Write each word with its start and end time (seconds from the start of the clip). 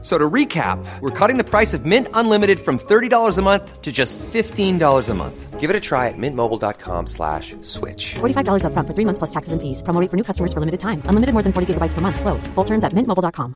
F- 0.00 0.04
So 0.04 0.16
to 0.16 0.30
recap, 0.30 0.78
we're 1.00 1.10
cutting 1.10 1.38
the 1.38 1.44
price 1.44 1.74
of 1.74 1.84
Mint 1.84 2.06
Unlimited 2.14 2.60
from 2.60 2.78
$30 2.78 3.36
a 3.38 3.42
month 3.42 3.82
to 3.82 3.90
just 3.90 4.16
$15 4.32 5.08
a 5.08 5.14
month. 5.14 5.58
Give 5.60 5.70
it 5.70 5.76
a 5.76 5.80
try 5.80 6.06
at 6.06 6.14
mintmobile.com 6.16 7.06
slash 7.08 7.56
switch. 7.62 8.14
$45 8.20 8.62
upfront 8.62 8.86
for 8.86 8.94
three 8.94 9.04
months 9.04 9.18
plus 9.18 9.30
taxes 9.30 9.52
and 9.52 9.60
fees. 9.60 9.82
Promo 9.82 10.00
rate 10.00 10.10
for 10.10 10.16
new 10.16 10.22
customers 10.22 10.52
for 10.52 10.60
limited 10.60 10.78
time. 10.78 11.02
Unlimited 11.10 11.32
more 11.34 11.42
than 11.42 11.52
40 11.52 11.74
gigabytes 11.74 11.94
per 11.94 12.00
month. 12.00 12.20
Slows. 12.20 12.46
Full 12.54 12.64
terms 12.64 12.84
at 12.84 12.92
mintmobile.com. 12.92 13.54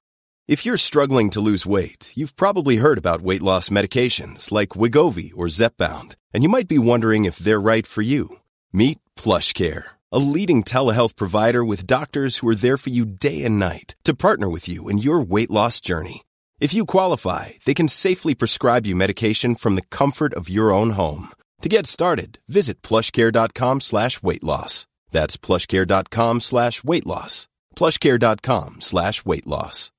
If 0.49 0.67
you're 0.67 0.77
struggling 0.91 1.31
to 1.31 1.41
lose 1.41 1.65
weight, 1.65 2.13
you've 2.17 2.35
probably 2.35 2.79
heard 2.83 2.99
about 2.99 3.23
weight 3.23 3.43
loss 3.43 3.71
medications 3.71 4.51
like 4.51 4.71
Wigovi 4.81 5.31
or 5.37 5.47
Zepbound, 5.47 6.17
and 6.35 6.43
you 6.43 6.49
might 6.51 6.67
be 6.67 6.79
wondering 6.79 7.25
if 7.25 7.39
they're 7.39 7.61
right 7.61 7.87
for 7.87 8.03
you. 8.03 8.29
Meet 8.73 8.99
PlushCare, 9.15 9.85
a 10.11 10.19
leading 10.19 10.65
telehealth 10.65 11.15
provider 11.17 11.65
with 11.65 11.87
doctors 11.87 12.39
who 12.39 12.49
are 12.49 12.57
there 12.57 12.77
for 12.77 12.91
you 12.91 13.07
day 13.07 13.45
and 13.45 13.57
night 13.59 13.95
to 14.03 14.15
partner 14.17 14.51
with 14.51 14.69
you 14.69 14.89
in 14.91 14.99
your 14.99 15.21
weight 15.21 15.51
loss 15.51 15.79
journey. 15.81 16.23
If 16.63 16.73
you 16.73 16.87
qualify, 16.87 17.47
they 17.65 17.75
can 17.75 17.89
safely 17.89 18.37
prescribe 18.37 18.87
you 18.87 18.95
medication 18.95 19.57
from 19.57 19.75
the 19.75 19.89
comfort 19.91 20.33
of 20.35 20.49
your 20.49 20.73
own 20.73 20.91
home. 20.91 21.31
To 21.61 21.69
get 21.69 21.89
started, 21.89 22.39
visit 22.47 22.83
plushcare.com 22.83 23.81
slash 23.81 24.23
weight 24.23 24.45
loss. 24.45 24.87
That's 25.11 25.37
plushcare.com 25.37 26.39
slash 26.39 26.85
weight 26.85 27.05
loss. 27.05 27.49
plushcare.com 27.75 28.81
slash 28.81 29.25
weight 29.25 29.45
loss. 29.45 29.91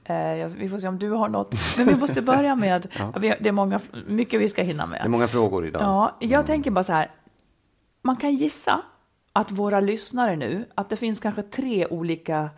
Eh, 0.41 0.47
vi 0.47 0.69
får 0.69 0.79
se 0.79 0.87
om 0.87 0.99
du 0.99 1.09
har 1.11 1.29
något. 1.29 1.55
Men 1.77 1.87
vi 1.87 1.95
måste 1.95 2.21
börja 2.21 2.55
med, 2.55 2.87
vi, 3.19 3.27
har- 3.29 3.37
det 3.39 3.49
är 3.49 3.51
många, 3.51 3.79
mycket 4.07 4.41
vi 4.41 4.49
ska 4.49 4.61
hinna 4.63 4.85
med. 4.85 4.99
Det 5.01 5.05
är 5.05 5.09
många 5.09 5.27
frågor 5.27 5.67
idag. 5.67 5.81
Ja, 5.81 6.15
jag 6.19 6.45
tänker 6.45 6.71
bara 6.71 6.83
så 6.83 6.93
här. 6.93 7.11
Man 8.01 8.15
kan 8.15 8.35
gissa 8.35 8.81
att 9.33 9.51
våra 9.51 9.79
lyssnare 9.79 10.35
nu, 10.35 10.65
att 10.75 10.89
det 10.89 10.95
finns 10.95 11.19
kanske 11.19 11.41
tre 11.43 11.87
olika 11.87 12.49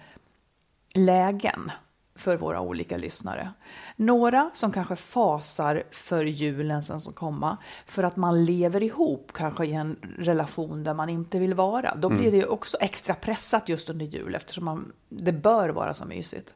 lägen 0.93 1.71
för 2.17 2.37
våra 2.37 2.61
olika 2.61 2.97
lyssnare. 2.97 3.51
Några 3.95 4.49
som 4.53 4.71
kanske 4.71 4.95
fasar 4.95 5.83
för 5.91 6.25
julen 6.25 6.83
som 6.83 7.01
ska 7.01 7.11
komma 7.11 7.57
för 7.85 8.03
att 8.03 8.15
man 8.15 8.43
lever 8.43 8.83
ihop 8.83 9.31
kanske 9.33 9.65
i 9.65 9.73
en 9.73 9.95
relation 10.17 10.83
där 10.83 10.93
man 10.93 11.09
inte 11.09 11.39
vill 11.39 11.53
vara. 11.53 11.95
Då 11.95 12.09
blir 12.09 12.31
det 12.31 12.37
ju 12.37 12.45
också 12.45 12.77
extra 12.79 13.15
pressat 13.15 13.69
just 13.69 13.89
under 13.89 14.05
jul 14.05 14.35
eftersom 14.35 14.65
man, 14.65 14.91
det 15.09 15.31
bör 15.31 15.69
vara 15.69 15.93
så 15.93 16.05
mysigt. 16.05 16.55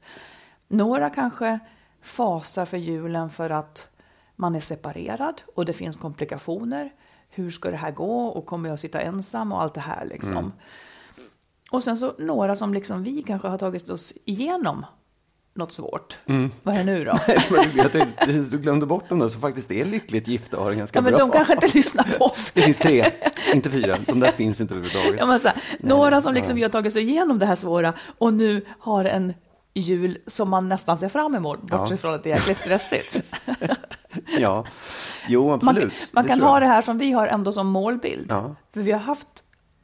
Några 0.67 1.09
kanske 1.09 1.59
fasar 2.01 2.65
för 2.65 2.77
julen 2.77 3.29
för 3.29 3.49
att 3.49 3.89
man 4.35 4.55
är 4.55 4.59
separerad 4.59 5.41
och 5.55 5.65
det 5.65 5.73
finns 5.73 5.95
komplikationer. 5.95 6.93
Hur 7.29 7.51
ska 7.51 7.71
det 7.71 7.77
här 7.77 7.91
gå 7.91 8.27
och 8.27 8.45
kommer 8.45 8.69
jag 8.69 8.79
sitta 8.79 9.01
ensam 9.01 9.51
och 9.51 9.61
allt 9.61 9.73
det 9.73 9.81
här 9.81 10.05
liksom. 10.05 10.53
Och 11.71 11.83
sen 11.83 11.97
så 11.97 12.13
några 12.17 12.55
som 12.55 12.73
liksom 12.73 13.03
vi 13.03 13.23
kanske 13.23 13.47
har 13.47 13.57
tagit 13.57 13.89
oss 13.89 14.13
igenom 14.25 14.85
något 15.53 15.71
svårt. 15.71 16.17
Vad 16.63 16.75
är 16.75 16.79
det 16.79 16.83
nu 16.83 17.03
då? 17.05 17.17
Jag 17.75 17.91
tänkte, 17.91 18.25
du 18.51 18.57
glömde 18.59 18.85
bort 18.85 19.09
dem 19.09 19.19
där 19.19 19.27
som 19.27 19.41
faktiskt 19.41 19.71
är 19.71 19.85
lyckligt 19.85 20.27
gifta 20.27 20.57
och 20.57 20.63
har 20.63 20.71
det 20.71 20.77
ganska 20.77 20.97
Ja, 20.97 21.01
men 21.01 21.11
bra. 21.13 21.19
de 21.19 21.31
kanske 21.31 21.53
inte 21.53 21.67
lyssnar 21.77 22.03
på 22.17 22.25
oss. 22.25 22.51
Det 22.51 22.61
finns 22.61 22.77
tre, 22.77 23.05
inte 23.53 23.69
fyra. 23.69 23.97
De 24.07 24.19
där 24.19 24.31
finns 24.31 24.61
inte 24.61 24.73
överhuvudtaget. 24.73 25.19
Ja, 25.19 25.25
men 25.25 25.39
så 25.39 25.47
här, 25.47 25.57
några 25.79 26.21
som 26.21 26.33
liksom 26.33 26.55
vi 26.55 26.63
har 26.63 26.69
tagit 26.69 26.93
sig 26.93 27.03
igenom 27.09 27.39
det 27.39 27.45
här 27.45 27.55
svåra 27.55 27.93
och 28.17 28.33
nu 28.33 28.65
har 28.79 29.05
en 29.05 29.33
jul 29.73 30.17
som 30.27 30.49
man 30.49 30.69
nästan 30.69 30.97
ser 30.97 31.09
fram 31.09 31.35
emot, 31.35 31.61
bortsett 31.61 32.01
från 32.01 32.13
att 32.13 32.23
det 32.23 32.31
är 32.31 32.35
jäkligt 32.35 32.57
stressigt. 32.59 33.21
Ja, 34.39 34.65
jo 35.27 35.45
Man, 35.47 35.53
absolut. 35.53 35.93
man 36.13 36.23
Det 36.23 36.27
kan 36.29 36.41
ha 36.41 36.55
jag. 36.55 36.61
det 36.61 36.67
här 36.67 36.81
som 36.81 36.97
vi 36.97 37.11
har 37.11 37.27
ändå 37.27 37.51
som 37.51 37.67
målbild. 37.67 38.25
Ja. 38.29 38.55
För 38.73 38.81
vi 38.81 38.91
har 38.91 38.99
haft, 38.99 39.27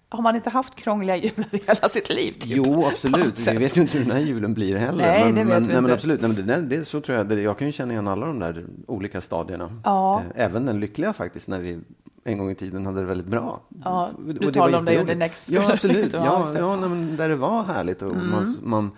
har 0.09 0.21
man 0.21 0.35
inte 0.35 0.49
haft 0.49 0.75
krångliga 0.75 1.15
jular 1.15 1.47
i 1.51 1.57
hela 1.67 1.89
sitt 1.89 2.09
liv? 2.09 2.31
Typ, 2.31 2.43
Jo, 2.55 2.85
absolut. 2.85 3.47
Vi 3.47 3.57
vet 3.57 3.77
ju 3.77 3.81
inte 3.81 3.97
hur 3.97 4.05
den 4.05 4.13
här 4.17 4.23
julen 4.25 4.53
blir 4.53 4.75
heller. 4.77 5.07
Nej, 5.07 5.23
men, 5.25 5.35
det 5.35 5.43
vet 5.43 5.47
men, 5.47 5.61
vi 5.61 5.67
nej, 5.67 5.75
men 5.75 5.83
inte. 5.83 5.93
absolut. 5.93 6.21
Nej, 6.21 6.31
men 6.37 6.47
det, 6.69 6.75
det, 6.77 6.85
så 6.85 7.01
tror 7.01 7.17
jag, 7.17 7.27
det, 7.27 7.41
jag 7.41 7.57
kan 7.57 7.67
ju 7.67 7.71
känna 7.73 7.93
igen 7.93 8.07
alla 8.07 8.25
de 8.25 8.39
där 8.39 8.65
olika 8.87 9.21
stadierna. 9.21 9.69
Ja. 9.83 10.21
Eh, 10.35 10.45
Även 10.45 10.65
den 10.65 10.79
lyckliga 10.79 11.13
faktiskt, 11.13 11.47
när 11.47 11.59
vi 11.59 11.79
en 12.23 12.37
gång 12.37 12.51
i 12.51 12.55
tiden 12.55 12.85
hade 12.85 12.99
det 12.99 13.05
väldigt 13.05 13.27
bra. 13.27 13.59
Ja, 13.83 14.09
du 14.39 14.51
talar 14.51 14.79
om 14.79 14.85
det 14.85 14.99
under 14.99 15.15
Next. 15.15 15.49
Ja, 15.49 15.71
absolut. 15.73 16.13
Ja, 16.13 16.47
Ja, 16.57 16.75
men 16.77 17.17
där 17.17 17.29
det 17.29 17.35
var 17.35 17.63
härligt. 17.63 18.01
Och 18.01 18.11
Mm. 18.11 18.29
man, 18.31 18.57
man, 18.63 18.91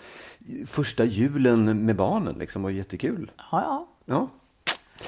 första 0.68 1.06
julen 1.06 1.86
med 1.86 1.96
barnen 1.96 2.36
liksom 2.40 2.64
var 2.64 2.70
jättekul. 2.70 3.31
Ja, 3.38 3.46
ja. 3.52 3.88
Ja. 4.06 4.28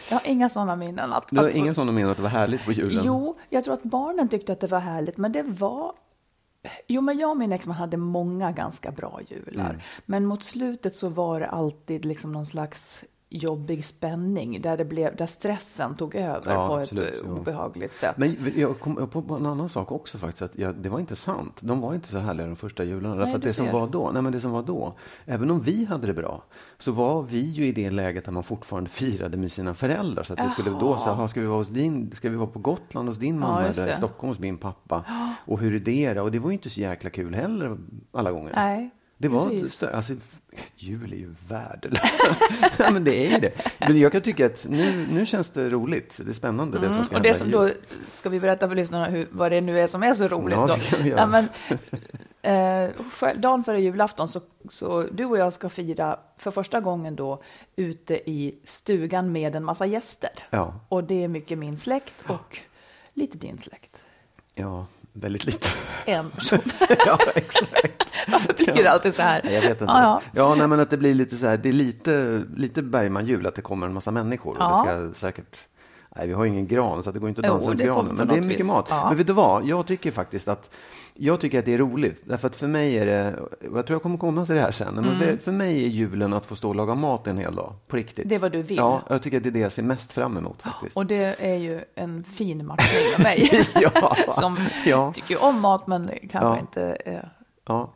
Jag 0.10 0.18
har 0.18 0.28
inga 0.28 0.50
sådana 0.50 0.76
minnen. 0.76 1.14
Att, 1.14 1.28
Du 1.30 1.40
har 1.40 1.50
att 1.50 1.56
ingen 1.56 1.76
sån 1.76 1.96
mening 1.96 2.12
att 2.12 2.18
det 2.18 2.24
var 2.24 2.30
härligt 2.30 2.66
på 2.66 2.72
julen? 2.72 3.04
Jo, 3.06 3.36
jag 3.50 3.64
tror 3.64 3.74
att 3.74 3.84
barnen 3.84 4.30
tyckte 4.30 4.54
att 4.54 4.60
det 4.60 4.68
var 4.68 4.80
härligt, 4.80 5.18
men 5.18 5.32
det 5.32 5.44
var... 5.44 5.94
Jo, 6.88 7.02
men 7.02 7.18
jag 7.18 7.30
och 7.30 7.38
min 7.38 7.52
exman 7.52 7.76
hade 7.76 7.98
många 7.98 8.52
ganska 8.52 8.92
bra 8.92 9.20
jular. 9.28 9.70
Mm. 9.70 9.82
Men 10.06 10.26
mot 10.26 10.44
slutet 10.44 10.96
så 10.96 11.10
var 11.10 11.40
det 11.40 11.48
alltid 11.48 12.06
liksom 12.06 12.32
någon 12.32 12.46
slags 12.46 13.04
jobbig 13.34 13.86
spänning 13.86 14.62
där, 14.62 14.78
det 14.78 14.86
blev, 14.86 15.16
där 15.16 15.26
stressen 15.28 15.96
tog 15.96 16.16
över 16.16 16.54
Ja, 16.54 16.68
på 16.68 16.78
absolut, 16.78 17.14
ett 17.14 17.24
eh, 17.26 17.32
obehagligt 17.32 17.94
sätt. 17.94 18.18
Men 18.18 18.54
jag 18.56 18.80
kom 18.80 19.08
på 19.28 19.36
en 19.36 19.46
annan 19.46 19.70
sak 19.70 19.92
också 19.92 20.18
faktiskt, 20.18 20.42
att 20.42 20.52
jag, 20.58 20.76
det 20.76 20.90
var 20.90 21.00
inte 21.00 21.16
sant. 21.16 21.58
De 21.60 21.82
var 21.82 21.94
inte 21.94 22.08
så 22.08 22.18
härliga 22.20 22.48
de 22.48 22.56
första 22.56 22.84
jularna. 22.84 23.16
Därför 23.16 23.36
att 23.36 23.42
det 23.44 23.54
som 23.54 23.72
var 23.72 23.88
då, 23.88 24.12
nej 24.14 24.22
men 24.22 24.32
det 24.32 24.42
som 24.42 24.52
var 24.52 24.64
då, 24.64 24.94
även 25.26 25.52
om 25.52 25.60
vi 25.60 25.86
hade 25.86 26.08
det 26.08 26.14
bra, 26.14 26.44
så 26.80 26.92
var 26.92 27.22
vi 27.24 27.40
ju 27.40 27.66
i 27.68 27.72
det 27.72 27.92
läget 27.92 28.26
där 28.26 28.32
man 28.32 28.44
fortfarande 28.44 28.90
firade 28.90 29.38
med 29.38 29.52
sina 29.52 29.74
föräldrar. 29.74 30.24
Så 30.24 30.34
att 30.34 30.40
vi 30.46 30.50
skulle 30.50 30.70
då 30.70 30.98
säga, 30.98 31.16
"Jaha, 31.16 31.28
ska 31.28 31.42
vi 31.42 31.48
vara 31.48 31.58
hos 31.58 31.68
din, 31.70 32.12
ska 32.16 32.30
vi 32.30 32.36
vara 32.36 32.48
på 32.50 32.60
Gotland 32.60 33.08
hos 33.10 33.18
din 33.18 33.40
mamma 33.40 33.68
just 33.68 33.80
eller 33.80 33.92
i. 33.92 33.96
Stockholm 33.96 34.30
hos 34.30 34.40
min 34.40 34.58
pappa? 34.58 35.06
Och 35.46 35.60
hur 35.60 35.76
är 35.76 35.80
det? 35.80 36.22
Och 36.22 36.32
det 36.32 36.40
var 36.40 36.50
ju 36.50 36.54
inte 36.54 36.70
så 36.70 36.82
jäkla 36.82 37.10
kul 37.10 37.34
heller 37.36 37.78
alla 38.12 38.32
gånger. 38.32 38.52
Nej, 38.56 38.90
Det 39.22 39.28
var 39.30 39.50
precis. 39.50 39.82
stö- 39.82 39.96
alltså, 39.96 40.14
jul 40.76 41.14
är 41.14 41.18
ju 41.18 41.34
värdelöst. 41.50 42.14
ja, 42.80 42.92
men 42.92 43.04
det 43.04 43.28
är 43.28 43.32
ju 43.32 43.38
det. 43.40 43.52
Men 43.80 44.00
jag 44.00 44.12
kan 44.12 44.22
tycka 44.22 44.46
att 44.46 44.66
nu, 44.70 45.08
nu 45.14 45.26
känns 45.26 45.50
det 45.50 45.70
roligt. 45.70 46.20
Det 46.24 46.30
är 46.32 46.34
spännande 46.34 46.80
det 46.80 46.94
som 46.94 47.06
ska 47.06 47.16
Mm, 47.16 47.16
Och 47.16 47.22
det 47.22 47.34
som 47.34 47.52
då, 47.52 47.70
ska 48.12 48.30
vi 48.30 48.40
berätta 48.40 48.68
för 48.68 48.76
lyssnarna 48.76 49.06
hur, 49.06 49.28
vad 49.32 49.52
det 49.52 49.62
nu 49.62 49.80
är 49.80 49.88
som 49.88 50.04
är 50.04 50.14
så 50.14 50.28
roligt 50.28 50.58
Ja, 50.58 50.68
då? 50.68 50.76
Nej, 51.26 51.28
men, 51.28 51.48
eh, 52.42 52.92
själv- 53.12 53.42
dagen 53.42 53.64
före 53.64 53.82
julafton 53.82 54.28
så, 54.28 54.42
så 54.70 55.04
du 55.12 55.26
och 55.26 55.38
jag 55.38 55.54
ska 55.54 55.70
fira 55.70 56.20
för 56.38 56.52
första 56.52 56.80
gången 56.80 57.16
då 57.16 57.42
ute 57.76 58.30
i 58.30 58.56
stugan 58.64 59.32
med 59.32 59.56
en 59.56 59.64
massa 59.64 59.86
gäster. 59.86 60.32
Ja. 60.50 60.80
Och 60.90 61.04
det 61.04 61.24
är 61.24 61.28
mycket 61.28 61.58
min 61.58 61.78
släkt 61.78 62.14
och 62.28 62.60
lite 63.14 63.38
din 63.38 63.58
släkt. 63.58 64.02
Ja, 64.56 64.86
väldigt 65.14 65.46
lite. 65.46 65.68
En 66.06 66.30
person. 66.30 66.60
ja, 67.06 67.18
exakt. 67.36 68.14
Varför 68.28 68.54
blir 68.54 68.84
det 68.84 68.92
alltid 68.92 69.14
så 69.14 69.22
här? 69.22 69.42
Nej, 69.44 69.54
Jag 69.54 69.62
vet 69.62 69.72
inte. 69.72 69.84
Ja, 69.84 70.02
Ja, 70.02 70.22
ja. 70.34 70.56
nej, 70.56 70.68
men 70.68 70.80
att 70.80 70.90
det 70.90 70.98
blir 70.98 71.16
lite 71.16 71.38
så 71.38 71.48
här, 71.48 71.58
det 71.58 71.70
är 71.70 71.74
lite, 71.74 72.44
lite 72.56 72.82
Bergman-jul, 72.84 73.48
att 73.48 73.56
det 73.56 73.62
kommer 73.62 73.86
en 73.88 73.94
massa 73.94 74.12
människor. 74.12 74.56
Och 74.56 74.62
Ja. 74.64 74.84
det 74.94 75.14
ska 75.14 75.20
säkert, 75.28 75.60
nej, 76.16 76.28
vi 76.28 76.34
har 76.34 76.44
ju 76.44 76.50
ingen 76.50 76.68
gran, 76.68 77.04
så 77.04 77.10
att 77.10 77.14
det 77.14 77.20
går 77.20 77.30
inte 77.30 77.42
att 77.42 77.48
dansa 77.48 77.68
runt 77.70 77.80
det 77.80 77.86
får 77.88 77.94
granen. 77.94 78.16
Men 78.16 78.28
det 78.28 78.36
är 78.38 78.42
mycket 78.42 78.60
vis. 78.66 78.68
mat. 78.72 78.88
Ja. 78.90 79.08
Men 79.10 79.18
vet 79.18 79.28
du 79.28 79.34
vad? 79.34 79.66
Jag 79.66 79.88
tycker 79.88 80.12
faktiskt 80.12 80.48
att 80.48 80.70
jag 81.14 81.40
tycker 81.42 81.60
att 81.60 81.66
det 81.66 81.74
är 81.74 81.78
roligt. 81.78 82.22
Därför 82.26 82.48
att 82.48 82.56
för 82.56 82.68
mig 82.68 82.98
är 82.98 83.06
det, 83.06 83.36
och 83.72 83.78
jag 83.78 83.88
tror 83.88 83.96
jag 83.96 84.02
kommer 84.02 84.18
komma 84.18 84.46
till 84.46 84.56
det 84.56 84.62
här 84.62 84.72
sen, 84.72 84.96
men 84.96 85.18
för, 85.18 85.38
för 85.38 85.52
mig 85.52 85.84
är 85.84 85.88
julen 85.88 86.34
att 86.34 86.46
få 86.46 86.56
stå 86.56 86.70
och 86.70 86.76
laga 86.76 86.96
mat 86.96 87.28
en 87.28 87.38
hel 87.38 87.56
dag. 87.56 87.74
På 87.88 87.96
riktigt. 87.96 88.18
Mm. 88.20 88.30
Det 88.30 88.36
är 88.36 88.40
vad 88.40 88.52
du 88.52 88.62
vill. 88.62 88.78
Ja, 88.78 89.02
jag 89.10 89.22
tycker 89.24 89.38
att 89.38 89.44
det 89.44 89.50
är 89.50 89.52
det 89.52 89.60
jag 89.60 89.72
ser 89.72 89.84
mest 89.84 90.12
fram 90.14 90.38
emot 90.38 90.62
faktiskt. 90.62 90.98
Och 90.98 91.06
det 91.06 91.36
är 91.40 91.56
ju 91.56 91.82
en 91.96 92.24
fin 92.24 92.66
matchning 92.66 93.02
med 93.18 93.24
mig. 93.24 93.62
Ja. 93.76 94.16
Som 94.34 94.58
Ja. 94.86 95.12
tycker 95.16 95.44
om 95.44 95.60
mat 95.60 95.88
men 95.88 96.08
kanske 96.08 96.38
Ja. 96.40 96.60
inte 96.60 96.84
eh, 97.06 97.20
Ja. 97.68 97.94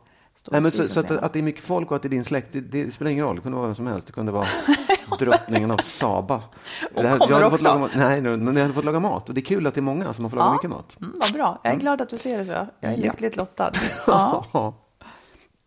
Nej, 0.50 0.60
men 0.60 0.72
så, 0.72 0.88
så 0.88 1.00
att, 1.00 1.10
att 1.10 1.32
det 1.32 1.38
är 1.38 1.42
mycket 1.42 1.62
folk 1.62 1.90
och 1.90 1.96
att 1.96 2.02
det 2.02 2.08
är 2.08 2.10
din 2.10 2.24
släkt, 2.24 2.48
det, 2.52 2.60
det 2.60 2.94
spelar 2.94 3.10
ingen 3.10 3.24
roll. 3.24 3.36
Det 3.36 3.42
kunde 3.42 3.56
vara 3.56 3.66
vem 3.66 3.74
som 3.74 3.86
helst. 3.86 4.06
Det 4.06 4.12
kunde 4.12 4.32
vara 4.32 4.46
drottningen 5.18 5.70
av 5.70 5.76
Saba. 5.78 6.42
Det 6.94 7.08
här- 7.08 7.18
kommer 7.18 7.40
jag 7.40 7.52
också. 7.52 7.64
Laga. 7.64 7.88
Nej, 7.96 8.20
men 8.20 8.46
jag 8.56 8.62
hade 8.62 8.74
fått 8.74 8.84
laga 8.84 9.00
mat. 9.00 9.28
Och 9.28 9.34
det 9.34 9.40
är 9.40 9.44
kul 9.44 9.66
att 9.66 9.74
det 9.74 9.80
är 9.80 9.82
många 9.82 10.12
som 10.14 10.24
har 10.24 10.30
fått 10.30 10.38
laga 10.38 10.52
mycket 10.52 10.70
mat. 10.70 10.96
Mm, 11.00 11.12
vad 11.20 11.32
bra. 11.32 11.60
Jag 11.64 11.72
är 11.74 11.78
glad 11.78 12.00
att 12.00 12.08
du 12.08 12.18
ser 12.18 12.38
det 12.38 12.44
så. 12.44 12.52
Jag 12.52 12.68
är 12.92 12.96
Ja. 12.96 12.96
lyckligt 12.96 13.36
lottad. 13.36 13.70
Ja. 14.06 14.74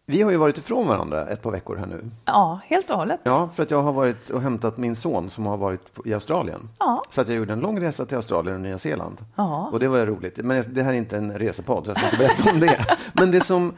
Vi 0.09 0.21
har 0.21 0.31
ju 0.31 0.37
varit 0.37 0.57
ifrån 0.57 0.87
varandra 0.87 1.27
ett 1.27 1.41
par 1.41 1.51
veckor 1.51 1.75
här 1.75 1.85
nu. 1.85 2.09
ja, 2.25 2.59
helt 2.65 2.89
och 2.89 2.97
hållet. 2.97 3.19
Ja, 3.23 3.49
för 3.55 3.63
att 3.63 3.71
jag 3.71 3.81
har 3.81 3.93
varit 3.93 4.29
och 4.29 4.41
hämtat 4.41 4.77
min 4.77 4.95
son 4.95 5.29
som 5.29 5.45
har 5.45 5.57
varit 5.57 5.81
i 6.05 6.13
Australien. 6.13 6.69
Ja. 6.79 7.03
Så 7.09 7.21
att 7.21 7.27
jag 7.27 7.37
gjorde 7.37 7.53
en 7.53 7.59
lång 7.59 7.79
resa 7.81 8.05
till 8.05 8.17
Australien 8.17 8.55
och 8.55 8.61
Nya 8.61 8.77
Zeeland. 8.77 9.17
Ja. 9.35 9.69
Och 9.71 9.79
det 9.79 9.87
var 9.87 10.05
roligt. 10.05 10.37
Men 10.37 10.63
det 10.69 10.83
här 10.83 10.93
är 10.93 10.97
inte 10.97 11.17
en 11.17 11.39
resepodd, 11.39 11.85
så 11.85 11.91
jag 11.91 11.97
ska 11.97 12.05
inte 12.07 12.17
berätta 12.17 12.51
om 12.51 12.59
det. 12.59 12.85
Men 13.13 13.31
det 13.31 13.41
som, 13.41 13.73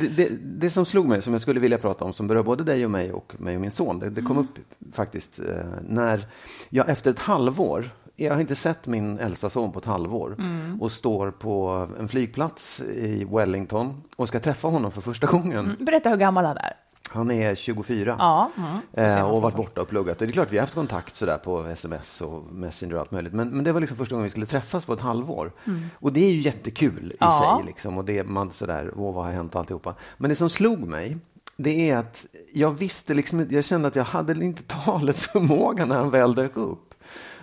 det, 0.00 0.08
det, 0.08 0.28
det 0.42 0.70
som 0.70 0.84
slog 0.84 1.08
mig, 1.08 1.22
som 1.22 1.32
jag 1.32 1.42
skulle 1.42 1.60
vilja 1.60 1.78
prata 1.78 2.04
om, 2.04 2.12
som 2.12 2.26
berör 2.26 2.42
både 2.42 2.64
dig 2.64 2.84
och 2.84 2.90
mig 2.90 3.12
och 3.12 3.34
mig 3.38 3.54
och 3.54 3.60
min 3.60 3.70
son, 3.70 3.98
det, 3.98 4.10
det 4.10 4.22
kom 4.22 4.38
upp 4.38 4.58
faktiskt 4.92 5.38
eh, 5.38 5.44
när 5.88 6.26
jag 6.68 6.88
efter 6.88 7.10
ett 7.10 7.18
halvår 7.18 7.90
jag 8.16 8.32
har 8.34 8.40
inte 8.40 8.54
sett 8.54 8.86
min 8.86 9.18
äldsta 9.18 9.50
son 9.50 9.72
på 9.72 9.78
ett 9.78 9.84
halvår 9.84 10.36
och 10.80 10.92
står 10.92 11.30
på 11.30 11.88
en 11.98 12.08
flygplats 12.08 12.80
i 12.80 13.24
Wellington 13.30 14.02
och 14.16 14.28
ska 14.28 14.40
träffa 14.40 14.68
honom 14.68 14.92
för 14.92 15.00
första 15.00 15.26
gången. 15.26 15.76
Berätta 15.80 16.10
hur 16.10 16.16
gammal 16.16 16.44
han 16.44 16.56
är. 16.56 16.72
Han 17.10 17.30
är 17.30 17.54
24 17.54 18.16
Ja, 18.18 18.50
mm. 18.94 19.10
Eh, 19.18 19.30
och 19.30 19.42
varit 19.42 19.56
borta 19.56 19.80
och 19.80 19.88
pluggat. 19.88 20.20
Och 20.20 20.26
det 20.26 20.30
är 20.30 20.32
klart, 20.32 20.52
vi 20.52 20.56
har 20.56 20.62
haft 20.62 20.74
kontakt 20.74 21.16
sådär 21.16 21.36
på 21.38 21.60
sms 21.66 22.20
och 22.20 22.52
Messenger 22.52 22.94
och 22.94 23.00
allt 23.00 23.10
möjligt. 23.10 23.32
Men, 23.32 23.48
men 23.50 23.64
det 23.64 23.72
var 23.72 23.80
liksom 23.80 23.96
första 23.96 24.14
gången 24.14 24.24
vi 24.24 24.30
skulle 24.30 24.46
träffas 24.46 24.84
på 24.84 24.92
ett 24.92 25.00
halvår. 25.00 25.52
Och 25.94 26.12
det 26.12 26.26
är 26.26 26.30
ju 26.30 26.40
jättekul 26.40 27.12
i 27.12 27.16
Ja. 27.20 27.56
sig. 27.58 27.66
Liksom. 27.66 27.98
Och 27.98 28.04
det 28.04 28.18
är 28.18 28.24
man 28.24 28.50
sådär, 28.50 28.92
åh 28.96 29.14
vad 29.14 29.24
har 29.24 29.32
hänt 29.32 29.54
och 29.54 29.60
alltihopa. 29.60 29.94
Men 30.16 30.28
det 30.30 30.36
som 30.36 30.50
slog 30.50 30.78
mig, 30.88 31.16
det 31.56 31.90
är 31.90 31.96
att 31.96 32.26
jag 32.52 32.70
visste 32.70 33.14
liksom 33.14 33.46
jag 33.50 33.64
kände 33.64 33.88
att 33.88 33.96
jag 33.96 34.04
hade 34.04 34.44
inte 34.44 34.62
talets 34.84 35.26
förmåga 35.26 35.84
när 35.84 35.98
han 35.98 36.10
väl 36.10 36.34
dök 36.34 36.56
upp. 36.56 36.93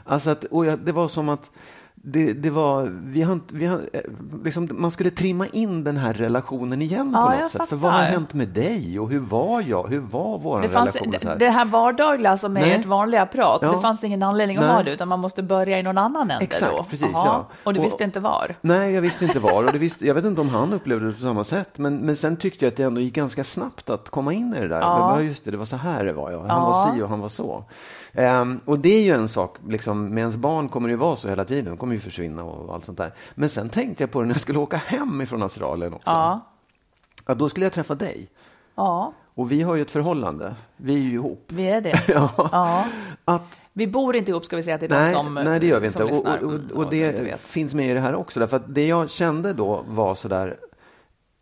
Alltså 0.05 0.29
att, 0.29 0.43
och 0.43 0.65
jag, 0.65 0.79
det 0.79 0.91
var 0.91 1.07
som 1.07 1.29
att 1.29 1.51
det, 2.03 2.33
det 2.33 2.49
var, 2.49 2.83
vi 3.03 3.21
har, 3.21 3.39
vi 3.51 3.65
har, 3.65 3.77
eh, 3.93 4.01
liksom, 4.43 4.69
man 4.71 4.91
skulle 4.91 5.09
trimma 5.09 5.47
in 5.47 5.83
den 5.83 5.97
här 5.97 6.13
relationen 6.13 6.81
igen 6.81 7.11
Ja, 7.13 7.25
på 7.27 7.33
jag 7.33 7.41
något 7.41 7.51
sätt. 7.51 7.69
För 7.69 7.75
vad 7.75 7.91
har 7.91 7.99
hänt 8.03 8.33
med 8.33 8.47
dig 8.47 8.99
och 8.99 9.09
hur 9.09 9.19
var 9.19 9.61
jag? 9.61 9.87
Hur 9.87 9.99
var 9.99 10.37
vår 10.39 10.61
Det, 10.61 10.69
fanns, 10.69 10.95
relation? 10.95 11.19
Så 11.21 11.27
här? 11.27 11.35
det 11.39 11.49
här 11.49 11.65
vardagliga 11.65 12.37
som 12.37 12.57
är 12.57 12.61
Nej. 12.61 12.71
ett 12.71 12.85
vanliga 12.85 13.25
prat, 13.25 13.59
Ja. 13.61 13.71
det 13.71 13.79
fanns 13.79 14.03
ingen 14.03 14.23
anledning 14.23 14.57
att 14.57 14.63
Nej. 14.63 14.73
ha 14.73 14.83
det, 14.83 14.91
utan 14.91 15.07
man 15.07 15.19
måste 15.19 15.43
börja 15.43 15.79
i 15.79 15.83
någon 15.83 15.97
annan 15.97 16.21
ände 16.31 16.43
Exakt, 16.43 16.77
då. 16.77 16.83
precis, 16.83 17.07
ja. 17.13 17.47
Och 17.63 17.73
du 17.73 17.79
Och- 17.79 17.85
visste 17.85 18.03
inte 18.03 18.19
var. 18.19 18.55
Nej, 18.61 18.91
jag 18.93 19.01
visste 19.01 19.25
inte 19.25 19.39
var. 19.39 19.63
Och 19.65 19.71
det 19.71 19.77
visste, 19.77 20.07
jag 20.07 20.13
vet 20.15 20.25
inte 20.25 20.41
om 20.41 20.49
han 20.49 20.73
upplevde 20.73 21.05
det 21.07 21.13
på 21.13 21.19
samma 21.21 21.43
sätt. 21.43 21.77
Men, 21.77 21.97
men 21.97 22.15
sen 22.15 22.37
tyckte 22.37 22.65
jag 22.65 22.71
att 22.71 22.77
det 22.77 22.83
ändå 22.83 23.01
gick 23.01 23.13
ganska 23.15 23.43
snabbt 23.43 23.89
att 23.89 24.09
komma 24.09 24.33
in 24.33 24.53
i 24.57 24.61
det 24.61 24.67
där. 24.67 24.81
Ja. 24.81 25.15
Ja. 25.17 25.21
Just 25.21 25.45
det, 25.45 25.51
det 25.51 25.57
var 25.57 25.65
så 25.65 25.75
här 25.75 26.05
det 26.05 26.13
var. 26.13 26.31
Ja. 26.31 26.45
Han 26.47 26.61
var 26.61 26.87
si 26.87 27.01
och 27.01 27.09
han 27.09 27.19
var 27.19 27.29
så. 27.29 27.63
Ehm, 28.13 28.59
och 28.65 28.79
det 28.79 28.89
är 28.89 29.03
ju 29.03 29.11
en 29.11 29.27
sak, 29.27 29.57
liksom, 29.67 30.09
med 30.09 30.21
ens 30.21 30.37
barn 30.37 30.69
kommer 30.69 30.87
det 30.87 30.91
ju 30.91 30.97
vara 30.97 31.15
så 31.15 31.29
hela 31.29 31.45
tiden. 31.45 31.65
De 31.65 31.77
kommer 31.77 31.93
ju 31.93 31.99
försvinna 31.99 32.43
och 32.43 32.73
allt 32.73 32.85
sånt 32.85 32.97
där. 32.97 33.13
Men 33.35 33.49
sen 33.49 33.69
tänkte 33.69 34.03
jag 34.03 34.11
på 34.11 34.21
det 34.21 34.27
när 34.27 34.33
jag 34.33 34.41
skulle 34.41 34.59
åka 34.59 34.77
hem 34.77 35.21
ifrån 35.21 35.43
Australien 35.43 35.93
också. 35.93 36.09
Ja. 36.09 36.39
Att 37.25 37.39
då 37.39 37.49
skulle 37.49 37.65
jag 37.65 37.73
träffa 37.73 37.95
dig. 37.95 38.29
Ja, 38.75 39.13
Och 39.35 39.51
vi 39.51 39.61
har 39.61 39.75
ju 39.75 39.81
ett 39.81 39.91
förhållande. 39.91 40.55
Vi 40.77 40.93
är 40.93 40.99
ju 40.99 41.13
ihop. 41.13 41.45
vi 41.47 41.69
är 41.69 41.81
det. 41.81 42.01
Ja. 42.07 42.31
Ja. 42.51 42.85
Att 43.25 43.57
Vi 43.73 43.87
bor 43.87 44.15
inte 44.15 44.31
ihop 44.31 44.45
ska 44.45 44.55
vi 44.55 44.63
säga 44.63 44.77
till 44.77 44.89
de 44.89 44.95
Nej, 44.95 45.13
som 45.13 45.33
nej, 45.33 45.59
det 45.59 45.67
gör 45.67 45.79
vi 45.79 45.87
inte. 45.87 46.03
Och, 46.03 46.11
och, 46.11 46.27
Mm, 46.27 46.69
och, 46.73 46.77
och 46.77 46.89
det 46.89 47.39
finns 47.41 47.73
med 47.73 47.89
i 47.91 47.93
det 47.93 47.99
här 47.99 48.15
också. 48.15 48.39
Därför 48.39 48.57
att 48.57 48.75
det 48.75 48.87
jag 48.87 49.09
kände 49.09 49.53
då 49.53 49.83
var 49.87 50.15
sådär 50.15 50.57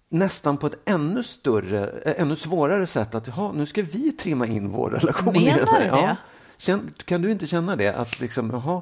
nästan 0.10 0.58
på 0.58 0.68
ett 0.68 0.78
ännu 0.86 1.24
större, 1.24 1.88
ännu 2.18 2.36
svårare 2.36 2.88
sätt 2.88 3.16
att 3.16 3.28
jaha, 3.28 3.52
nu 3.54 3.66
ska 3.66 3.82
vi 3.82 4.12
trimma 4.12 4.48
in 4.48 4.70
vår 4.70 4.90
relation. 4.90 5.34
Menar 5.34 5.80
du 5.80 5.90
det? 5.90 6.18
Känn, 6.60 6.94
kan 7.06 7.22
du 7.22 7.32
inte 7.32 7.48
känna 7.48 7.76
det? 7.76 7.90
Att 7.96 8.20
liksom, 8.20 8.50
jaha, 8.54 8.82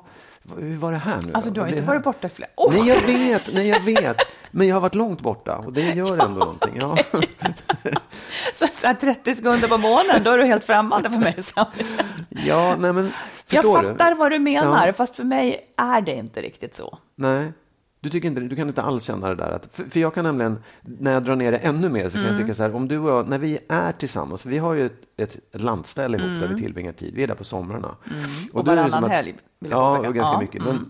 hur 0.58 0.78
var 0.78 0.92
det 0.92 0.98
här 0.98 1.22
nu? 1.22 1.34
Alltså 1.34 1.52
du 1.52 1.62
har 1.62 1.68
inte 1.68 1.82
varit 1.82 2.04
borta 2.04 2.28
i 2.28 2.30
flera 2.30 2.50
år. 2.56 2.72
Nej, 2.72 2.88
jag 2.88 3.02
vet, 3.02 3.54
nej, 3.54 3.68
jag 3.68 3.80
vet. 3.80 4.18
Men 4.52 4.68
jag 4.68 4.76
har 4.76 4.82
varit 4.82 4.96
långt 4.96 5.22
borta 5.22 5.58
och 5.58 5.74
det 5.74 5.82
gör 5.82 6.18
ändå 6.26 6.40
någonting. 6.40 6.74
Ja. 6.82 6.98
Så, 8.54 8.68
så 8.74 8.88
här 8.88 8.94
30 8.94 9.34
sekunder 9.34 9.68
på 9.68 9.78
månaden, 9.78 10.24
då 10.24 10.32
är 10.32 10.38
du 10.38 10.46
helt 10.46 10.64
främmande 10.64 11.10
för 11.10 11.18
mig. 11.18 11.38
Ja, 12.30 12.76
nej 12.80 12.94
men 12.94 13.04
Jag 13.50 13.64
förstår 13.64 13.84
fattar 13.84 14.10
du? 14.10 14.16
vad 14.16 14.32
du 14.32 14.40
menar, 14.40 14.88
Ja. 14.88 14.94
fast 14.94 15.16
för 15.16 15.24
mig 15.24 15.74
är 15.78 16.02
det 16.02 16.12
inte 16.16 16.42
riktigt 16.42 16.76
så. 16.76 16.98
Nej. 17.16 17.52
Du, 18.00 18.10
tycker 18.10 18.28
inte, 18.28 18.42
du 18.42 18.56
kan 18.56 18.68
inte 18.68 18.82
alls 18.82 19.04
känna 19.04 19.30
det 19.30 19.36
där. 19.36 19.52
Att, 19.52 19.68
för, 19.72 19.84
för 19.84 20.00
jag 20.00 20.14
kan 20.14 20.24
nämligen, 20.24 20.60
när 20.82 21.14
jag 21.14 21.24
drar 21.24 21.36
ner 21.36 21.52
det 21.52 21.58
ännu 21.58 21.90
mer, 21.90 22.10
så 22.10 22.14
kan 22.16 22.22
Mm. 22.26 22.34
jag 22.36 22.42
tycka 22.44 22.54
så 22.56 22.64
här, 22.64 22.76
om 22.76 22.88
du 22.88 22.98
och 23.00 23.10
jag, 23.10 23.28
när 23.30 23.38
vi 23.40 23.60
är 23.68 23.92
tillsammans, 23.92 24.46
vi 24.46 24.58
har 24.58 24.74
ju 24.74 24.86
ett, 24.86 25.02
ett, 25.18 25.38
ett 25.56 25.62
landställe 25.62 26.18
ihop 26.18 26.42
där 26.42 26.48
vi 26.56 26.62
tillbringar 26.62 26.92
tid, 26.92 27.14
vi 27.16 27.24
är 27.24 27.28
där 27.28 27.36
på 27.36 27.44
somrarna. 27.44 27.96
Mm. 28.12 28.24
Och, 28.54 28.64
det 28.66 28.76
varannan 28.76 29.04
att- 29.04 29.10
helg, 29.10 29.36
vill 29.60 29.72
jag 29.72 29.80
Ja, 29.80 29.98
och 29.98 30.04
ganska 30.16 30.34
Ja, 30.34 30.40
mycket. 30.40 30.62
mm. 30.62 30.76
Men 30.76 30.86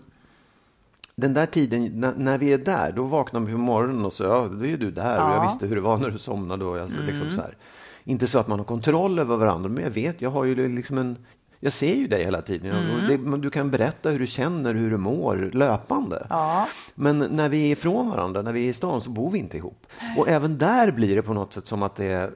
den 1.16 1.34
där 1.34 1.46
tiden, 1.46 2.00
när, 2.00 2.12
när 2.16 2.38
vi 2.38 2.52
är 2.52 2.58
där, 2.58 2.92
då 2.96 3.02
vaknar 3.04 3.40
vi 3.40 3.52
på 3.52 3.58
morgonen 3.58 4.04
och 4.04 4.12
så, 4.12 4.24
ja, 4.24 4.48
då 4.52 4.66
är 4.66 4.76
du 4.76 4.90
där 4.90 5.14
och 5.16 5.22
jag 5.22 5.30
Ja. 5.30 5.34
Mm. 5.34 5.46
visste 5.46 5.66
hur 5.66 5.74
det 5.74 5.82
var 5.82 5.96
när 5.98 6.10
du 6.10 6.18
somnade. 6.18 6.64
Och 6.64 6.78
jag, 6.78 6.90
så, 6.90 7.00
liksom 7.00 7.30
så 7.30 7.40
här. 7.40 7.56
Inte 8.04 8.26
så 8.26 8.38
att 8.38 8.48
man 8.48 8.58
har 8.58 8.66
kontroll 8.66 9.18
över 9.18 9.36
varandra, 9.36 9.68
men 9.68 9.84
jag 9.84 9.90
vet, 9.90 10.22
jag 10.22 10.30
har 10.30 10.44
ju 10.44 10.68
liksom 10.76 10.98
en 10.98 11.16
jag 11.60 11.72
ser 11.72 11.94
ju 11.94 12.06
dig 12.08 12.24
hela 12.24 12.42
tiden. 12.42 12.70
Mm. 12.70 13.30
Det, 13.30 13.38
du 13.38 13.50
kan 13.50 13.70
berätta 13.70 14.10
hur 14.10 14.18
du 14.18 14.26
känner, 14.26 14.74
hur 14.74 14.90
du 14.90 14.96
mår 14.96 15.50
löpande. 15.54 16.26
Ja. 16.30 16.68
Men 16.94 17.18
när 17.18 17.48
vi 17.48 17.66
är 17.68 17.72
ifrån 17.72 18.10
varandra, 18.10 18.42
när 18.42 18.52
vi 18.52 18.64
är 18.64 18.68
i 18.68 18.72
stan, 18.72 19.00
så 19.00 19.10
bor 19.10 19.30
vi 19.30 19.38
inte 19.38 19.56
ihop. 19.56 19.86
Och 20.16 20.28
även 20.28 20.58
där 20.58 20.92
blir 20.92 21.16
det 21.16 21.22
på 21.22 21.32
något 21.34 21.52
sätt 21.52 21.66
som 21.66 21.82
att 21.82 21.96
det 21.96 22.06
är, 22.06 22.30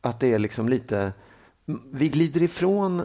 att 0.00 0.20
det 0.20 0.32
är 0.32 0.38
liksom 0.38 0.68
lite... 0.68 1.12
Vi 1.92 2.08
glider 2.08 2.42
ifrån 2.42 3.02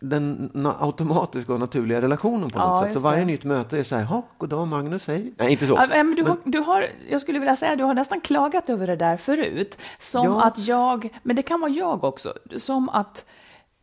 den 0.00 0.50
automatiska 0.80 1.52
och 1.52 1.60
naturliga 1.60 2.00
relationen 2.00 2.50
på 2.50 2.58
något 2.58 2.68
Ja, 2.68 2.82
sätt. 2.86 2.92
Så 2.94 3.00
varje 3.00 3.18
det. 3.20 3.24
nytt 3.26 3.44
möte 3.44 3.78
är 3.78 3.84
så 3.84 3.96
här, 3.96 4.04
"Ha, 4.04 4.22
god 4.38 4.48
dag 4.48 4.68
Magnus, 4.68 5.06
hej. 5.06 5.32
Nej, 5.38 5.52
inte 5.52 5.66
så. 5.66 5.74
Ja, 5.74 5.86
men 6.04 6.14
du, 6.14 6.22
har, 6.22 6.36
du 6.44 6.58
har, 6.58 6.86
jag 7.10 7.20
skulle 7.20 7.38
vilja 7.38 7.56
säga, 7.56 7.76
du 7.76 7.84
har 7.84 7.94
nästan 7.94 8.20
klagat 8.20 8.70
över 8.70 8.86
det 8.86 8.96
där 8.96 9.16
förut. 9.16 9.78
Som 10.00 10.24
Ja. 10.26 10.42
att 10.44 10.58
jag, 10.58 11.18
men 11.22 11.36
det 11.36 11.42
kan 11.42 11.60
vara 11.60 11.70
jag 11.70 12.04
också, 12.04 12.32
som 12.56 12.88
att 12.88 13.24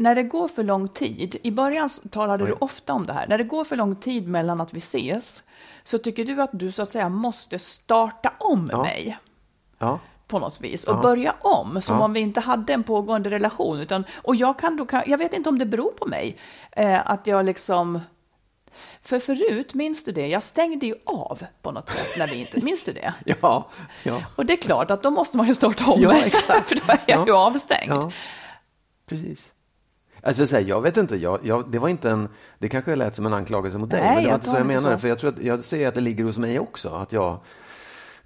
när 0.01 0.15
det 0.15 0.23
går 0.23 0.47
för 0.47 0.63
lång 0.63 0.87
tid, 0.87 1.35
i 1.43 1.51
början 1.51 1.89
talade 2.11 2.45
du 2.45 2.53
ofta 2.59 2.93
om 2.93 3.05
det 3.05 3.13
här, 3.13 3.27
när 3.27 3.37
det 3.37 3.43
går 3.43 3.63
för 3.63 3.75
lång 3.75 3.95
tid 3.95 4.27
mellan 4.27 4.61
att 4.61 4.73
vi 4.73 4.77
ses, 4.77 5.43
så 5.83 5.97
tycker 5.97 6.25
du 6.25 6.41
att 6.41 6.49
du 6.53 6.71
så 6.71 6.81
att 6.81 6.91
säga 6.91 7.09
måste 7.09 7.59
starta 7.59 8.33
om 8.39 8.69
Ja. 8.71 8.83
mig 8.83 9.17
Ja. 9.79 9.99
på 10.27 10.39
något 10.39 10.61
vis 10.61 10.83
och 10.83 10.95
Ja. 10.95 11.01
börja 11.01 11.35
om 11.41 11.81
som 11.81 12.01
om 12.01 12.13
vi 12.13 12.19
inte 12.19 12.39
hade 12.39 12.73
en 12.73 12.83
pågående 12.83 13.29
relation. 13.29 13.79
Utan, 13.79 14.03
och 14.15 14.35
jag, 14.35 14.59
kan 14.59 14.77
då, 14.77 14.85
jag 15.05 15.17
vet 15.17 15.33
inte 15.33 15.49
om 15.49 15.59
det 15.59 15.65
beror 15.65 15.91
på 15.91 16.05
mig, 16.05 16.37
eh, 16.71 17.09
att 17.11 17.27
jag 17.27 17.45
liksom... 17.45 17.99
För 19.03 19.19
förut, 19.19 19.73
minns 19.73 20.03
du 20.03 20.11
det? 20.11 20.27
Jag 20.27 20.43
stängde 20.43 20.85
ju 20.85 20.95
av 21.05 21.43
på 21.61 21.71
något 21.71 21.89
sätt 21.89 22.07
när 22.17 22.27
vi 22.27 22.35
inte... 22.39 22.61
Minns 22.65 22.83
du 22.83 22.91
det? 22.93 23.13
Ja. 23.41 23.65
ja. 24.03 24.21
Och 24.35 24.45
det 24.45 24.53
är 24.53 24.57
klart 24.57 24.91
att 24.91 25.03
då 25.03 25.09
måste 25.09 25.37
man 25.37 25.47
ju 25.47 25.55
starta 25.55 25.91
om 25.91 26.01
Ja, 26.01 26.13
exakt. 26.25 26.67
för 26.69 26.75
då 26.75 26.81
är 26.93 26.99
jag 27.07 27.19
Ja. 27.19 27.25
ju 27.25 27.33
avstängd. 27.33 27.91
Ja, 27.91 28.11
precis. 29.05 29.51
Alltså, 30.23 30.47
så 30.47 30.55
här, 30.55 30.63
jag 30.63 30.81
vet 30.81 30.97
inte, 30.97 31.15
jag, 31.15 31.39
jag, 31.43 31.71
det 31.71 31.79
var 31.79 31.89
inte 31.89 32.09
en, 32.09 32.27
det 32.59 32.69
kanske 32.69 32.95
lät 32.95 33.15
som 33.15 33.25
en 33.25 33.33
anklagelse 33.33 33.77
mot 33.77 33.89
dig, 33.91 34.01
Nej, 34.01 34.09
men 34.09 34.17
det 34.17 34.23
var 34.23 34.31
jag 34.31 34.37
inte 34.37 34.49
så 34.49 34.55
jag 34.57 34.65
menade. 34.65 34.97
För 34.97 35.07
jag, 35.07 35.19
tror 35.19 35.29
att, 35.33 35.43
jag 35.43 35.63
ser 35.63 35.87
att 35.87 35.95
det 35.95 36.01
ligger 36.01 36.23
hos 36.23 36.37
mig 36.37 36.59
också, 36.59 36.89
att 36.89 37.11
jag, 37.11 37.37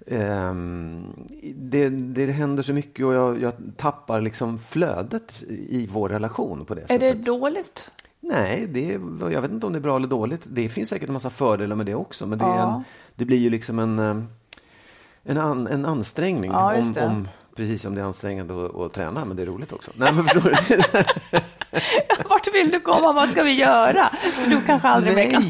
ehm, 0.06 1.12
det, 1.54 1.88
det 1.88 2.32
händer 2.32 2.62
så 2.62 2.72
mycket 2.72 3.06
och 3.06 3.14
jag, 3.14 3.42
jag 3.42 3.52
tappar 3.76 4.20
liksom 4.20 4.58
flödet 4.58 5.42
i 5.48 5.88
vår 5.92 6.08
relation 6.08 6.64
på 6.64 6.74
det 6.74 6.80
Är 6.80 6.86
sättet. 6.86 7.00
det 7.00 7.22
dåligt? 7.22 7.90
Nej, 8.20 8.66
det 8.70 8.94
är, 8.94 9.00
jag 9.32 9.42
vet 9.42 9.50
inte 9.50 9.66
om 9.66 9.72
det 9.72 9.78
är 9.78 9.80
bra 9.80 9.96
eller 9.96 10.08
dåligt. 10.08 10.40
Det 10.44 10.68
finns 10.68 10.88
säkert 10.88 11.08
en 11.08 11.12
massa 11.12 11.30
fördelar 11.30 11.76
med 11.76 11.86
det 11.86 11.94
också, 11.94 12.26
men 12.26 12.38
det, 12.38 12.44
är 12.44 12.48
Ja. 12.48 12.74
en, 12.76 12.84
det 13.14 13.24
blir 13.24 13.38
ju 13.38 13.50
liksom 13.50 13.78
en, 13.78 13.98
eh, 13.98 14.16
en, 15.24 15.38
an, 15.38 15.66
en 15.66 15.84
ansträngning 15.86 16.50
Ja, 16.50 16.74
om, 16.76 16.94
om, 17.02 17.28
Precis 17.56 17.82
som 17.82 17.94
det 17.94 18.00
är 18.00 18.04
ansträngande 18.04 18.64
att, 18.66 18.76
att 18.80 18.92
träna, 18.92 19.24
men 19.24 19.36
det 19.36 19.42
är 19.42 19.46
roligt 19.46 19.72
också. 19.72 19.90
Nej, 19.94 20.12
men 20.12 20.24
förstår 20.24 20.50
du? 20.50 20.56
Vart 22.28 22.54
vill 22.54 22.70
du 22.70 22.80
komma? 22.80 23.12
Vad 23.12 23.28
ska 23.28 23.42
vi 23.42 23.52
göra? 23.52 24.10
Ska 24.32 24.50
du 24.50 24.60
kanske 24.66 24.88
aldrig 24.88 25.14
mer 25.14 25.30
kan 25.30 25.42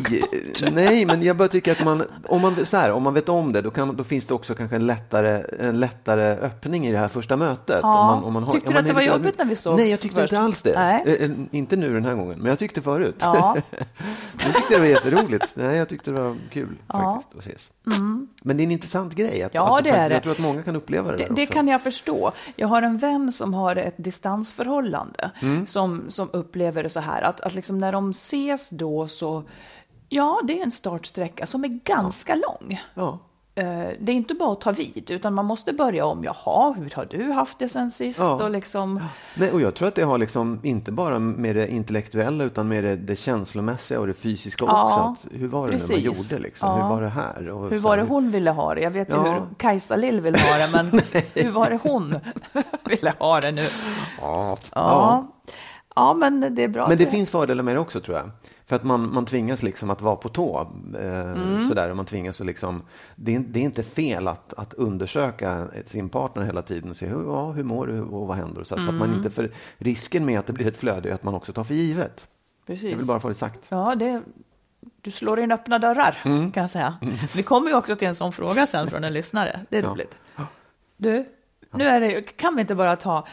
nej, 0.62 0.84
nej, 0.86 1.04
men 1.04 1.22
jag 1.22 1.36
bara 1.36 1.48
tycker 1.48 1.72
att 1.72 1.84
man, 1.84 2.02
om 2.28 2.42
man, 2.42 2.66
så 2.66 2.76
här, 2.76 2.92
om 2.92 3.02
man 3.02 3.14
vet 3.14 3.28
om 3.28 3.52
det, 3.52 3.60
då, 3.62 3.70
kan, 3.70 3.96
då 3.96 4.04
finns 4.04 4.26
det 4.26 4.34
också 4.34 4.54
kanske 4.54 4.76
en 4.76 4.86
lättare, 4.86 5.42
en 5.60 5.80
lättare 5.80 6.22
öppning 6.36 6.86
i 6.86 6.92
det 6.92 6.98
här 6.98 7.08
första 7.08 7.36
mötet. 7.36 7.80
Ja. 7.82 8.00
Om 8.00 8.06
man, 8.06 8.25
om 8.25 8.32
man 8.32 8.42
har, 8.42 8.52
Tyckte 8.52 8.68
om 8.68 8.72
du 8.75 8.75
man 8.75 8.80
att 8.80 8.86
det 8.86 8.92
är 8.92 9.08
var 9.08 9.16
jobbigt 9.16 9.38
när 9.38 9.44
vi 9.44 9.56
sågs 9.56 9.76
Nej, 9.78 9.90
jag 9.90 10.00
tyckte 10.00 10.20
först? 10.20 10.32
inte 10.32 10.42
alls 10.42 10.62
det. 10.62 10.75
Nej. 10.75 11.04
Eh, 11.20 11.25
eh, 11.30 11.36
Inte 11.50 11.76
nu 11.76 11.94
den 11.94 12.04
här 12.04 12.14
gången, 12.14 12.38
men 12.38 12.48
jag 12.48 12.58
tyckte 12.58 12.82
förut. 12.82 13.16
Ja. 13.18 13.56
jag 14.44 14.54
tyckte 14.54 14.75
det 14.75 14.78
var 14.78 14.86
jätteroligt. 14.86 15.52
Nej, 15.56 15.76
jag 15.76 15.88
tyckte 15.88 16.10
det 16.10 16.20
var 16.20 16.36
kul 16.52 16.68
Ja. 16.88 16.98
Mm. 17.02 17.14
faktiskt 17.14 17.34
att 17.34 17.40
ses. 17.40 17.70
Men 18.42 18.56
det 18.56 18.62
är 18.62 18.64
en 18.64 18.70
intressant 18.70 19.14
grej. 19.14 19.42
Att, 19.42 19.54
Ja, 19.54 19.78
att 19.78 19.84
det 19.84 19.90
är 19.90 19.92
faktiskt, 19.92 20.08
det. 20.08 20.14
Jag 20.14 20.22
tror 20.22 20.32
att 20.32 20.38
många 20.38 20.62
kan 20.62 20.76
uppleva 20.76 21.10
det, 21.12 21.16
Det, 21.16 21.25
där 21.25 21.34
det 21.34 21.42
också. 21.42 21.52
kan 21.52 21.68
jag 21.68 21.82
förstå. 21.82 21.95
Jag 22.56 22.68
har 22.68 22.82
en 22.82 22.98
vän 22.98 23.32
som 23.32 23.54
har 23.54 23.76
ett 23.76 23.94
distansförhållande 23.96 25.30
Mm. 25.42 25.66
som, 25.66 26.10
som 26.10 26.30
upplever 26.32 26.82
det 26.82 26.90
så 26.90 27.00
här 27.00 27.22
att, 27.22 27.40
att 27.40 27.54
liksom 27.54 27.78
när 27.78 27.92
de 27.92 28.10
ses 28.10 28.70
då 28.70 29.08
så, 29.08 29.42
ja, 30.08 30.40
det 30.44 30.58
är 30.58 30.62
en 30.62 30.70
startsträcka 30.70 31.46
som 31.46 31.64
är 31.64 31.68
ganska 31.68 32.34
lång. 32.34 32.80
Ja. 32.94 33.18
Eh, 33.58 33.64
Det 34.00 34.12
är 34.12 34.16
inte 34.16 34.34
bara 34.34 34.52
att 34.52 34.60
ta 34.60 34.72
vid, 34.72 35.10
utan 35.10 35.34
man 35.34 35.44
måste 35.44 35.72
börja 35.72 36.06
om. 36.06 36.25
Jaha, 36.25 36.72
hur 36.72 36.90
har 36.96 37.04
du 37.10 37.32
haft 37.32 37.58
det 37.58 37.68
sen 37.68 37.90
sist? 37.90 38.18
Ja. 38.18 38.44
Och 38.44 38.50
liksom, 38.50 39.00
Nej, 39.34 39.52
och 39.52 39.60
jag 39.60 39.75
tror 39.75 39.88
att 39.88 39.94
det 39.94 40.02
har 40.02 40.18
liksom 40.18 40.60
inte 40.62 40.92
bara 40.92 41.18
med 41.18 41.56
det 41.56 41.68
intellektuella 41.68 42.44
utan 42.44 42.68
med 42.68 42.84
det, 42.84 42.96
det 42.96 43.16
känslomässiga 43.16 44.00
och 44.00 44.06
det 44.06 44.14
fysiska 44.14 44.64
Ja, 44.68 44.84
också. 45.08 45.26
Att, 45.28 45.32
hur 45.40 45.48
var 45.48 45.60
det 45.66 45.72
nu 45.72 45.78
man 45.78 45.88
precis. 45.88 46.30
gjorde? 46.32 46.42
Liksom? 46.42 46.68
Ja. 46.68 46.75
Hur 46.82 46.94
var 46.94 47.02
det 47.02 47.08
här? 47.08 47.50
Och 47.50 47.70
hur 47.70 47.78
var 47.78 47.96
det 47.96 48.02
hon 48.02 48.30
ville 48.30 48.50
ha 48.50 48.75
det? 48.75 48.80
Jag 48.80 48.90
vet 48.90 49.10
ju 49.10 49.14
hur 49.18 49.42
Kajsa 49.56 49.96
Lill 49.96 50.20
vill 50.20 50.36
ha 50.36 50.58
det, 50.58 50.68
men 50.72 51.00
hur 51.34 51.50
var 51.50 51.70
det 51.70 51.78
hon 51.82 52.14
ville 52.88 53.12
ha 53.18 53.40
det 53.40 53.52
nu? 53.52 53.66
Ja. 54.20 54.58
Ja, 55.94 56.14
men 56.14 56.54
det 56.54 56.62
är 56.62 56.68
bra. 56.68 56.82
Men 56.82 56.92
att 56.92 56.98
det 56.98 57.06
finns 57.06 57.30
fördelar 57.30 57.62
med 57.62 57.76
det 57.76 57.80
också 57.80 58.00
tror 58.00 58.16
jag. 58.16 58.30
För 58.66 58.76
att 58.76 58.85
man, 58.85 59.14
man 59.14 59.25
tvingas 59.26 59.62
liksom 59.62 59.90
att 59.90 60.00
vara 60.00 60.16
på 60.16 60.28
tå. 60.28 60.61
Eh, 61.00 61.30
Mm. 61.30 61.62
sådär, 61.68 61.90
och 61.90 61.96
man 61.96 62.06
tvingas 62.06 62.40
att 62.40 62.46
liksom, 62.46 62.82
det, 63.16 63.35
är, 63.35 63.38
det 63.40 63.61
är 63.61 63.64
inte 63.64 63.82
fel 63.82 64.28
att, 64.28 64.54
att 64.54 64.75
undersöka 64.75 65.68
sin 65.87 66.08
partner 66.08 66.42
hela 66.42 66.62
tiden 66.62 66.90
och 66.90 66.96
se 66.96 67.06
hur, 67.06 67.25
ja, 67.25 67.50
hur 67.52 67.64
mår 67.64 67.87
du 67.87 68.00
och 68.02 68.26
vad 68.26 68.37
händer. 68.37 68.61
Och 68.61 68.66
så, 68.66 68.75
så 68.76 68.88
att 68.88 68.94
man 68.94 69.02
Mm. 69.08 69.16
inte, 69.16 69.30
för 69.30 69.50
risken 69.78 70.25
med 70.26 70.38
att 70.38 70.46
det 70.46 70.52
blir 70.52 70.66
ett 70.66 70.76
flöde 70.76 71.08
är 71.11 71.14
att 71.14 71.23
man 71.23 71.35
också 71.35 71.52
tar 71.52 71.64
för 71.64 71.75
givet. 71.75 72.26
Precis. 72.66 72.90
Jag 72.90 72.96
vill 72.96 73.06
bara 73.06 73.20
få 73.20 73.28
det 73.28 73.35
sagt. 73.35 73.66
Ja, 73.68 73.94
det, 73.94 74.23
du 75.00 75.11
slår 75.11 75.40
in 75.40 75.52
öppna 75.52 75.78
dörrar, 75.78 76.18
Mm. 76.25 76.52
kan 76.52 76.61
jag 76.61 76.70
säga. 76.70 76.96
Vi 77.37 77.42
kommer 77.42 77.70
ju 77.70 77.76
också 77.76 77.96
till 77.96 78.08
en 78.08 78.14
sån 78.14 78.32
fråga 78.32 78.66
sen 78.66 78.87
från 78.90 79.04
en 79.04 79.12
lyssnare. 79.12 79.61
Det 79.68 79.78
är 79.78 79.82
Ja. 79.82 79.88
roligt. 79.88 80.16
Du, 80.96 81.28
nu 81.73 81.85
är 81.85 82.00
det, 82.00 82.23
kan 82.23 82.54
vi 82.54 82.61
inte 82.61 82.75
bara 82.75 82.96
ta... 82.96 83.26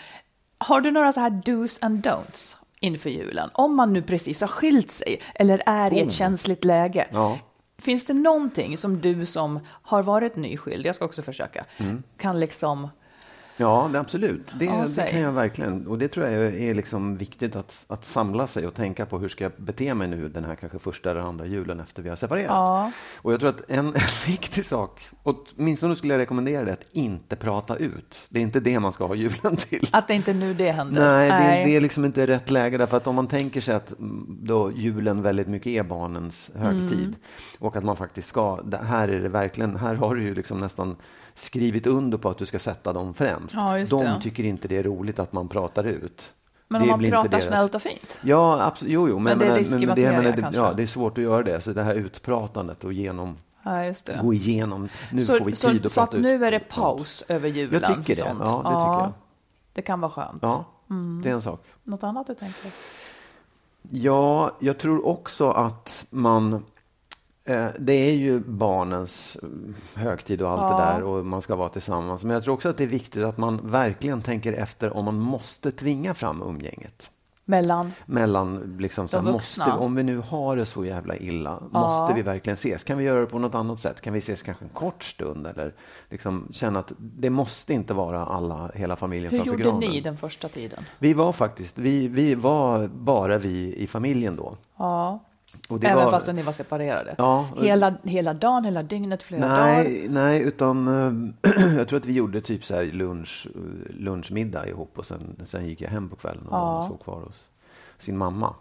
Har 0.58 0.82
du 0.82 0.92
några 0.92 1.12
så 1.12 1.20
här 1.20 1.30
dos 1.46 1.84
and 1.84 2.06
don'ts 2.08 2.56
inför 2.84 3.10
julen? 3.10 3.50
Om 3.54 3.76
man 3.76 3.94
nu 3.94 4.02
precis 4.02 4.42
har 4.42 4.48
skilt 4.48 4.92
sig 4.92 5.22
eller 5.36 5.62
är 5.66 5.94
i 5.94 6.00
ett 6.00 6.12
känsligt 6.12 6.64
läge. 6.66 7.08
Oh. 7.12 7.18
Ja. 7.18 7.40
Finns 7.78 8.06
det 8.06 8.14
någonting 8.14 8.78
som 8.78 9.02
du 9.02 9.26
som 9.26 9.60
har 9.68 10.04
varit 10.04 10.36
nyskild, 10.36 10.86
jag 10.86 10.96
ska 10.96 11.06
också 11.06 11.22
försöka, 11.22 11.66
Mm. 11.78 12.04
kan 12.18 12.40
liksom... 12.40 12.88
Ja, 13.64 13.90
det, 13.94 14.00
absolut. 14.00 14.54
Det, 14.60 14.66
det 14.96 15.12
kan 15.12 15.22
jag 15.22 15.32
verkligen. 15.32 15.88
Och 15.88 15.98
det 15.98 16.08
tror 16.08 16.28
jag 16.28 16.56
är 16.56 16.76
liksom 16.76 17.16
viktigt 17.18 17.56
att, 17.56 17.86
att 17.88 18.06
samla 18.06 18.48
sig 18.48 18.68
och 18.68 18.74
tänka 18.74 19.06
på 19.06 19.20
hur 19.20 19.28
ska 19.28 19.44
jag 19.44 19.52
bete 19.58 19.94
mig 19.94 20.08
nu 20.08 20.30
den 20.30 20.44
här 20.44 20.56
kanske 20.56 20.80
första 20.80 21.12
eller 21.12 21.22
andra 21.22 21.46
julen 21.46 21.80
efter 21.80 22.04
vi 22.04 22.10
har 22.10 22.16
separerat. 22.16 22.48
Ja. 22.48 22.92
Och 23.16 23.34
jag 23.34 23.40
tror 23.40 23.50
att 23.50 23.62
en, 23.72 23.88
en 23.96 24.02
viktig 24.28 24.66
sak, 24.66 25.10
åtminstone 25.24 25.96
skulle 25.96 26.14
jag 26.14 26.20
rekommendera 26.20 26.64
det, 26.66 26.74
att 26.74 26.88
inte 26.92 27.36
prata 27.36 27.76
ut. 27.76 28.20
Det 28.30 28.40
är 28.40 28.44
inte 28.44 28.60
det 28.60 28.80
man 28.80 28.94
ska 28.94 29.08
ha 29.08 29.16
julen 29.16 29.56
till. 29.56 29.88
Att 29.92 30.08
det 30.08 30.14
inte 30.14 30.32
är 30.32 30.36
nu 30.36 30.54
det 30.54 30.72
händer. 30.72 31.02
Nej, 31.02 31.30
det, 31.30 31.72
det 31.72 31.76
är 31.76 31.82
liksom 31.82 32.06
inte 32.06 32.28
rätt 32.28 32.52
läge 32.52 32.78
därför 32.78 32.98
att 32.98 33.08
om 33.08 33.16
man 33.16 33.28
tänker 33.28 33.62
sig 33.62 33.76
att 33.76 33.94
då 34.28 34.72
julen 34.72 35.22
väldigt 35.22 35.48
mycket 35.48 35.68
är 35.68 35.84
barnens 35.84 36.52
högtid 36.56 37.04
Mm. 37.04 37.16
och 37.60 37.76
att 37.76 37.84
man 37.84 37.96
faktiskt 37.96 38.28
ska, 38.28 38.60
här 38.82 39.08
är 39.08 39.20
det 39.20 39.30
verkligen, 39.30 39.76
här 39.76 39.96
har 39.96 40.16
du 40.16 40.24
ju 40.24 40.36
liksom 40.36 40.60
nästan 40.60 40.96
skrivit 41.36 41.88
under 41.88 42.18
på 42.18 42.30
att 42.30 42.38
du 42.38 42.46
ska 42.46 42.60
sätta 42.60 42.94
dem 42.94 43.14
främst. 43.14 43.53
Ja, 43.56 43.80
just 43.80 43.90
De 43.92 44.04
det. 44.06 44.20
tycker 44.22 44.44
inte 44.44 44.68
det 44.68 44.78
är 44.78 44.84
roligt 44.84 45.20
att 45.20 45.34
man 45.34 45.48
pratar 45.48 45.84
ut. 45.84 46.34
Men 46.68 46.82
Det 46.82 46.94
om 46.94 47.02
man 47.02 47.10
pratar 47.10 47.30
deras- 47.30 47.46
snällt 47.48 47.76
och 47.76 47.82
fint? 47.82 48.18
Ja, 48.22 48.64
absolut. 48.64 48.94
Jo, 48.94 49.10
jo, 49.10 49.20
men, 49.20 49.24
Men 49.24 49.40
det 49.40 49.46
är 49.46 49.62
men, 49.72 49.80
men, 49.80 49.90
materia 49.90 50.12
men 50.22 50.24
det, 50.36 50.42
kanske. 50.42 50.62
ja, 50.62 50.74
det 50.74 50.84
är 50.84 50.88
svårt 50.88 51.18
att 51.18 51.24
göra 51.24 51.44
det. 51.44 51.62
Så 51.62 51.74
det 51.74 51.84
här 51.84 51.96
utpratandet 51.96 52.84
och 52.84 52.94
genom, 52.94 53.38
Ja, 53.64 53.72
det. 53.72 54.20
gå 54.22 54.34
igenom, 54.34 54.90
nu 55.12 55.22
så, 55.26 55.38
får 55.38 55.46
vi 55.46 55.56
så, 55.56 55.70
tid 55.70 55.86
att 55.86 55.92
så 55.92 56.02
att 56.02 56.10
prata 56.10 56.18
ut. 56.18 56.24
nu 56.24 56.46
är 56.46 56.52
det 56.52 56.60
paus 56.60 57.24
över 57.28 57.50
julen? 57.50 57.82
Jag 57.82 57.96
tycker 57.98 58.16
det. 58.16 58.30
sånt. 58.30 58.40
Ja, 58.40 58.46
det 58.56 58.70
tycker 58.70 59.04
jag. 59.04 59.12
Det 59.74 59.82
kan 59.82 60.00
vara 60.02 60.12
skönt. 60.12 60.40
Ja, 60.42 60.66
Mm. 60.90 61.22
det 61.24 61.30
är 61.30 61.34
en 61.34 61.42
sak. 61.42 61.64
Något 61.84 62.04
annat 62.04 62.28
du 62.28 62.36
tänker? 62.36 62.72
Ja, 63.90 64.52
jag 64.60 64.78
tror 64.78 65.08
också 65.08 65.50
att 65.52 66.06
man... 66.10 66.64
Eh, 67.46 67.66
det 67.80 67.94
är 67.94 68.14
ju 68.14 68.40
barnens 68.40 69.38
eh, 69.44 69.50
högtid 70.02 70.42
och 70.42 70.50
allt 70.50 70.62
Ja. 70.62 70.78
det 70.78 70.84
där 70.84 71.04
och 71.04 71.26
man 71.26 71.42
ska 71.42 71.56
vara 71.56 71.70
tillsammans. 71.70 72.24
Men 72.24 72.34
jag 72.34 72.44
tror 72.44 72.54
också 72.54 72.70
att 72.70 72.78
det 72.78 72.84
är 72.84 72.88
viktigt 72.88 73.24
att 73.24 73.38
man 73.38 73.60
verkligen 73.64 74.22
tänker 74.22 74.54
efter 74.54 74.98
om 74.98 75.06
man 75.06 75.20
måste 75.20 75.72
tvinga 75.72 76.14
fram 76.14 76.42
umgänget. 76.42 77.10
Mellan? 77.46 77.92
Mellan, 78.06 78.78
liksom, 78.80 79.08
så 79.08 79.18
här, 79.22 79.32
måste, 79.32 79.72
om 79.72 79.96
vi 79.96 80.04
nu 80.04 80.18
har 80.18 80.56
det 80.56 80.66
så 80.66 80.86
jävla 80.86 81.18
illa, 81.18 81.60
måste 81.72 82.14
vi 82.14 82.22
verkligen 82.22 82.54
ses? 82.54 82.84
Kan 82.84 82.98
vi 82.98 83.04
göra 83.04 83.20
det 83.20 83.26
på 83.26 83.40
något 83.40 83.56
annat 83.56 83.80
sätt? 83.80 84.02
Kan 84.02 84.14
vi 84.14 84.20
ses 84.20 84.44
kanske 84.44 84.66
en 84.66 84.70
kort 84.70 85.04
stund? 85.04 85.48
Eller 85.48 85.74
liksom 86.10 86.48
känna 86.52 86.80
att 86.80 86.92
det 86.98 87.30
måste 87.30 87.74
inte 87.74 87.94
vara 87.94 88.26
alla, 88.26 88.72
hela 88.76 88.96
familjen 88.96 89.32
Hur 89.32 89.38
framför 89.38 89.52
gjorde 89.52 89.64
granen. 89.64 89.80
ni 89.80 90.02
den 90.02 90.18
första 90.18 90.50
tiden? 90.50 90.84
Vi 91.00 91.14
var 91.14 91.32
faktiskt, 91.34 91.78
vi, 91.78 92.08
vi 92.08 92.36
var 92.36 92.88
bara 92.88 93.38
vi 93.38 93.76
i 93.76 93.88
familjen 93.88 94.36
då. 94.36 94.58
Ja, 94.78 95.20
även 95.70 95.96
var, 95.96 96.12
fast 96.12 96.34
ni 96.34 96.42
var 96.42 96.54
separerade? 96.54 97.16
Ja. 97.18 97.48
Hela, 97.62 97.96
hela 98.04 98.34
dagen, 98.34 98.64
hela 98.66 98.84
dygnet, 98.84 99.24
flera 99.24 99.48
dagar? 99.48 99.66
Nej, 99.66 100.08
nej, 100.10 100.42
utan 100.44 100.88
eh, 100.88 101.52
jag 101.78 101.88
tror 101.88 102.00
att 102.00 102.06
vi 102.06 102.14
gjorde 102.14 102.42
typ 102.42 102.66
så 102.66 102.76
här 102.76 102.84
lunch, 102.84 103.48
eh, 103.56 103.96
lunchmiddag 103.96 104.68
ihop 104.68 104.98
och 104.98 105.06
sen, 105.06 105.36
sen 105.46 105.68
gick 105.68 105.82
jag 105.82 105.90
hem 105.90 106.10
på 106.10 106.16
kvällen 106.16 106.48
och 106.48 106.58
ja. 106.58 106.86
såg 106.90 107.04
kvar 107.04 107.22
hos 107.22 107.42
sin 107.98 108.18
mamma. 108.18 108.56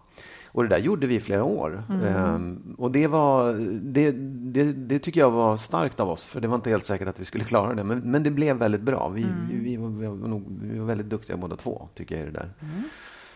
Och 0.55 0.63
det 0.63 0.69
där 0.69 0.79
gjorde 0.79 1.07
vi 1.07 1.15
i 1.15 1.21
flera 1.21 1.45
år. 1.45 1.85
Mm. 1.89 2.05
Ehm, 2.07 2.75
och 2.79 2.91
det, 2.91 3.07
var, 3.07 3.53
det, 3.83 4.11
det, 4.53 4.73
det 4.73 4.99
tycker 4.99 5.21
jag 5.21 5.31
var 5.31 5.57
starkt 5.57 6.01
av 6.01 6.11
oss, 6.11 6.25
för 6.25 6.41
det 6.41 6.49
var 6.49 6.55
inte 6.55 6.71
helt 6.71 6.85
säkert 6.85 7.09
att 7.09 7.21
vi 7.21 7.25
skulle 7.25 7.45
klara 7.53 7.75
det. 7.75 7.85
Men, 7.85 7.99
men 7.99 8.23
det 8.23 8.31
blev 8.31 8.57
väldigt 8.57 8.81
bra. 8.81 9.09
Vi, 9.09 9.23
Mm. 9.23 9.49
vi, 9.51 9.59
vi, 9.59 9.77
var, 9.77 9.89
vi, 9.89 10.07
var 10.07 10.29
nog, 10.29 10.45
vi 10.63 10.79
var 10.79 10.87
väldigt 10.87 11.09
duktiga 11.09 11.37
båda 11.37 11.57
två, 11.57 11.89
tycker 11.95 12.15
jag, 12.15 12.23
i 12.23 12.27
det 12.27 12.33
där. 12.33 12.51
Mm. 12.61 12.83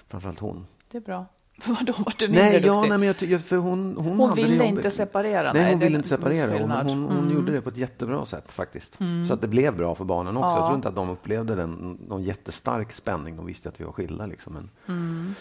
Framförallt 0.08 0.40
hon. 0.40 0.66
Det 0.90 0.98
är 0.98 1.02
bra. 1.02 1.26
Vadå, 1.66 1.92
var 1.98 2.14
du 2.18 2.26
mindre 2.28 2.42
Nej, 2.44 2.52
duktig? 2.52 2.68
ja, 2.68 2.80
nej, 2.80 2.98
men 2.98 3.02
jag, 3.02 3.40
för 3.40 3.56
hon, 3.56 3.96
hon, 3.98 4.16
Hon 4.18 4.34
ville 4.34 4.64
inte 4.64 4.90
separera, 4.90 5.52
Nej, 5.52 5.70
hon 5.70 5.78
ville 5.80 5.96
inte 5.96 6.08
separera. 6.08 6.58
Hon, 6.58 6.70
hon, 6.70 7.04
hon 7.04 7.18
Mm. 7.18 7.34
gjorde 7.34 7.52
det 7.52 7.60
på 7.60 7.68
ett 7.68 7.76
jättebra 7.76 8.26
sätt 8.26 8.52
faktiskt. 8.52 8.98
Så 9.28 9.34
att 9.34 9.40
det 9.40 9.48
blev 9.48 9.76
bra 9.76 9.94
för 9.94 10.04
barnen 10.04 10.36
också. 10.36 10.48
Ja. 10.48 10.56
Jag 10.58 10.66
tror 10.66 10.76
inte 10.76 10.88
att 10.88 10.94
de 10.94 11.10
upplevde 11.10 11.54
den, 11.54 11.98
någon 12.08 12.22
jättestark 12.22 12.92
spänning. 12.92 13.36
De 13.36 13.46
visste 13.46 13.68
att 13.68 13.80
vi 13.80 13.84
var 13.84 13.92
skilda. 13.92 14.26
Liksom. 14.26 14.52
Men, 14.86 15.34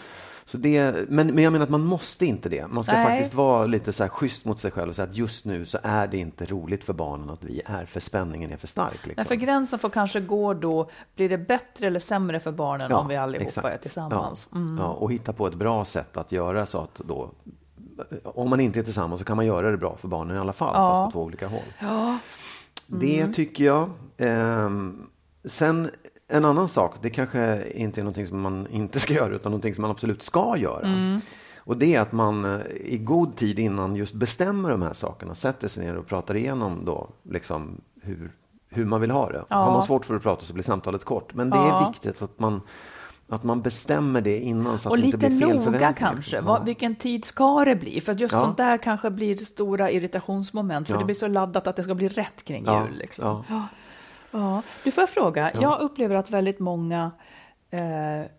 så 0.48 0.58
det, 0.58 1.08
men, 1.08 1.26
men 1.26 1.44
jag 1.44 1.52
menar 1.52 1.64
att 1.64 1.70
man 1.70 1.84
måste 1.84 2.26
inte 2.26 2.48
det. 2.48 2.66
Man 2.66 2.84
ska 2.84 2.92
Nej. 2.92 3.04
faktiskt 3.04 3.34
vara 3.34 3.66
lite 3.66 3.92
så 3.92 4.02
här 4.02 4.10
schysst 4.10 4.44
mot 4.44 4.58
sig 4.60 4.70
själv 4.70 4.88
och 4.88 4.96
säga 4.96 5.08
att 5.08 5.16
just 5.16 5.44
nu 5.44 5.66
så 5.66 5.78
är 5.82 6.06
det 6.06 6.18
inte 6.18 6.46
roligt 6.46 6.84
för 6.84 6.92
barnen 6.92 7.30
att 7.30 7.44
vi 7.44 7.62
är, 7.66 7.84
för 7.84 8.00
spänningen 8.00 8.52
är 8.52 8.56
för 8.56 8.66
stark. 8.66 8.92
Liksom. 8.92 9.12
Nej, 9.16 9.26
för 9.26 9.34
gränsen 9.34 9.78
får 9.78 9.90
kanske 9.90 10.20
gå 10.20 10.54
då, 10.54 10.90
blir 11.14 11.28
det 11.28 11.38
bättre 11.38 11.86
eller 11.86 12.00
sämre 12.00 12.40
för 12.40 12.52
barnen 12.52 12.92
om 12.92 13.08
vi 13.08 13.16
allihopa 13.16 13.46
exakt. 13.46 13.66
är 13.74 13.78
tillsammans? 13.78 14.48
Mm. 14.54 14.76
Ja, 14.78 14.84
ja, 14.84 14.88
och 14.90 15.12
hitta 15.12 15.32
på 15.32 15.46
ett 15.46 15.54
bra 15.54 15.84
sätt 15.84 16.16
att 16.16 16.32
göra 16.32 16.66
så 16.66 16.78
att 16.78 16.94
då, 17.04 17.30
om 18.24 18.50
man 18.50 18.60
inte 18.60 18.78
är 18.78 18.84
tillsammans 18.84 19.18
så 19.20 19.24
kan 19.24 19.36
man 19.36 19.46
göra 19.46 19.70
det 19.70 19.76
bra 19.76 19.96
för 19.96 20.08
barnen 20.08 20.36
i 20.36 20.38
alla 20.38 20.52
fall, 20.52 20.72
Ja. 20.74 20.94
fast 20.94 21.04
på 21.04 21.18
två 21.18 21.24
olika 21.24 21.48
håll. 21.48 21.72
Ja. 21.78 22.18
Det 22.86 23.32
tycker 23.32 23.64
jag. 23.64 23.90
Ehm, 24.16 25.06
sen 25.44 25.90
en 26.28 26.44
annan 26.44 26.68
sak, 26.68 26.94
det 27.02 27.10
kanske 27.10 27.70
inte 27.70 28.00
är 28.00 28.02
någonting 28.02 28.26
som 28.26 28.40
man 28.40 28.66
inte 28.70 29.00
ska 29.00 29.14
göra 29.22 29.34
utan 29.34 29.52
någonting 29.52 29.74
som 29.74 29.82
man 29.82 29.90
absolut 29.90 30.22
ska 30.22 30.56
göra. 30.56 31.20
Och 31.58 31.76
det 31.76 31.94
är 31.94 32.00
att 32.00 32.12
man 32.12 32.44
eh, 32.44 32.60
i 32.84 32.98
god 32.98 33.36
tid 33.36 33.58
innan 33.58 33.96
just 33.96 34.14
bestämmer 34.14 34.70
de 34.70 34.82
här 34.82 34.92
sakerna 34.92 35.34
sätter 35.34 35.68
sig 35.68 35.84
ner 35.86 35.96
och 35.96 36.06
pratar 36.06 36.36
igenom 36.36 36.84
då 36.84 37.08
liksom 37.30 37.80
hur, 38.02 38.32
hur 38.70 38.84
man 38.84 39.00
vill 39.00 39.10
ha 39.10 39.30
det. 39.32 39.44
Har 39.48 39.72
man 39.72 39.82
svårt 39.82 40.04
för 40.04 40.14
att 40.16 40.22
prata 40.22 40.44
så 40.44 40.52
blir 40.54 40.64
samtalet 40.64 41.04
kort. 41.04 41.34
Men 41.34 41.50
det 41.50 41.56
Ja. 41.56 41.82
är 41.84 41.88
viktigt 41.92 42.22
att 42.22 42.38
man, 42.40 42.60
att 43.28 43.44
man 43.44 43.62
bestämmer 43.62 44.20
det 44.20 44.38
innan 44.40 44.78
så 44.78 44.88
att 44.88 44.90
Och 44.90 44.98
det 44.98 45.04
inte 45.04 45.16
lite 45.16 45.28
blir 45.28 45.38
fel 45.38 45.48
noga 45.48 45.60
förväntningar. 45.64 45.92
kanske. 45.92 46.36
Ja. 46.36 46.62
Vilken 46.66 46.96
tid 46.96 47.24
ska 47.24 47.64
det 47.64 47.76
bli? 47.76 48.00
För 48.00 48.14
just 48.14 48.32
Ja. 48.34 48.40
sånt 48.40 48.56
där 48.56 48.78
kanske 48.78 49.10
blir 49.10 49.36
stora 49.36 49.90
irritationsmoment. 49.90 50.86
För 50.86 50.94
Ja. 50.94 50.98
det 50.98 51.04
blir 51.04 51.14
så 51.14 51.28
laddat 51.28 51.66
att 51.66 51.76
det 51.76 51.82
ska 51.84 51.94
bli 51.94 52.08
rätt 52.08 52.44
kring 52.44 52.64
Ja, 52.66 52.86
jul. 52.86 52.98
Liksom. 52.98 53.44
Ja. 54.36 54.46
Ja. 54.56 54.62
Du 54.84 54.90
får 54.90 55.02
jag 55.02 55.10
fråga. 55.10 55.50
Jag 55.60 55.80
upplever 55.80 56.14
att 56.14 56.30
väldigt 56.30 56.58
många 56.58 57.10
eh, 57.70 58.30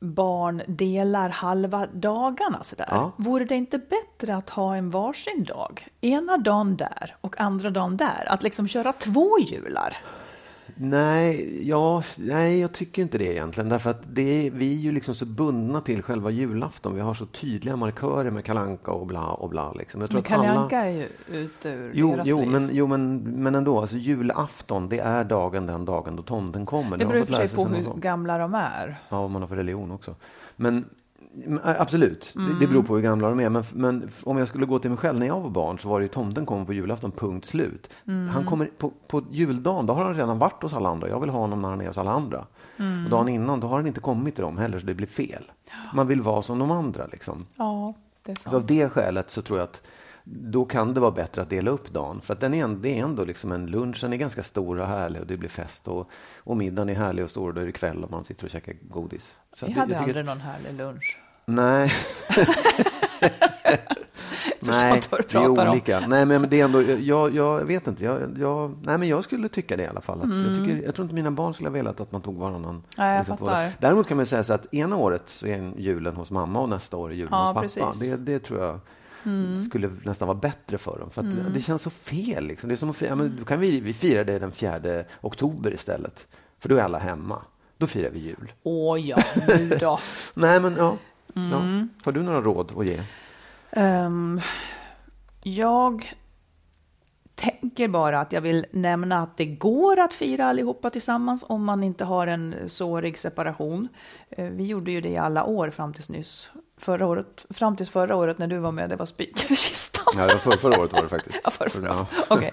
barn 0.00 0.62
delar 0.66 1.28
halva 1.28 1.86
dagarna. 1.92 2.62
Sådär. 2.62 2.88
Ja. 2.90 3.12
Vore 3.16 3.44
det 3.44 3.54
inte 3.54 3.78
bättre 3.78 4.36
att 4.36 4.50
ha 4.50 4.76
en 4.76 4.90
varsin 4.90 5.44
dag? 5.44 5.88
Ena 6.00 6.38
dagen 6.38 6.76
där 6.76 7.16
och 7.20 7.40
andra 7.40 7.70
dagen 7.70 7.96
där. 7.96 8.24
Att 8.28 8.42
liksom 8.42 8.68
köra 8.68 8.92
två 8.92 9.38
jular. 9.38 9.96
Nej, 10.84 11.68
ja, 11.68 12.02
nej, 12.18 12.60
jag 12.60 12.72
tycker 12.72 13.02
inte 13.02 13.18
det 13.18 13.32
egentligen. 13.32 13.68
Därför 13.68 13.90
att 13.90 14.02
det 14.12 14.50
vi 14.54 14.72
är 14.74 14.78
ju 14.78 14.92
liksom 14.92 15.14
så 15.14 15.26
bundna 15.26 15.80
till 15.80 16.02
själva 16.02 16.30
julafton. 16.30 16.94
Vi 16.94 17.00
har 17.00 17.14
så 17.14 17.26
tydliga 17.26 17.76
markörer 17.76 18.30
med 18.30 18.44
kalanka 18.44 18.90
och 18.90 19.06
bla 19.06 19.24
och 19.26 19.48
bla. 19.48 19.72
Liksom. 19.72 20.00
Jag 20.00 20.10
tror 20.10 20.22
Men 20.22 20.40
att 20.40 20.72
alla- 20.72 20.84
är 20.84 20.90
ju 20.90 21.08
ute 21.28 21.68
ur 21.68 21.90
Jo, 21.94 22.12
deras 22.12 22.28
jo, 22.28 22.40
liv. 22.40 22.48
men, 22.50 22.70
jo 22.72 22.86
men, 22.86 23.18
men 23.18 23.54
ändå. 23.54 23.80
Alltså, 23.80 23.96
julafton, 23.96 24.88
det 24.88 24.98
är 24.98 25.24
dagen 25.24 25.66
den 25.66 25.84
dagen 25.84 26.16
då 26.16 26.22
tomten 26.22 26.66
kommer. 26.66 26.96
det 26.96 27.06
beror 27.06 27.44
i 27.44 27.48
på 27.48 27.64
hur 27.64 27.94
gamla 28.00 28.38
de 28.38 28.54
är. 28.54 29.00
Ja, 29.08 29.28
man 29.28 29.42
har 29.42 29.48
för 29.48 29.56
religion 29.56 29.90
också. 29.90 30.14
Men 30.56 30.84
absolut, 31.62 32.32
det- 32.34 32.40
Mm. 32.40 32.58
det 32.58 32.66
beror 32.66 32.82
på 32.82 32.94
hur 32.94 33.02
gamla 33.02 33.28
de 33.28 33.40
är. 33.40 33.48
Men, 33.48 33.64
men 33.74 34.10
om 34.24 34.38
jag 34.38 34.48
skulle 34.48 34.66
gå 34.66 34.78
till 34.78 34.90
mig 34.90 34.98
själv 34.98 35.18
när 35.18 35.26
jag 35.26 35.40
var 35.40 35.50
barn 35.50 35.78
så 35.78 35.88
var 35.88 36.00
det 36.00 36.04
ju 36.04 36.08
tomten 36.08 36.46
kommer 36.46 36.64
på 36.64 36.72
julafton, 36.72 37.10
punkt 37.12 37.46
slut. 37.46 37.90
Mm. 38.06 38.28
Han 38.28 38.44
kommer 38.44 38.66
på, 38.78 38.92
på 39.08 39.22
juldagen, 39.30 39.86
då 39.86 39.92
har 39.94 40.04
han 40.04 40.14
redan 40.14 40.38
varit 40.38 40.62
hos 40.62 40.72
alla 40.74 40.88
andra. 40.88 41.08
Jag 41.08 41.20
vill 41.20 41.30
ha 41.30 41.38
honom 41.38 41.62
när 41.62 41.68
han 41.68 41.80
är 41.80 41.86
hos 41.86 41.98
alla 41.98 42.10
andra. 42.12 42.46
Mm. 42.76 43.04
Och 43.04 43.10
dagen 43.10 43.28
innan, 43.28 43.60
då 43.60 43.66
har 43.66 43.76
han 43.76 43.86
inte 43.86 44.00
kommit 44.00 44.34
till 44.34 44.44
dem 44.44 44.58
heller, 44.58 44.78
så 44.78 44.86
det 44.86 44.94
blir 44.94 45.06
fel. 45.06 45.50
Man 45.94 46.06
vill 46.08 46.22
vara 46.22 46.42
som 46.42 46.58
de 46.58 46.70
andra. 46.70 47.06
Liksom. 47.06 47.46
Ja, 47.56 47.94
det 48.22 48.32
är 48.32 48.36
Så 48.36 48.48
av 48.48 48.52
sant. 48.52 48.68
det 48.68 48.88
skälet 48.88 49.30
så 49.30 49.42
tror 49.42 49.58
jag 49.58 49.64
att 49.64 49.82
då 50.24 50.64
kan 50.64 50.94
det 50.94 51.00
vara 51.00 51.10
bättre 51.10 51.42
att 51.42 51.50
dela 51.50 51.70
upp 51.70 51.92
dagen. 51.92 52.20
För 52.20 52.34
att 52.34 52.40
den 52.40 52.54
är, 52.54 52.68
det 52.68 52.98
är 52.98 53.04
ändå 53.04 53.24
liksom 53.24 53.52
en 53.52 53.66
lunch, 53.66 53.98
den 54.00 54.12
är 54.12 54.16
ganska 54.16 54.42
stor 54.42 54.78
och 54.78 54.86
härlig 54.86 55.20
och 55.20 55.26
det 55.26 55.36
blir 55.36 55.48
fest. 55.48 55.88
Och, 55.88 56.10
och 56.36 56.56
middagen 56.56 56.88
är 56.88 56.94
härlig 56.94 57.24
och 57.24 57.30
stor 57.30 57.48
och 57.48 57.54
då 57.54 57.60
är 57.60 57.66
det 57.66 57.72
kväll 57.72 58.04
och 58.04 58.10
man 58.10 58.24
sitter 58.24 58.44
och 58.44 58.50
käkar 58.50 58.74
godis. 58.82 59.38
Så 59.56 59.66
Vi 59.66 59.72
att 59.72 59.78
hade 59.78 59.98
aldrig 59.98 60.24
någon 60.24 60.40
härlig 60.40 60.74
lunch. 60.74 61.18
Nej. 61.44 61.92
nej, 64.60 65.02
vi 65.10 65.16
är 65.16 65.22
pratar 65.22 65.46
om. 65.66 65.68
olika. 65.68 66.00
Nej, 66.06 66.26
men 66.26 66.46
det 66.48 66.60
är 66.60 66.64
ändå, 66.64 66.82
jag, 66.82 67.34
jag 67.34 67.64
vet 67.64 67.86
inte. 67.86 68.04
Jag, 68.04 68.38
jag, 68.38 68.74
nej, 68.82 68.98
men 68.98 69.08
jag 69.08 69.24
skulle 69.24 69.48
tycka 69.48 69.76
det 69.76 69.82
i 69.82 69.86
alla 69.86 70.00
fall. 70.00 70.22
Att 70.22 70.46
jag, 70.46 70.56
tycker, 70.56 70.84
jag 70.84 70.94
tror 70.94 71.04
inte 71.04 71.14
mina 71.14 71.30
barn 71.30 71.54
skulle 71.54 71.68
ha 71.68 71.74
velat 71.74 72.00
att 72.00 72.12
man 72.12 72.20
tog 72.20 72.36
varannan. 72.36 72.70
Mm. 72.70 72.82
Nej, 72.98 73.24
dagar. 73.38 73.70
Däremot 73.78 74.08
kan 74.08 74.16
man 74.16 74.26
säga 74.26 74.44
så 74.44 74.52
att 74.52 74.74
ena 74.74 74.96
året 74.96 75.22
så 75.28 75.46
är 75.46 75.72
julen 75.76 76.16
hos 76.16 76.30
mamma 76.30 76.60
och 76.60 76.68
nästa 76.68 76.96
år 76.96 77.10
är 77.10 77.14
julen 77.14 77.28
Ja, 77.32 77.60
hos 77.62 77.74
pappa. 77.74 77.92
Mm. 78.02 78.24
Det, 78.24 78.32
det 78.32 78.38
tror 78.38 78.60
jag 78.60 78.80
skulle 79.66 79.90
nästan 80.04 80.28
vara 80.28 80.38
bättre 80.38 80.78
för 80.78 80.98
dem. 80.98 81.10
För 81.10 81.22
att 81.22 81.54
det 81.54 81.60
känns 81.60 81.82
så 81.82 81.90
fel. 81.90 82.46
Liksom. 82.46 82.68
Det 82.68 82.74
är 82.74 82.76
som 82.76 82.90
att 82.90 82.96
fira, 82.96 83.08
ja, 83.08 83.14
men 83.14 83.36
då 83.38 83.44
kan 83.44 83.60
vi, 83.60 83.80
vi 83.80 83.92
fira 83.92 84.24
det 84.24 84.38
den 84.38 84.52
4 84.52 85.04
oktober 85.20 85.74
istället. 85.74 86.26
För 86.58 86.68
då 86.68 86.76
är 86.76 86.82
alla 86.82 86.98
hemma. 86.98 87.42
Då 87.78 87.86
firar 87.86 88.10
vi 88.10 88.18
jul. 88.18 88.52
Åh 88.62 89.00
ja, 89.00 89.18
nu 89.48 89.68
då. 89.80 89.98
Nej, 90.34 90.60
men 90.60 90.76
ja. 90.76 90.96
Mm. 91.36 91.50
ja. 91.50 91.86
Har 92.04 92.12
du 92.12 92.22
några 92.22 92.40
råd 92.40 92.72
att 92.78 92.86
ge? 92.86 93.02
Ehm, 93.70 94.40
jag 95.42 96.14
tänker 97.42 97.88
bara 97.88 98.20
att 98.20 98.32
jag 98.32 98.40
vill 98.40 98.66
nämna 98.70 99.22
att 99.22 99.36
det 99.36 99.46
går 99.46 100.00
att 100.00 100.12
fira 100.12 100.46
allihopa 100.46 100.90
tillsammans 100.90 101.44
om 101.48 101.64
man 101.64 101.84
inte 101.84 102.04
har 102.04 102.26
en 102.26 102.54
sårig 102.66 103.18
separation. 103.18 103.88
Eh, 104.30 104.44
vi 104.44 104.66
gjorde 104.66 104.90
ju 104.90 105.00
det 105.00 105.08
i 105.08 105.16
alla 105.16 105.44
år 105.44 105.70
fram 105.70 105.94
tills 105.94 106.08
nyss. 106.08 106.50
Förra 106.78 107.06
året, 107.06 107.46
fram 107.50 107.76
tills 107.76 107.90
förra 107.90 108.16
året 108.16 108.38
när 108.38 108.46
du 108.46 108.58
var 108.58 108.72
med, 108.72 108.90
det 108.90 108.96
var 108.96 109.06
spiken 109.06 109.52
i 109.52 109.56
kistan. 109.56 110.04
Ja, 110.16 110.26
det 110.26 110.32
var 110.32 110.40
för, 110.40 110.56
förra 110.56 110.80
året 110.80 110.92
var 110.92 111.02
det 111.02 111.08
faktiskt. 111.08 111.40
Ja, 111.44 111.50
förra, 111.50 111.68
förra. 111.68 111.86
Ja. 111.86 112.06
Okej. 112.28 112.52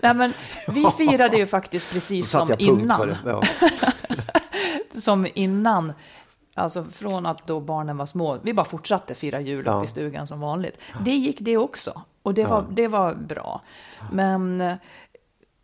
Nej, 0.00 0.14
men 0.14 0.32
vi 0.68 0.86
firade 0.98 1.36
ju 1.36 1.46
faktiskt 1.46 1.92
precis 1.92 2.30
som 2.30 2.48
innan. 2.58 2.98
för. 2.98 3.16
Ja. 3.24 3.42
som 4.94 5.26
innan. 5.34 5.92
Alltså 6.60 6.84
från 6.84 7.26
att 7.26 7.46
då 7.46 7.60
barnen 7.60 7.96
var 7.96 8.06
små. 8.06 8.38
Vi 8.42 8.52
bara 8.54 8.64
fortsatte 8.66 9.14
fira 9.14 9.40
jul 9.40 9.64
Ja. 9.66 9.72
upp 9.78 9.84
i 9.84 9.86
stugan 9.86 10.26
som 10.26 10.40
vanligt. 10.40 10.78
Det 11.04 11.10
gick 11.14 11.40
det 11.40 11.56
också. 11.56 12.02
Och 12.22 12.34
det 12.34 12.44
var, 12.44 12.64
det 12.70 12.88
var 12.88 13.14
bra. 13.14 13.60
Men 14.12 14.64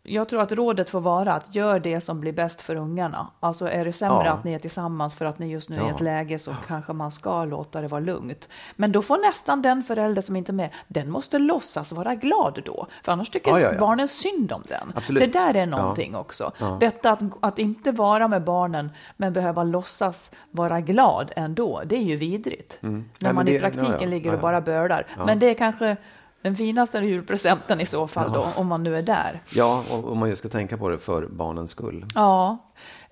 jag 0.09 0.29
tror 0.29 0.41
att 0.41 0.51
rådet 0.51 0.89
får 0.89 1.01
vara 1.01 1.33
att 1.33 1.55
gör 1.55 1.79
det 1.79 2.01
som 2.01 2.19
blir 2.19 2.31
bäst 2.33 2.61
för 2.61 2.75
ungarna. 2.75 3.27
Alltså 3.39 3.69
är 3.69 3.85
det 3.85 3.93
sämre 3.93 4.25
Ja. 4.25 4.31
att 4.31 4.43
ni 4.43 4.53
är 4.53 4.59
tillsammans 4.59 5.15
för 5.15 5.25
att 5.25 5.39
ni 5.39 5.47
just 5.49 5.69
nu 5.69 5.75
är 5.75 5.79
i 5.81 5.83
Ja. 5.87 5.95
ett 5.95 6.01
läge 6.01 6.39
så 6.39 6.55
kanske 6.67 6.93
man 6.93 7.11
ska 7.11 7.45
låta 7.45 7.81
det 7.81 7.87
vara 7.87 8.01
lugnt. 8.01 8.49
Men 8.75 8.91
då 8.91 9.01
får 9.01 9.17
nästan 9.17 9.61
den 9.61 9.83
förälder 9.83 10.21
som 10.21 10.35
inte 10.35 10.51
är 10.51 10.53
med, 10.53 10.69
den 10.87 11.11
måste 11.11 11.39
låtsas 11.39 11.93
vara 11.93 12.15
glad 12.15 12.61
då. 12.65 12.87
För 13.03 13.11
annars 13.11 13.29
tycker 13.29 13.51
Ja, 13.51 13.59
ja, 13.59 13.73
ja. 13.73 13.79
barnen 13.79 14.07
synd 14.07 14.51
om 14.51 14.63
den. 14.67 14.93
Absolut. 14.95 15.19
Det 15.33 15.39
där 15.39 15.53
är 15.53 15.59
Ja. 15.59 15.65
någonting 15.65 16.15
också. 16.15 16.51
Detta 16.79 17.11
att, 17.11 17.21
att 17.39 17.59
inte 17.59 17.91
vara 17.91 18.27
med 18.27 18.43
barnen 18.43 18.89
men 19.17 19.33
behöva 19.33 19.63
låtsas 19.63 20.31
vara 20.51 20.81
glad 20.81 21.31
ändå, 21.35 21.81
det 21.85 21.95
är 21.95 22.03
ju 22.03 22.15
vidrigt. 22.15 22.77
När 22.81 22.89
Mm. 22.89 23.05
Ja, 23.19 23.27
men 23.27 23.35
man 23.35 23.45
det- 23.45 23.51
i 23.55 23.59
praktiken 23.59 23.91
ja, 23.91 23.97
ja, 24.01 24.07
ligger 24.07 24.29
ja, 24.29 24.33
och 24.33 24.37
ja. 24.39 24.41
bara 24.41 24.61
bölar. 24.61 25.05
Men 25.25 25.39
det 25.39 25.45
är 25.49 25.53
kanske 25.53 25.97
den 26.41 26.55
finaste 26.55 26.97
julpresenten 26.99 27.81
i 27.81 27.85
så 27.85 28.07
fall 28.07 28.31
då, 28.33 28.47
om 28.55 28.67
man 28.67 28.83
nu 28.83 28.97
är 28.97 29.01
där. 29.01 29.41
ja, 29.55 29.83
om 30.03 30.17
man 30.19 30.29
just 30.29 30.39
ska 30.39 30.49
tänka 30.49 30.77
på 30.77 30.89
det 30.89 30.97
för 30.99 31.27
barnens 31.27 31.71
skull. 31.71 32.05
Ja, 32.15 32.57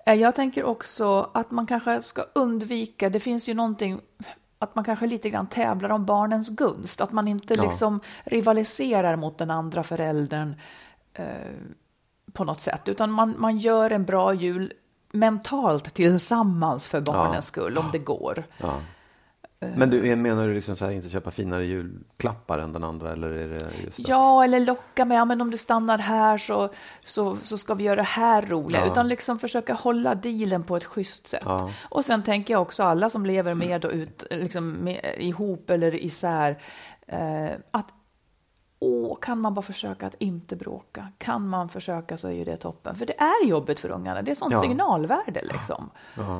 Eh, 0.08 0.14
jag 0.14 0.34
tänker 0.34 0.64
också 0.64 1.30
att 1.34 1.50
man 1.50 1.66
kanske 1.66 2.02
ska 2.02 2.22
undvika, 2.34 3.10
det 3.10 3.20
finns 3.20 3.48
ju 3.48 3.54
någonting, 3.54 4.00
att 4.58 4.74
man 4.74 4.84
kanske 4.84 5.06
lite 5.06 5.30
grann 5.30 5.46
tävlar 5.46 5.90
om 5.90 6.04
barnens 6.04 6.50
gunst. 6.50 7.00
Att 7.00 7.12
man 7.12 7.28
inte 7.28 7.54
Ja. 7.54 7.62
liksom 7.62 8.00
rivaliserar 8.24 9.16
mot 9.16 9.38
den 9.38 9.50
andra 9.50 9.82
föräldern 9.82 10.54
eh, 11.14 11.24
på 12.32 12.44
något 12.44 12.60
sätt. 12.60 12.88
Utan 12.88 13.10
man, 13.10 13.34
man 13.38 13.58
gör 13.58 13.90
en 13.90 14.04
bra 14.04 14.34
jul 14.34 14.72
mentalt 15.12 15.94
tillsammans 15.94 16.86
för 16.86 17.00
barnens 17.00 17.34
Ja. 17.36 17.42
skull, 17.42 17.78
om 17.78 17.88
det 17.92 17.98
går. 17.98 18.44
Ja. 18.58 18.74
Men 19.58 19.90
du, 19.90 20.16
menar 20.16 20.48
du 20.48 20.54
liksom 20.54 20.76
så 20.76 20.84
här, 20.84 20.92
inte 20.92 21.08
köpa 21.08 21.30
finare 21.30 21.64
julklappar 21.64 22.58
än 22.58 22.72
den 22.72 22.84
andra? 22.84 23.12
Eller 23.12 23.28
är 23.28 23.48
det 23.48 23.60
just 23.84 24.00
att- 24.00 24.08
Ja, 24.08 24.44
eller 24.44 24.60
locka 24.60 25.04
med, 25.04 25.18
ja, 25.18 25.24
men 25.24 25.40
om 25.40 25.50
du 25.50 25.56
stannar 25.56 25.98
här 25.98 26.38
så, 26.38 26.68
så, 27.04 27.36
så 27.42 27.58
ska 27.58 27.74
vi 27.74 27.84
göra 27.84 27.96
det 27.96 28.02
här 28.02 28.42
roliga. 28.42 28.80
Ja. 28.80 28.86
Utan 28.92 29.08
liksom 29.08 29.38
försöka 29.38 29.74
hålla 29.74 30.14
dealen 30.14 30.64
på 30.64 30.76
ett 30.76 30.84
schysst 30.84 31.26
sätt. 31.26 31.42
Ja. 31.44 31.70
Och 31.88 32.04
sen 32.04 32.22
tänker 32.22 32.54
jag 32.54 32.62
också 32.62 32.82
alla 32.82 33.10
som 33.10 33.26
lever 33.26 33.54
med 33.54 33.84
och 33.84 33.92
ut, 33.92 34.24
liksom 34.30 34.70
med, 34.72 35.14
ihop 35.18 35.70
eller 35.70 35.94
isär, 35.94 36.58
eh, 37.06 37.50
att 37.70 37.88
kan 39.36 39.40
man 39.42 39.54
bara 39.54 39.62
försöka 39.62 40.06
att 40.06 40.14
inte 40.18 40.56
bråka? 40.56 41.08
Kan 41.18 41.48
man 41.48 41.68
försöka 41.68 42.16
så 42.16 42.28
är 42.28 42.32
ju 42.32 42.44
det 42.44 42.56
toppen. 42.56 42.96
För 42.96 43.06
det 43.06 43.20
är 43.20 43.46
jobbigt 43.46 43.80
för 43.80 43.90
ungarna. 43.90 44.22
Det 44.22 44.30
är 44.30 44.34
sånt 44.34 44.52
Ja. 44.52 44.60
signalvärde 44.60 45.42
liksom. 45.42 45.90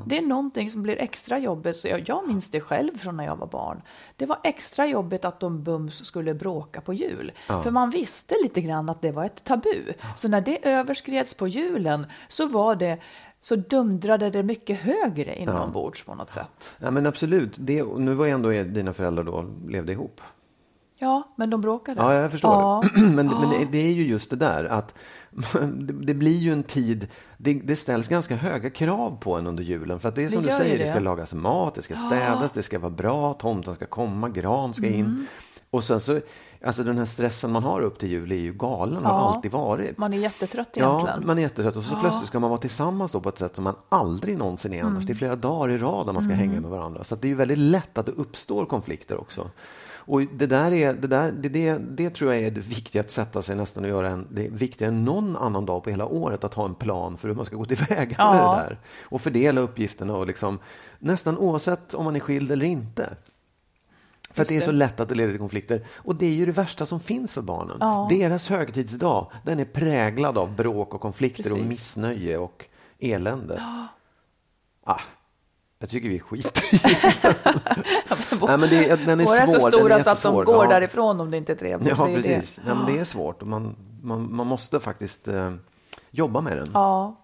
Det 0.06 0.18
är 0.18 0.22
någonting 0.22 0.70
som 0.70 0.82
blir 0.82 0.96
extra 1.00 1.38
jobbigt. 1.38 1.76
Så 1.76 1.88
jag, 1.88 2.08
jag 2.08 2.28
minns 2.28 2.50
det 2.50 2.60
själv 2.60 2.98
från 2.98 3.16
när 3.16 3.24
jag 3.24 3.36
var 3.36 3.46
barn. 3.46 3.82
Det 4.16 4.26
var 4.26 4.38
extra 4.44 4.86
jobbigt 4.86 5.24
att 5.24 5.40
de 5.40 5.62
bums 5.62 6.04
skulle 6.06 6.34
bråka 6.34 6.80
på 6.80 6.94
jul. 6.94 7.32
För 7.46 7.70
man 7.70 7.90
visste 7.90 8.34
lite 8.42 8.60
grann 8.60 8.88
att 8.88 9.02
det 9.02 9.12
var 9.12 9.24
ett 9.24 9.44
tabu. 9.44 9.92
Så 10.16 10.28
när 10.28 10.40
det 10.40 10.68
överskreds 10.68 11.34
på 11.34 11.48
julen 11.48 12.06
så 12.28 12.46
var 12.46 12.76
det 12.76 12.98
så 13.40 13.56
dundrade 13.56 14.30
det 14.30 14.42
mycket 14.42 14.78
högre 14.80 15.36
inombords 15.36 16.04
på 16.04 16.14
något 16.14 16.30
sätt. 16.30 16.76
Ja, 16.78 16.90
men 16.90 17.06
absolut. 17.06 17.56
Det, 17.58 17.84
nu 17.84 18.14
var 18.14 18.26
ändå 18.26 18.50
dina 18.50 18.92
föräldrar 18.92 19.24
då 19.24 19.44
levde 19.68 19.92
ihop. 19.92 20.20
Ja, 20.98 21.34
men 21.36 21.50
de 21.50 21.60
bråkade. 21.60 22.00
Ja, 22.02 22.14
jag 22.14 22.30
förstår. 22.30 22.50
Ja. 22.52 22.82
Men, 22.96 23.26
men 23.26 23.70
det, 23.70 23.78
är 23.78 23.92
ju 23.92 24.06
just 24.08 24.30
det 24.30 24.36
där 24.36 24.64
att 24.64 24.94
det, 26.06 26.14
blir 26.14 26.36
ju 26.36 26.52
en 26.52 26.62
tid, 26.62 27.08
det, 27.36 27.54
det 27.54 27.76
ställs 27.76 28.08
ganska 28.08 28.36
höga 28.36 28.70
krav 28.70 29.16
på 29.20 29.34
en 29.36 29.46
under 29.46 29.62
julen. 29.64 30.00
För 30.00 30.08
att 30.08 30.14
det 30.14 30.24
är 30.24 30.28
som 30.28 30.42
Det 30.42 30.50
du 30.50 30.56
säger, 30.56 30.78
det. 30.78 30.84
det. 30.84 30.90
ska 30.90 30.98
lagas 30.98 31.34
mat, 31.34 31.74
det 31.74 31.82
ska 31.82 31.96
städas, 31.96 32.52
det 32.52 32.62
ska 32.62 32.78
vara 32.78 32.90
bra, 32.90 33.34
tomten 33.34 33.74
ska 33.74 33.86
komma, 33.86 34.28
gran 34.28 34.74
ska 34.74 34.86
in. 34.86 34.94
Mm. 34.94 35.26
Och 35.70 35.84
sen 35.84 36.00
så, 36.00 36.20
alltså 36.64 36.82
den 36.82 36.98
här 36.98 37.04
stressen 37.04 37.52
man 37.52 37.62
har 37.62 37.80
upp 37.80 37.98
till 37.98 38.08
jul 38.08 38.32
är 38.32 38.36
ju 38.36 38.52
galen, 38.52 39.04
har 39.04 39.12
Ja. 39.12 39.34
alltid 39.34 39.50
varit. 39.52 39.98
Man 39.98 40.12
är 40.12 40.18
jättetrött 40.18 40.68
Ja, 40.74 40.94
egentligen. 40.94 41.26
man 41.26 41.38
är 41.38 41.42
jättetrött 41.42 41.76
och 41.76 41.82
så 41.82 41.96
plötsligt 42.00 42.26
ska 42.28 42.38
man 42.40 42.50
vara 42.50 42.60
tillsammans 42.60 43.12
då 43.12 43.20
på 43.20 43.28
ett 43.28 43.38
sätt 43.38 43.54
som 43.54 43.64
man 43.64 43.74
aldrig 43.88 44.38
någonsin 44.38 44.72
är 44.74 44.80
annars. 44.82 44.92
Mm. 44.92 45.06
Det 45.06 45.12
är 45.12 45.14
flera 45.14 45.36
dagar 45.36 45.68
i 45.74 45.78
rad 45.78 46.06
där 46.06 46.12
man 46.12 46.22
ska 46.22 46.32
hänga 46.34 46.60
med 46.60 46.70
varandra. 46.70 47.04
Så 47.04 47.16
det 47.16 47.26
är 47.26 47.28
ju 47.28 47.34
väldigt 47.34 47.58
lätt 47.58 47.98
att 47.98 48.06
det 48.06 48.12
uppstår 48.12 48.64
konflikter 48.66 49.20
också. 49.20 49.50
Och 50.08 50.20
det 50.20 50.46
där 50.46 50.72
är, 50.72 50.92
det, 50.92 51.06
där, 51.08 51.32
det, 51.32 51.48
det, 51.48 51.78
det 51.78 52.10
tror 52.10 52.34
jag 52.34 52.42
är 52.42 52.50
det 52.50 52.60
viktiga 52.60 53.00
att 53.00 53.10
sätta 53.10 53.42
sig 53.42 53.56
nästan 53.56 53.84
och 53.84 53.90
göra 53.90 54.10
en, 54.10 54.26
det 54.30 54.46
är 54.46 54.50
viktigare 54.50 54.92
än 54.92 55.04
någon 55.04 55.36
annan 55.36 55.66
dag 55.66 55.84
på 55.84 55.90
hela 55.90 56.06
året 56.06 56.44
att 56.44 56.54
ha 56.54 56.64
en 56.64 56.74
plan 56.74 57.16
för 57.18 57.28
hur 57.28 57.34
man 57.34 57.46
ska 57.46 57.56
gå 57.56 57.64
tillväga 57.64 58.14
Ja. 58.18 58.32
med 58.32 58.40
det 58.40 58.68
där. 58.68 58.78
Och 59.02 59.20
fördela 59.20 59.60
uppgifterna 59.60 60.14
och 60.16 60.26
liksom, 60.26 60.58
nästan 60.98 61.38
oavsett 61.38 61.94
om 61.94 62.04
man 62.04 62.16
är 62.16 62.20
skild 62.20 62.50
eller 62.50 62.66
inte. 62.66 63.16
För 64.30 64.42
att 64.42 64.48
det 64.48 64.56
är 64.56 64.60
så 64.60 64.72
lätt 64.72 65.00
att 65.00 65.08
det 65.08 65.14
leder 65.14 65.30
till 65.32 65.38
konflikter. 65.40 65.86
Och 65.94 66.16
det 66.16 66.26
är 66.26 66.30
ju 66.34 66.46
det 66.46 66.52
värsta 66.52 66.86
som 66.86 67.00
finns 67.00 67.32
för 67.32 67.42
barnen. 67.42 67.76
Ja. 67.80 68.06
Deras 68.10 68.48
högtidsdag, 68.48 69.30
den 69.44 69.60
är 69.60 69.64
präglad 69.64 70.38
av 70.38 70.56
bråk 70.56 70.94
och 70.94 71.00
konflikter 71.00 71.42
och 71.44 71.50
Precis. 71.50 71.68
missnöje 71.68 72.38
och 72.38 72.64
elände. 72.98 73.62
Ah, 74.84 75.00
jag 75.78 75.90
tycker 75.90 76.08
vi 76.08 76.20
skiter 76.20 76.74
i 76.74 76.80
Nej, 78.46 78.58
men 78.58 78.68
det, 78.68 79.06
den 79.06 79.20
är 79.20 79.24
Våra 79.24 79.36
är 79.36 79.46
så 79.46 79.60
stora 79.60 80.04
så 80.04 80.10
att 80.10 80.22
de 80.22 80.44
går 80.44 80.64
Ja. 80.64 80.70
därifrån 80.70 81.20
om 81.20 81.30
det 81.30 81.36
inte 81.36 81.52
är 81.52 81.56
trevligt. 81.56 81.88
Ja, 81.98 82.04
det 82.04 82.10
är 82.12 82.14
precis. 82.22 82.56
Det. 82.56 82.62
Nej, 82.66 82.74
men 82.74 82.86
det 82.94 83.00
är 83.00 83.04
svårt 83.04 83.42
och 83.42 83.48
man, 83.48 83.76
man, 84.02 84.36
man 84.36 84.46
måste 84.46 84.80
faktiskt 84.80 85.28
eh, 85.28 85.52
jobba 86.10 86.40
med 86.40 86.56
den. 86.56 86.70
Ja. 86.74 87.22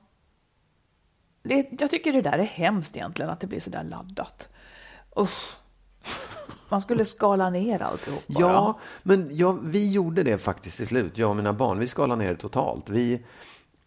Det, 1.42 1.68
jag 1.80 1.90
tycker 1.90 2.12
det 2.12 2.22
där 2.22 2.38
är 2.38 2.42
hemskt 2.44 2.96
egentligen, 2.96 3.30
att 3.30 3.40
det 3.40 3.46
blir 3.46 3.60
så 3.60 3.70
där 3.70 3.84
laddat. 3.84 4.48
Usch. 5.18 5.50
Man 6.68 6.80
skulle 6.80 7.04
skala 7.04 7.50
ner 7.50 7.82
alltihop 7.82 8.26
bara. 8.26 8.40
Ja, 8.52 8.78
men 9.02 9.28
ja, 9.36 9.56
vi 9.62 9.92
gjorde 9.92 10.22
det 10.22 10.38
faktiskt 10.38 10.76
till 10.78 10.86
slut, 10.86 11.18
jag 11.18 11.30
och 11.30 11.36
mina 11.36 11.52
barn. 11.52 11.78
Vi 11.78 11.86
skalade 11.86 12.24
ner 12.24 12.30
det 12.30 12.36
totalt. 12.40 12.88
Vi, 12.90 13.24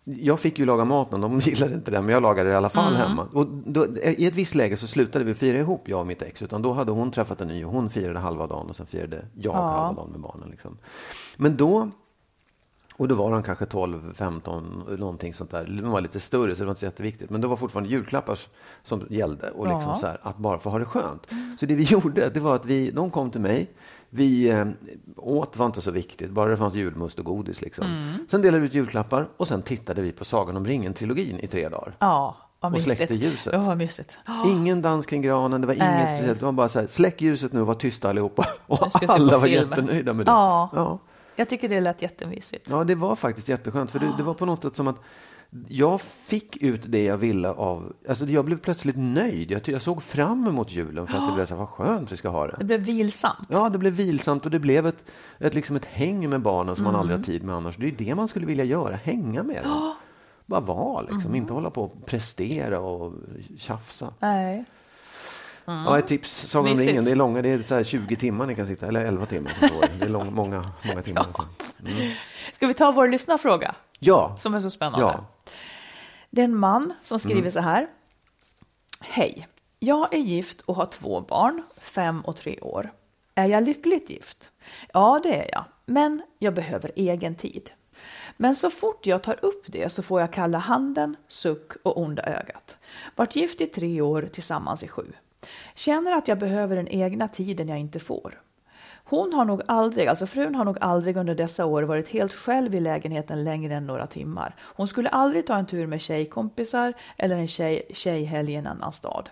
jag 0.07 0.39
fick 0.39 0.59
ju 0.59 0.65
laga 0.65 0.85
maten, 0.85 1.21
de 1.21 1.39
gillade 1.43 1.73
inte 1.75 1.91
det, 1.91 2.01
men 2.01 2.09
jag 2.13 2.23
lagade 2.23 2.49
det 2.49 2.53
i 2.53 2.57
alla 2.57 2.69
fall 2.69 2.95
Mm. 2.95 3.07
hemma. 3.07 3.27
Och 3.33 3.47
då, 3.47 3.85
I 3.97 4.25
ett 4.27 4.35
visst 4.35 4.55
läge 4.55 4.77
så 4.77 4.87
slutade 4.87 5.25
vi 5.25 5.35
fira 5.35 5.57
ihop, 5.57 5.89
jag 5.89 5.99
och 5.99 6.07
mitt 6.07 6.21
ex. 6.21 6.41
Utan 6.41 6.61
då 6.61 6.73
hade 6.73 6.91
hon 6.91 7.11
träffat 7.11 7.41
en 7.41 7.47
ny 7.47 7.65
och 7.65 7.71
hon 7.71 7.89
firade 7.89 8.19
halva 8.19 8.47
dagen 8.47 8.69
och 8.69 8.75
sen 8.75 8.85
firade 8.85 9.25
jag 9.33 9.55
Ja. 9.55 9.61
halva 9.61 9.93
dagen 10.01 10.11
med 10.11 10.19
barnen. 10.21 10.49
Liksom. 10.49 10.77
Men 11.37 11.57
då, 11.57 11.89
och 12.97 13.07
då 13.07 13.15
var 13.15 13.31
de 13.31 13.43
kanske 13.43 13.65
12, 13.65 14.13
15, 14.15 14.83
någonting 14.99 15.33
sånt 15.33 15.51
där. 15.51 15.79
De 15.81 15.91
var 15.91 16.01
lite 16.01 16.19
större 16.19 16.55
så 16.55 16.59
det 16.59 16.65
var 16.65 16.71
inte 16.71 16.79
så 16.79 16.85
jätteviktigt. 16.85 17.29
Men 17.29 17.41
det 17.41 17.47
var 17.47 17.55
fortfarande 17.55 17.89
julklappar 17.89 18.39
som 18.83 19.03
gällde 19.09 19.49
och 19.49 19.65
liksom 19.67 19.89
Ja. 19.89 19.95
så 19.97 20.07
här, 20.07 20.17
att 20.21 20.37
bara 20.37 20.59
få 20.59 20.69
ha 20.69 20.79
det 20.79 20.85
skönt. 20.85 21.27
Så 21.59 21.65
det 21.65 21.75
vi 21.75 21.83
gjorde, 21.89 22.29
det 22.29 22.39
var 22.39 22.55
att 22.55 22.65
vi, 22.65 22.91
de 22.91 23.11
kom 23.11 23.31
till 23.31 23.41
mig. 23.41 23.69
Vi 24.09 24.49
eh, 24.49 24.65
åt 25.17 25.57
var 25.57 25.65
inte 25.65 25.81
så 25.81 25.91
viktigt, 25.91 26.31
bara 26.31 26.49
det 26.49 26.57
fanns 26.57 26.75
julmust 26.75 27.19
och 27.19 27.25
godis. 27.25 27.61
Liksom. 27.61 27.85
Mm. 27.87 28.13
Sen 28.31 28.41
delade 28.41 28.59
vi 28.59 28.65
ut 28.67 28.73
julklappar 28.73 29.27
och 29.37 29.47
sen 29.47 29.61
tittade 29.61 30.01
vi 30.01 30.11
på 30.11 30.25
Sagan 30.25 30.57
om 30.57 30.65
ringen-trilogin 30.65 31.39
i 31.39 31.47
tre 31.47 31.69
dagar. 31.69 31.95
Ja, 31.99 32.37
vad 32.59 32.69
Och 32.69 32.73
mysigt. 32.77 32.95
släckte 32.97 33.15
ljuset. 33.15 33.53
Ja, 33.53 33.59
vad 33.61 33.77
mysigt. 33.77 34.17
Ingen 34.45 34.81
dans 34.81 35.05
kring 35.05 35.21
granen, 35.21 35.61
det 35.61 35.67
var 35.67 35.73
inget 35.73 36.09
speciellt. 36.09 36.39
Det 36.39 36.45
var 36.45 36.51
bara 36.51 36.69
så 36.69 36.79
här, 36.79 36.87
släck 36.87 37.21
ljuset 37.21 37.53
nu 37.53 37.61
och 37.61 37.67
var 37.67 37.73
tysta 37.73 38.09
allihopa. 38.09 38.45
Och 38.67 39.09
alla 39.11 39.37
var 39.37 39.47
film. 39.47 39.69
jättenöjda 39.69 40.13
med 40.13 40.25
det. 40.25 40.31
Ja. 40.31 40.69
Ja. 40.73 40.99
Jag 41.35 41.49
tycker 41.49 41.69
det 41.69 41.81
lät 41.81 42.01
jättemysigt. 42.01 42.67
Ja, 42.69 42.83
det 42.83 42.95
var 42.95 43.15
faktiskt 43.15 43.49
jätteskönt. 43.49 43.91
För 43.91 43.99
det, 43.99 44.13
det 44.17 44.23
var 44.23 44.33
på 44.33 44.45
något 44.45 44.61
sätt 44.61 44.75
som 44.75 44.87
att 44.87 44.99
jag 45.67 46.01
fick 46.01 46.57
ut 46.57 46.81
det 46.85 47.03
jag 47.03 47.17
ville 47.17 47.49
av... 47.49 47.93
Alltså 48.09 48.25
jag 48.25 48.45
blev 48.45 48.57
plötsligt 48.57 48.95
nöjd. 48.97 49.51
Jag, 49.51 49.61
jag 49.69 49.81
såg 49.81 50.03
fram 50.03 50.47
emot 50.47 50.71
julen 50.71 51.07
för 51.07 51.17
att 51.17 51.27
det 51.29 51.33
blev 51.35 51.45
så 51.45 51.53
här, 51.53 51.59
vad 51.59 51.69
skönt 51.69 52.11
vi 52.11 52.17
ska 52.17 52.29
ha 52.29 52.47
det. 52.47 52.55
Det 52.59 52.65
blev 52.65 52.79
vilsamt. 52.79 53.47
Ja, 53.49 53.69
det 53.69 53.77
blev 53.77 53.93
vilsamt 53.93 54.45
och 54.45 54.51
det 54.51 54.59
blev 54.59 54.87
ett, 54.87 55.05
ett, 55.39 55.53
liksom 55.53 55.75
ett 55.75 55.85
häng 55.85 56.29
med 56.29 56.41
barnen 56.41 56.75
som 56.75 56.83
man 56.83 56.93
Mm. 56.95 56.99
aldrig 57.01 57.19
har 57.19 57.23
tid 57.23 57.43
med 57.43 57.55
annars. 57.55 57.75
Det 57.77 57.87
är 57.87 57.91
det 57.91 58.15
man 58.15 58.27
skulle 58.27 58.45
vilja 58.45 58.63
göra, 58.65 58.95
hänga 58.95 59.43
med 59.43 59.63
dem. 59.63 59.95
Bara 60.45 60.59
vara 60.61 61.01
liksom, 61.01 61.21
Mm. 61.21 61.35
inte 61.35 61.53
hålla 61.53 61.69
på 61.69 61.83
och 61.83 62.05
prestera 62.05 62.79
och 62.79 63.13
tjafsa. 63.57 64.13
Nej. 64.19 64.65
Ja, 65.65 65.97
ett 65.97 66.07
tips, 66.07 66.47
Sagan 66.47 66.71
om 66.71 66.77
ringen, 66.77 67.05
det 67.05 67.11
är 67.11 67.15
långa, 67.15 67.41
det 67.41 67.49
är 67.49 67.59
så 67.59 67.75
här 67.75 67.83
20 67.83 68.15
timmar 68.15 68.45
ni 68.45 68.55
kan 68.55 68.67
sitta, 68.67 68.87
eller 68.87 69.05
11 69.05 69.25
timmar. 69.25 69.53
Det 69.99 70.05
är 70.05 70.09
lång, 70.09 70.33
många, 70.33 70.65
många 70.87 71.01
timmar. 71.03 71.25
Mm. 71.79 72.11
Ska 72.53 72.67
vi 72.67 72.73
ta 72.73 72.91
vår 72.91 73.07
lyssnarfråga 73.07 73.75
Ja, 73.99 74.36
som 74.38 74.53
är 74.53 74.60
så 74.60 74.69
spännande? 74.69 75.05
ja. 75.05 75.25
Det 76.29 76.41
är 76.41 76.45
en 76.45 76.58
man 76.58 76.93
som 77.03 77.19
skriver 77.19 77.49
så 77.49 77.60
här. 77.60 77.88
Hej, 79.01 79.47
jag 79.79 80.13
är 80.13 80.19
gift 80.19 80.62
och 80.62 80.75
har 80.75 80.86
två 80.86 81.21
barn, 81.21 81.63
fem 81.77 82.21
och 82.21 82.36
tre 82.36 82.60
år. 82.60 82.91
Är 83.36 83.45
jag 83.45 83.63
lyckligt 83.63 84.10
gift? 84.10 84.51
Ja, 84.93 85.19
det 85.23 85.36
är 85.36 85.49
jag, 85.51 85.65
men 85.86 86.21
jag 86.39 86.53
behöver 86.53 86.91
egen 86.95 87.36
tid. 87.36 87.71
Men 88.38 88.55
så 88.55 88.69
fort 88.69 89.05
jag 89.05 89.23
tar 89.23 89.45
upp 89.45 89.65
det 89.67 89.93
så 89.93 90.03
får 90.03 90.21
jag 90.21 90.34
kalla 90.34 90.58
handen, 90.58 91.15
suck 91.27 91.71
och 91.84 91.97
onda 91.97 92.23
ögat. 92.23 92.77
Vart 93.15 93.36
gift 93.36 93.62
i 93.62 93.65
tre 93.65 94.01
år, 94.01 94.21
tillsammans 94.21 94.84
i 94.84 94.88
sju. 94.88 95.13
Känner 95.75 96.12
att 96.12 96.27
jag 96.27 96.39
behöver 96.39 96.75
den 96.75 96.88
egna 96.88 97.27
tiden 97.27 97.69
jag 97.69 97.79
inte 97.79 97.99
får. 97.99 98.41
Hon 99.07 99.33
har 99.33 99.45
nog 99.45 99.61
aldrig, 99.67 100.07
alltså 100.07 100.25
frun 100.25 100.55
har 100.55 100.65
nog 100.65 100.77
aldrig 100.81 101.17
under 101.17 101.35
dessa 101.35 101.65
år 101.65 101.83
varit 101.83 102.09
helt 102.09 102.33
själv 102.33 102.75
i 102.75 102.79
lägenheten 102.79 103.43
längre 103.43 103.75
än 103.75 103.87
några 103.87 104.07
timmar. 104.07 104.55
Hon 104.59 104.87
skulle 104.87 105.09
aldrig 105.09 105.47
ta 105.47 105.55
en 105.55 105.65
tur 105.65 105.87
med 105.87 106.01
tjejkompisar 106.01 106.93
eller 107.17 107.37
en 107.37 107.47
tjej, 107.47 107.81
tjejhelg 107.93 108.51
i 108.51 108.55
en 108.55 108.67
annan 108.67 108.91
stad. 108.91 109.29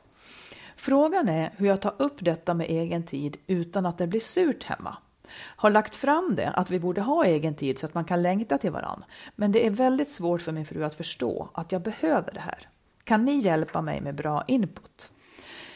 Frågan 0.76 1.30
är 1.30 1.52
hur 1.58 1.68
jag 1.68 1.82
tar 1.82 1.94
upp 1.98 2.18
detta 2.20 2.54
med 2.54 2.70
egen 2.70 3.04
tid 3.04 3.38
utan 3.48 3.86
att 3.86 3.98
det 3.98 4.08
blir 4.08 4.20
surt 4.20 4.64
hemma. 4.64 4.98
Har 5.36 5.70
lagt 5.70 5.96
fram 5.96 6.36
det, 6.36 6.50
att 6.50 6.72
vi 6.72 6.80
borde 6.80 7.02
ha 7.02 7.26
egen 7.26 7.56
tid 7.56 7.80
så 7.80 7.86
att 7.86 7.94
man 7.94 8.06
kan 8.06 8.22
längta 8.22 8.58
till 8.58 8.72
varann. 8.72 9.04
Men 9.36 9.52
det 9.52 9.66
är 9.66 9.70
väldigt 9.70 10.10
svårt 10.10 10.42
för 10.42 10.52
min 10.52 10.66
fru 10.66 10.84
att 10.84 10.96
förstå 10.96 11.50
att 11.54 11.72
jag 11.72 11.82
behöver 11.82 12.32
det 12.34 12.40
här. 12.40 12.68
Kan 13.04 13.26
ni 13.26 13.38
hjälpa 13.38 13.82
mig 13.82 14.02
med 14.02 14.16
bra 14.16 14.44
input? 14.48 15.13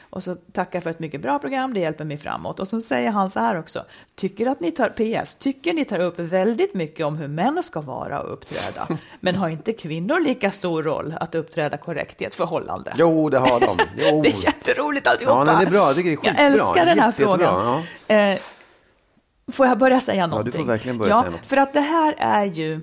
Och 0.10 0.24
så 0.24 0.36
tackar 0.36 0.82
för 0.82 0.90
ett 0.90 1.00
mycket 1.00 1.22
bra 1.22 1.40
program, 1.40 1.74
det 1.74 1.80
hjälper 1.80 2.06
mig 2.06 2.18
framåt. 2.18 2.60
Och 2.60 2.68
så 2.68 2.82
säger 2.82 3.10
han 3.10 3.30
så 3.30 3.40
här 3.40 3.60
också, 3.60 3.86
tycker 4.16 4.48
att 4.48 4.60
ni 4.60 4.72
tar, 4.72 4.90
PS, 5.24 5.36
tycker 5.36 5.74
ni 5.74 5.86
tar 5.86 6.00
upp 6.00 6.20
väldigt 6.20 6.74
mycket 6.74 7.06
om 7.06 7.18
hur 7.18 7.28
män 7.28 7.64
ska 7.64 7.82
vara 7.82 8.22
och 8.22 8.34
uppträda. 8.34 8.88
Men 9.20 9.36
har 9.36 9.50
inte 9.50 9.74
kvinnor 9.74 10.20
lika 10.20 10.52
stor 10.52 10.84
roll 10.84 11.16
att 11.20 11.36
uppträda 11.36 11.78
korrekt 11.78 12.22
i 12.22 12.26
ett 12.26 12.36
förhållande? 12.36 12.94
Jo, 12.98 13.30
det 13.30 13.38
har 13.38 13.60
de. 13.60 13.78
Jo. 13.98 14.22
Det 14.22 14.30
är 14.30 14.46
jätteroligt 14.46 15.08
alltihopa. 15.08 15.38
Ja, 15.38 15.44
nej, 15.44 15.66
det 15.66 15.70
är 15.70 15.72
bra. 15.72 15.94
Det 15.94 16.02
är 16.02 16.18
Jag 16.24 16.46
älskar 16.46 16.86
den 16.86 17.00
här 17.00 17.08
Jätte- 17.08 17.22
jättebra, 17.22 17.38
frågan. 17.38 17.84
Eh, 18.08 18.40
får 19.52 19.68
jag 19.68 19.78
börja 19.78 20.02
säga 20.02 20.24
du 20.24 20.30
någonting? 20.30 20.62
får 20.62 20.64
verkligen 20.64 20.98
börja 20.98 21.14
ja, 21.14 21.22
säga 21.22 21.32
något. 21.32 21.46
För 21.46 21.58
att 21.58 21.74
det 21.74 21.82
här 21.82 22.16
är 22.18 22.46
ju 22.46 22.82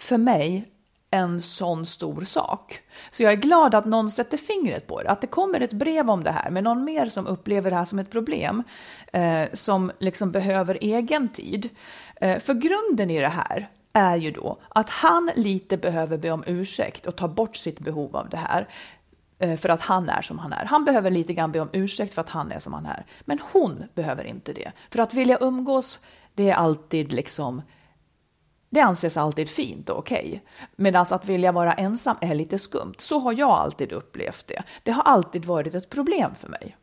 för 0.00 0.18
mig 0.18 0.69
en 1.10 1.42
sån 1.42 1.86
stor 1.86 2.20
sak. 2.20 2.82
Så 3.10 3.22
jag 3.22 3.32
är 3.32 3.36
glad 3.36 3.74
att 3.74 3.84
någon 3.84 4.10
sätter 4.10 4.38
fingret 4.38 4.86
på 4.86 5.02
det, 5.02 5.10
att 5.10 5.20
det 5.20 5.26
kommer 5.26 5.60
ett 5.60 5.72
brev 5.72 6.10
om 6.10 6.24
det 6.24 6.30
här 6.30 6.50
med 6.50 6.64
någon 6.64 6.84
mer 6.84 7.08
som 7.08 7.26
upplever 7.26 7.70
det 7.70 7.76
här 7.76 7.84
som 7.84 7.98
ett 7.98 8.10
problem, 8.10 8.62
eh, 9.12 9.44
som 9.52 9.92
liksom 9.98 10.30
behöver 10.30 10.78
egen 10.80 11.28
tid. 11.28 11.68
Eh, 12.16 12.38
för 12.38 12.54
grunden 12.54 13.10
i 13.10 13.20
det 13.20 13.28
här 13.28 13.68
är 13.92 14.16
ju 14.16 14.30
då 14.30 14.58
att 14.68 14.90
han 14.90 15.30
lite 15.36 15.76
behöver 15.76 16.16
be 16.16 16.30
om 16.30 16.44
ursäkt 16.46 17.06
och 17.06 17.16
ta 17.16 17.28
bort 17.28 17.56
sitt 17.56 17.80
behov 17.80 18.16
av 18.16 18.28
det 18.28 18.36
här 18.36 18.68
eh, 19.38 19.56
för 19.56 19.68
att 19.68 19.80
han 19.80 20.08
är 20.08 20.22
som 20.22 20.38
han 20.38 20.52
är. 20.52 20.64
Han 20.64 20.84
behöver 20.84 21.10
lite 21.10 21.32
grann 21.32 21.52
be 21.52 21.60
om 21.60 21.68
ursäkt 21.72 22.14
för 22.14 22.20
att 22.20 22.30
han 22.30 22.52
är 22.52 22.58
som 22.58 22.72
han 22.72 22.86
är. 22.86 23.04
Men 23.20 23.38
hon 23.52 23.84
behöver 23.94 24.24
inte 24.24 24.52
det. 24.52 24.72
För 24.90 24.98
att 24.98 25.14
vilja 25.14 25.38
umgås, 25.40 26.00
det 26.34 26.50
är 26.50 26.54
alltid 26.54 27.12
liksom 27.12 27.62
det 28.70 28.80
anses 28.80 29.16
alltid 29.16 29.48
fint 29.48 29.88
och 29.90 29.98
okej. 29.98 30.42
Medan 30.76 31.06
att 31.10 31.28
vilja 31.28 31.52
vara 31.52 31.72
ensam 31.72 32.16
är 32.20 32.34
lite 32.34 32.58
skumt. 32.58 32.94
Så 32.98 33.18
har 33.18 33.32
jag 33.32 33.50
alltid 33.50 33.92
upplevt 33.92 34.46
det. 34.46 34.62
Det 34.82 34.90
har 34.90 35.02
alltid 35.02 35.44
varit 35.44 35.74
ett 35.74 35.90
problem 35.90 36.34
för 36.34 36.48
mig. 36.48 36.76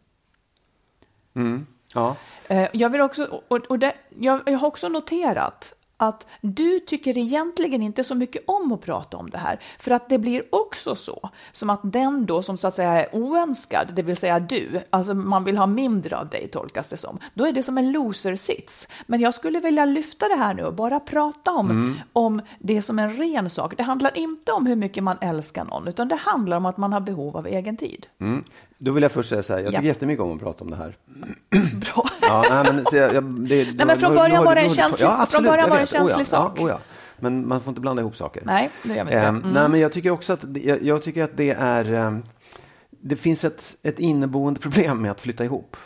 Ja. 1.94 2.16
Eh, 2.48 2.68
Jag, 2.74 2.90
vill 2.90 3.02
också, 3.02 3.42
och, 3.48 3.58
och 3.58 3.80
det, 3.80 3.94
jag, 4.20 4.42
jag 4.46 4.60
har 4.60 4.68
också 4.68 4.90
noterat 4.90 5.74
att 5.98 6.28
du 6.42 6.80
tycker 6.80 7.18
egentligen 7.18 7.82
inte 7.82 8.04
så 8.04 8.16
mycket 8.16 8.44
om 8.48 8.72
att 8.72 8.82
prata 8.82 9.18
om 9.18 9.30
det 9.30 9.38
här. 9.38 9.60
För 9.80 9.92
att 9.92 10.10
det 10.10 10.18
blir 10.18 10.44
också 10.50 10.96
så, 10.96 11.30
som 11.52 11.70
att 11.70 11.80
den 11.84 12.26
då 12.26 12.42
som 12.42 12.58
så 12.58 12.68
att 12.68 12.76
säga 12.76 12.92
är 12.92 13.16
oönskad, 13.16 13.88
det 13.94 14.02
vill 14.02 14.18
säga 14.18 14.40
du, 14.40 14.82
alltså 14.90 15.14
man 15.14 15.44
vill 15.44 15.58
ha 15.58 15.66
mindre 15.66 16.18
av 16.18 16.30
dig 16.30 16.48
tolkas 16.48 16.90
det 16.90 16.98
som, 16.98 17.20
då 17.34 17.46
är 17.46 17.52
det 17.52 17.64
som 17.64 17.78
en 17.78 17.92
loser-sits. 17.92 18.88
Men 19.06 19.20
jag 19.20 19.34
skulle 19.34 19.60
vilja 19.60 19.86
lyfta 19.86 20.28
det 20.28 20.36
här 20.36 20.54
nu 20.54 20.64
och 20.64 20.74
bara 20.74 21.00
prata 21.00 21.52
om, 21.52 21.96
om 22.14 22.42
det 22.60 22.82
som 22.82 23.00
en 23.00 23.14
ren 23.18 23.50
sak. 23.50 23.78
Det 23.78 23.84
handlar 23.84 24.18
inte 24.18 24.52
om 24.52 24.66
hur 24.66 24.76
mycket 24.76 25.04
man 25.04 25.18
älskar 25.22 25.66
någon, 25.66 25.88
utan 25.88 26.08
det 26.08 26.16
handlar 26.16 26.58
om 26.58 26.66
att 26.66 26.78
man 26.78 26.94
har 26.94 27.00
behov 27.00 27.38
av 27.38 27.48
egen 27.48 27.78
tid. 27.78 28.08
Mm. 28.20 28.44
Då 28.78 28.92
vill 28.92 29.04
jag 29.04 29.12
först 29.12 29.30
säga 29.30 29.44
så 29.44 29.54
här, 29.54 29.60
jag 29.60 29.68
tycker 29.68 29.82
Ja. 29.84 29.88
jättemycket 29.88 30.24
om 30.24 30.32
att 30.36 30.40
prata 30.40 30.64
om 30.64 30.70
det 30.70 30.76
här. 30.78 30.98
Bra. 31.94 32.10
Ja, 32.22 32.46
nej, 32.50 32.74
men, 32.74 32.86
jag, 32.92 33.14
jag, 33.14 33.24
det, 33.24 33.76
Nej, 33.76 33.86
men 33.86 33.98
från 33.98 34.16
början 34.16 34.44
var 34.44 34.56
det 34.56 34.62
en 34.62 34.70
känslig- 34.70 35.10
från 35.10 35.22
absolut, 35.22 35.50
början 35.52 35.60
jag 35.60 35.70
var 35.70 35.76
det 35.76 35.80
en 35.80 35.84
vet. 35.84 35.90
känslig 35.90 36.16
oh, 36.16 36.20
ja, 36.20 36.26
sak. 36.26 36.54
Ja, 36.60 36.64
oh, 36.64 36.70
ja. 36.70 36.80
Men 37.20 37.48
man 37.48 37.62
får 37.62 37.72
inte 37.72 37.82
blanda 37.82 38.02
ihop 38.02 38.16
saker. 38.16 38.44
Nej, 38.46 38.70
det 38.84 38.90
gör 38.90 38.96
vi 38.96 39.00
inte. 39.02 39.18
Ehm, 39.20 39.42
Nej, 39.54 39.70
men 39.70 39.80
jag 39.80 39.92
tycker 39.92 40.10
också 40.10 40.34
att 40.34 40.44
jag, 40.64 40.84
jag 40.84 41.02
tycker 41.04 41.24
att 41.24 41.38
det 41.38 41.52
är... 41.52 41.94
ehm, 41.94 42.24
det 42.90 43.16
finns 43.16 43.46
ett, 43.46 43.76
ett 43.84 44.00
inneboende 44.00 44.60
problem 44.60 45.02
med 45.02 45.12
att 45.12 45.22
flytta 45.22 45.46
ihop. 45.46 45.78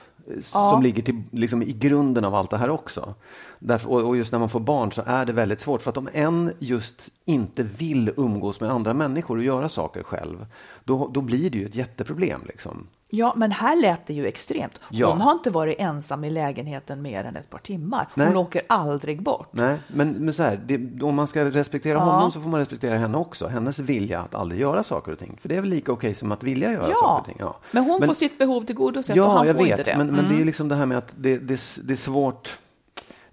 Som 0.41 0.81
ligger 0.81 1.03
till, 1.03 1.23
liksom, 1.31 1.61
i 1.61 1.73
grunden 1.73 2.25
av 2.25 2.35
allt 2.35 2.49
det 2.49 2.57
här 2.57 2.69
också. 2.69 3.15
Därför, 3.59 3.89
och, 3.89 4.07
och 4.07 4.17
just 4.17 4.31
när 4.31 4.39
man 4.39 4.49
får 4.49 4.59
barn 4.59 4.91
så 4.91 5.03
är 5.05 5.25
det 5.25 5.33
väldigt 5.33 5.59
svårt. 5.59 5.81
För 5.81 5.89
att 5.89 5.97
om 5.97 6.09
en 6.13 6.53
just 6.59 7.09
inte 7.25 7.63
vill 7.63 8.11
umgås 8.17 8.59
med 8.59 8.71
andra 8.71 8.93
människor 8.93 9.37
och 9.37 9.43
göra 9.43 9.69
saker 9.69 10.03
själv, 10.03 10.45
då, 10.83 11.07
då 11.13 11.21
blir 11.21 11.49
det 11.49 11.57
ju 11.57 11.65
ett 11.65 11.75
jätteproblem. 11.75 12.41
Liksom. 12.45 12.87
Ja, 13.13 13.33
men 13.35 13.51
här 13.51 13.81
lät 13.81 14.07
det 14.07 14.13
ju 14.13 14.25
extremt. 14.27 14.79
Hon 14.81 14.97
Ja. 14.99 15.13
har 15.13 15.31
inte 15.31 15.49
varit 15.49 15.75
ensam 15.79 16.23
i 16.23 16.29
lägenheten 16.29 17.01
mer 17.01 17.23
än 17.23 17.35
ett 17.35 17.49
par 17.49 17.57
timmar. 17.59 18.07
Hon 18.15 18.23
Nej. 18.25 18.35
åker 18.35 18.61
aldrig 18.69 19.21
bort. 19.23 19.47
Nej, 19.51 19.77
men, 19.87 20.09
men 20.11 20.33
så 20.33 20.43
här, 20.43 20.61
det, 20.65 21.03
om 21.03 21.15
man 21.15 21.27
ska 21.27 21.45
respektera 21.45 21.99
honom 21.99 22.31
så 22.31 22.41
får 22.41 22.49
man 22.49 22.59
respektera 22.59 22.97
henne 22.97 23.17
också. 23.17 23.47
Hennes 23.47 23.79
vilja 23.79 24.19
att 24.21 24.35
aldrig 24.35 24.61
göra 24.61 24.83
saker 24.83 25.11
och 25.11 25.19
ting. 25.19 25.37
För 25.41 25.49
det 25.49 25.55
är 25.55 25.61
väl 25.61 25.69
lika 25.69 25.91
okej 25.91 26.15
som 26.15 26.31
att 26.31 26.43
vilja 26.43 26.71
göra 26.71 26.85
saker 26.85 26.97
Ja, 27.01 27.19
och 27.19 27.25
ting. 27.25 27.35
Ja. 27.39 27.57
men 27.71 27.83
hon 27.83 28.05
får 28.05 28.13
sitt 28.13 28.37
behov 28.37 28.63
tillgodosett 28.63 29.11
och 29.11 29.17
Ja, 29.17 29.31
han 29.37 29.47
jag 29.47 29.55
får 29.57 29.63
vet. 29.63 29.71
inte 29.79 29.83
det. 29.83 29.91
Mm. 29.91 30.07
Men, 30.07 30.15
men 30.15 30.27
det 30.29 30.35
är 30.35 30.39
ju 30.39 30.45
liksom 30.45 30.67
det 30.69 30.75
här 30.75 30.85
med 30.85 30.97
att 30.97 31.13
det, 31.17 31.37
det, 31.37 31.59
det 31.83 31.93
är 31.93 31.97
svårt. 31.97 32.57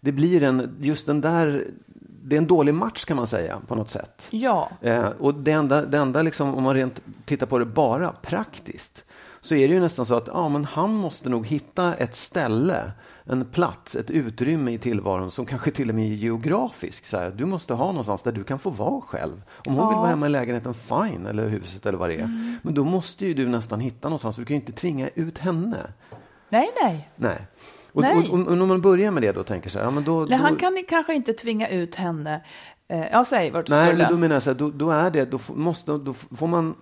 Det 0.01 0.13
blir 0.13 0.43
en, 0.43 0.77
just 0.81 1.07
den 1.07 1.21
där, 1.21 1.67
det 2.23 2.37
är 2.37 2.39
en 2.39 2.47
dålig 2.47 2.75
match 2.75 3.05
kan 3.05 3.17
man 3.17 3.27
säga 3.27 3.59
på 3.67 3.75
något 3.75 3.91
sätt. 3.91 4.27
Ja, 4.31 4.69
Eh, 4.81 5.07
och 5.19 5.35
det 5.35 5.53
enda, 5.53 5.83
det 5.85 5.99
enda 5.99 6.23
liksom, 6.23 6.55
om 6.55 6.63
man 6.63 6.75
rent 6.75 7.01
tittar 7.25 7.47
på 7.47 7.59
det 7.59 7.65
bara 7.65 8.13
praktiskt, 8.13 9.05
så 9.49 9.55
är 9.55 9.69
det 9.69 9.75
ju 9.75 9.81
nästan 9.81 10.07
så 10.07 10.15
att 10.15 10.27
ja, 10.27 10.49
men 10.49 10.65
han 10.65 10.95
måste 10.95 11.29
nog 11.29 11.47
hitta 11.47 11.95
ett 11.95 12.15
ställe, 12.15 12.93
en 13.25 13.45
plats, 13.45 13.97
ett 13.97 14.11
utrymme 14.11 14.73
i 14.73 14.79
tillvaron 14.79 15.31
som 15.31 15.47
kanske 15.47 15.71
till 15.71 15.89
och 15.89 15.95
med 15.95 16.05
är 16.05 16.15
geografiskt. 16.15 17.07
Så 17.07 17.19
här, 17.19 17.31
du 17.31 17.45
måste 17.45 17.75
ha 17.75 17.87
någonstans 17.87 18.23
där 18.23 18.33
du 18.33 18.45
kan 18.45 18.59
få 18.59 18.71
vara 18.71 19.01
själv. 19.01 19.43
Om 19.67 19.75
hon 19.75 19.89
vill 19.89 19.97
vara 19.97 20.09
hemma 20.09 20.27
i 20.27 20.29
lägenheten, 20.29 20.75
fine, 20.75 21.27
eller 21.27 21.49
huset 21.49 21.87
eller 21.87 21.99
vad 21.99 22.09
det 22.11 22.15
är. 22.15 22.25
Mm. 22.25 22.57
Men 22.63 22.75
då 22.75 22.85
måste 22.85 23.27
ju 23.27 23.35
du 23.35 23.49
nästan 23.49 23.81
hitta 23.81 24.09
någonstans, 24.09 24.37
för 24.37 24.43
du 24.43 24.47
kan 24.47 24.55
ju 24.55 24.61
inte 24.61 24.73
tvinga 24.73 25.09
ut 25.15 25.39
henne. 25.39 25.93
nej, 26.49 26.71
nej. 26.83 27.11
Nej. 27.17 27.47
Och, 27.93 28.03
Nej. 28.03 28.17
och, 28.17 28.41
och, 28.41 28.47
och 28.47 28.53
om 28.53 28.69
man 28.69 28.81
börjar 28.81 29.11
med 29.11 29.23
det 29.23 29.33
då 29.33 29.43
tänker 29.43 29.71
så 29.71 29.79
här, 29.79 29.85
ja, 29.85 29.91
men 29.91 30.05
då, 30.05 30.21
nej 30.21 30.39
då, 30.39 30.45
han 30.45 30.57
kan 30.57 30.85
kanske 30.89 31.15
inte 31.15 31.33
tvinga 31.33 31.69
ut 31.69 31.95
henne 31.95 32.41
Eh, 32.91 33.07
ja, 33.13 33.25
säg 33.25 33.51
vart 33.51 33.67
du 33.67 33.73
Nej, 33.73 33.87
skulle. 33.87 34.03
men 34.03 34.13
då 34.13 34.19
menar 34.19 34.35
jag 34.35 34.43
så 34.43 34.51
här, 34.51 34.59
då, 34.59 34.71
då 34.71 34.91
är 34.91 35.11
det, 35.11 35.25
då 35.25 35.39
måste, 35.49 35.93
då 35.93 36.13
får 36.13 36.47
man, 36.47 36.75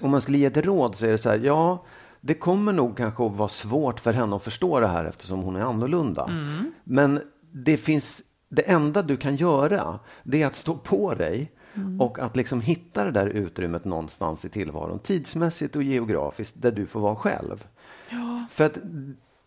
om 0.00 0.10
man 0.10 0.20
skulle 0.20 0.38
ge 0.38 0.44
ett 0.46 0.56
råd 0.56 0.96
så 0.96 1.06
är 1.06 1.10
det 1.10 1.18
så 1.18 1.30
här, 1.30 1.38
ja, 1.38 1.84
det 2.20 2.34
kommer 2.34 2.72
nog 2.72 2.96
kanske 2.96 3.26
att 3.26 3.36
vara 3.36 3.48
svårt 3.48 4.00
för 4.00 4.12
henne 4.12 4.36
att 4.36 4.42
förstå 4.42 4.80
det 4.80 4.86
här 4.86 5.04
eftersom 5.04 5.42
hon 5.42 5.56
är 5.56 5.60
annorlunda. 5.60 6.24
Mm. 6.24 6.72
Men 6.84 7.20
det 7.52 7.76
finns, 7.76 8.22
det 8.48 8.62
enda 8.62 9.02
du 9.02 9.16
kan 9.16 9.36
göra, 9.36 9.98
det 10.22 10.42
är 10.42 10.46
att 10.46 10.56
stå 10.56 10.74
på 10.74 11.14
dig 11.14 11.52
Mm. 11.76 12.00
och 12.00 12.18
att 12.18 12.36
liksom 12.36 12.60
hitta 12.60 13.04
det 13.04 13.10
där 13.10 13.26
utrymmet 13.26 13.84
någonstans 13.84 14.44
i 14.44 14.48
tillvaron, 14.48 14.98
tidsmässigt 14.98 15.76
och 15.76 15.82
geografiskt, 15.82 16.62
där 16.62 16.72
du 16.72 16.86
får 16.86 17.00
vara 17.00 17.16
själv. 17.16 17.66
För 18.50 18.64
att 18.64 18.78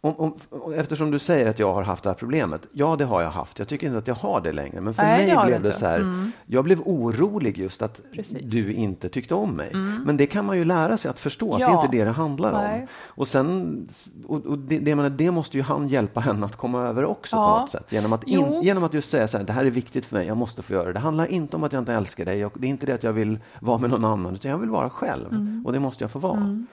om, 0.02 0.14
om, 0.52 0.74
eftersom 0.74 1.12
du 1.12 1.20
säger 1.20 1.50
att 1.50 1.60
jag 1.60 1.74
har 1.74 1.84
haft 1.84 2.04
det 2.04 2.10
här 2.10 2.16
problemet. 2.16 2.68
Ja, 2.72 2.96
det 2.96 3.06
har 3.06 3.22
jag 3.22 3.30
haft. 3.30 3.60
Jag 3.60 3.68
tycker 3.68 3.88
inte 3.88 4.00
att 4.00 4.08
jag 4.08 4.16
har 4.16 4.42
det 4.42 4.52
längre. 4.52 4.82
Men 4.82 4.94
för 4.94 5.04
Nej, 5.04 5.36
mig 5.36 5.46
blev 5.46 5.62
det 5.64 5.74
så 5.74 5.86
här. 5.86 6.32
Jag 6.46 6.64
blev 6.64 6.82
orolig 6.86 7.58
just 7.58 7.82
att 7.82 8.02
Precis. 8.14 8.36
Mm. 8.38 8.50
du 8.50 8.74
inte 8.74 9.10
tyckte 9.10 9.36
om 9.36 9.52
mig. 9.52 9.72
Men 10.06 10.18
det 10.18 10.26
kan 10.28 10.46
man 10.46 10.58
ju 10.58 10.66
lära 10.66 10.98
sig 10.98 11.10
att 11.12 11.20
förstå. 11.20 11.54
Att 11.54 11.60
det 11.60 11.66
är 11.66 11.70
Ja. 11.70 11.84
inte 11.86 11.98
det 11.98 12.04
det 12.06 12.12
handlar 12.12 12.52
Nej. 12.52 12.82
om. 12.82 12.88
Och 13.06 13.28
sen, 13.28 13.88
och, 14.28 14.46
och 14.46 14.58
det, 14.58 14.80
det, 14.80 14.90
jag 14.92 14.96
menar, 14.98 15.10
det 15.10 15.32
måste 15.32 15.58
ju 15.58 15.64
han 15.64 15.88
hjälpa 15.90 16.20
henne 16.20 16.46
att 16.46 16.56
komma 16.56 16.82
över 16.88 17.06
också 17.06 17.36
på 17.36 17.42
Ja. 17.42 17.60
något 17.62 17.72
sätt. 17.72 17.92
Genom 17.92 18.14
att, 18.14 18.24
in, 18.24 18.62
genom 18.62 18.84
att 18.84 18.94
just 18.94 19.10
säga 19.10 19.28
så 19.28 19.38
här, 19.38 19.44
det 19.46 19.54
här 19.54 19.66
är 19.66 19.72
viktigt 19.72 20.06
för 20.06 20.16
mig, 20.16 20.28
jag 20.28 20.38
måste 20.38 20.62
få 20.64 20.74
göra 20.74 20.86
det. 20.88 20.94
Det 20.94 21.00
handlar 21.00 21.26
inte 21.26 21.56
om 21.56 21.64
att 21.64 21.74
jag 21.74 21.82
inte 21.82 21.94
älskar 21.94 22.26
dig. 22.26 22.46
Och 22.46 22.54
det 22.56 22.68
är 22.68 22.70
inte 22.70 22.86
det 22.86 22.94
att 22.94 23.04
jag 23.04 23.14
vill 23.14 23.40
vara 23.60 23.78
med 23.78 23.90
någon 23.90 24.06
annan, 24.06 24.34
utan 24.36 24.52
jag 24.52 24.58
vill 24.58 24.70
vara 24.70 24.90
själv. 24.90 25.28
Mm. 25.32 25.64
Och 25.66 25.74
det 25.74 25.80
måste 25.80 26.04
jag 26.04 26.12
få 26.12 26.20
vara. 26.20 26.66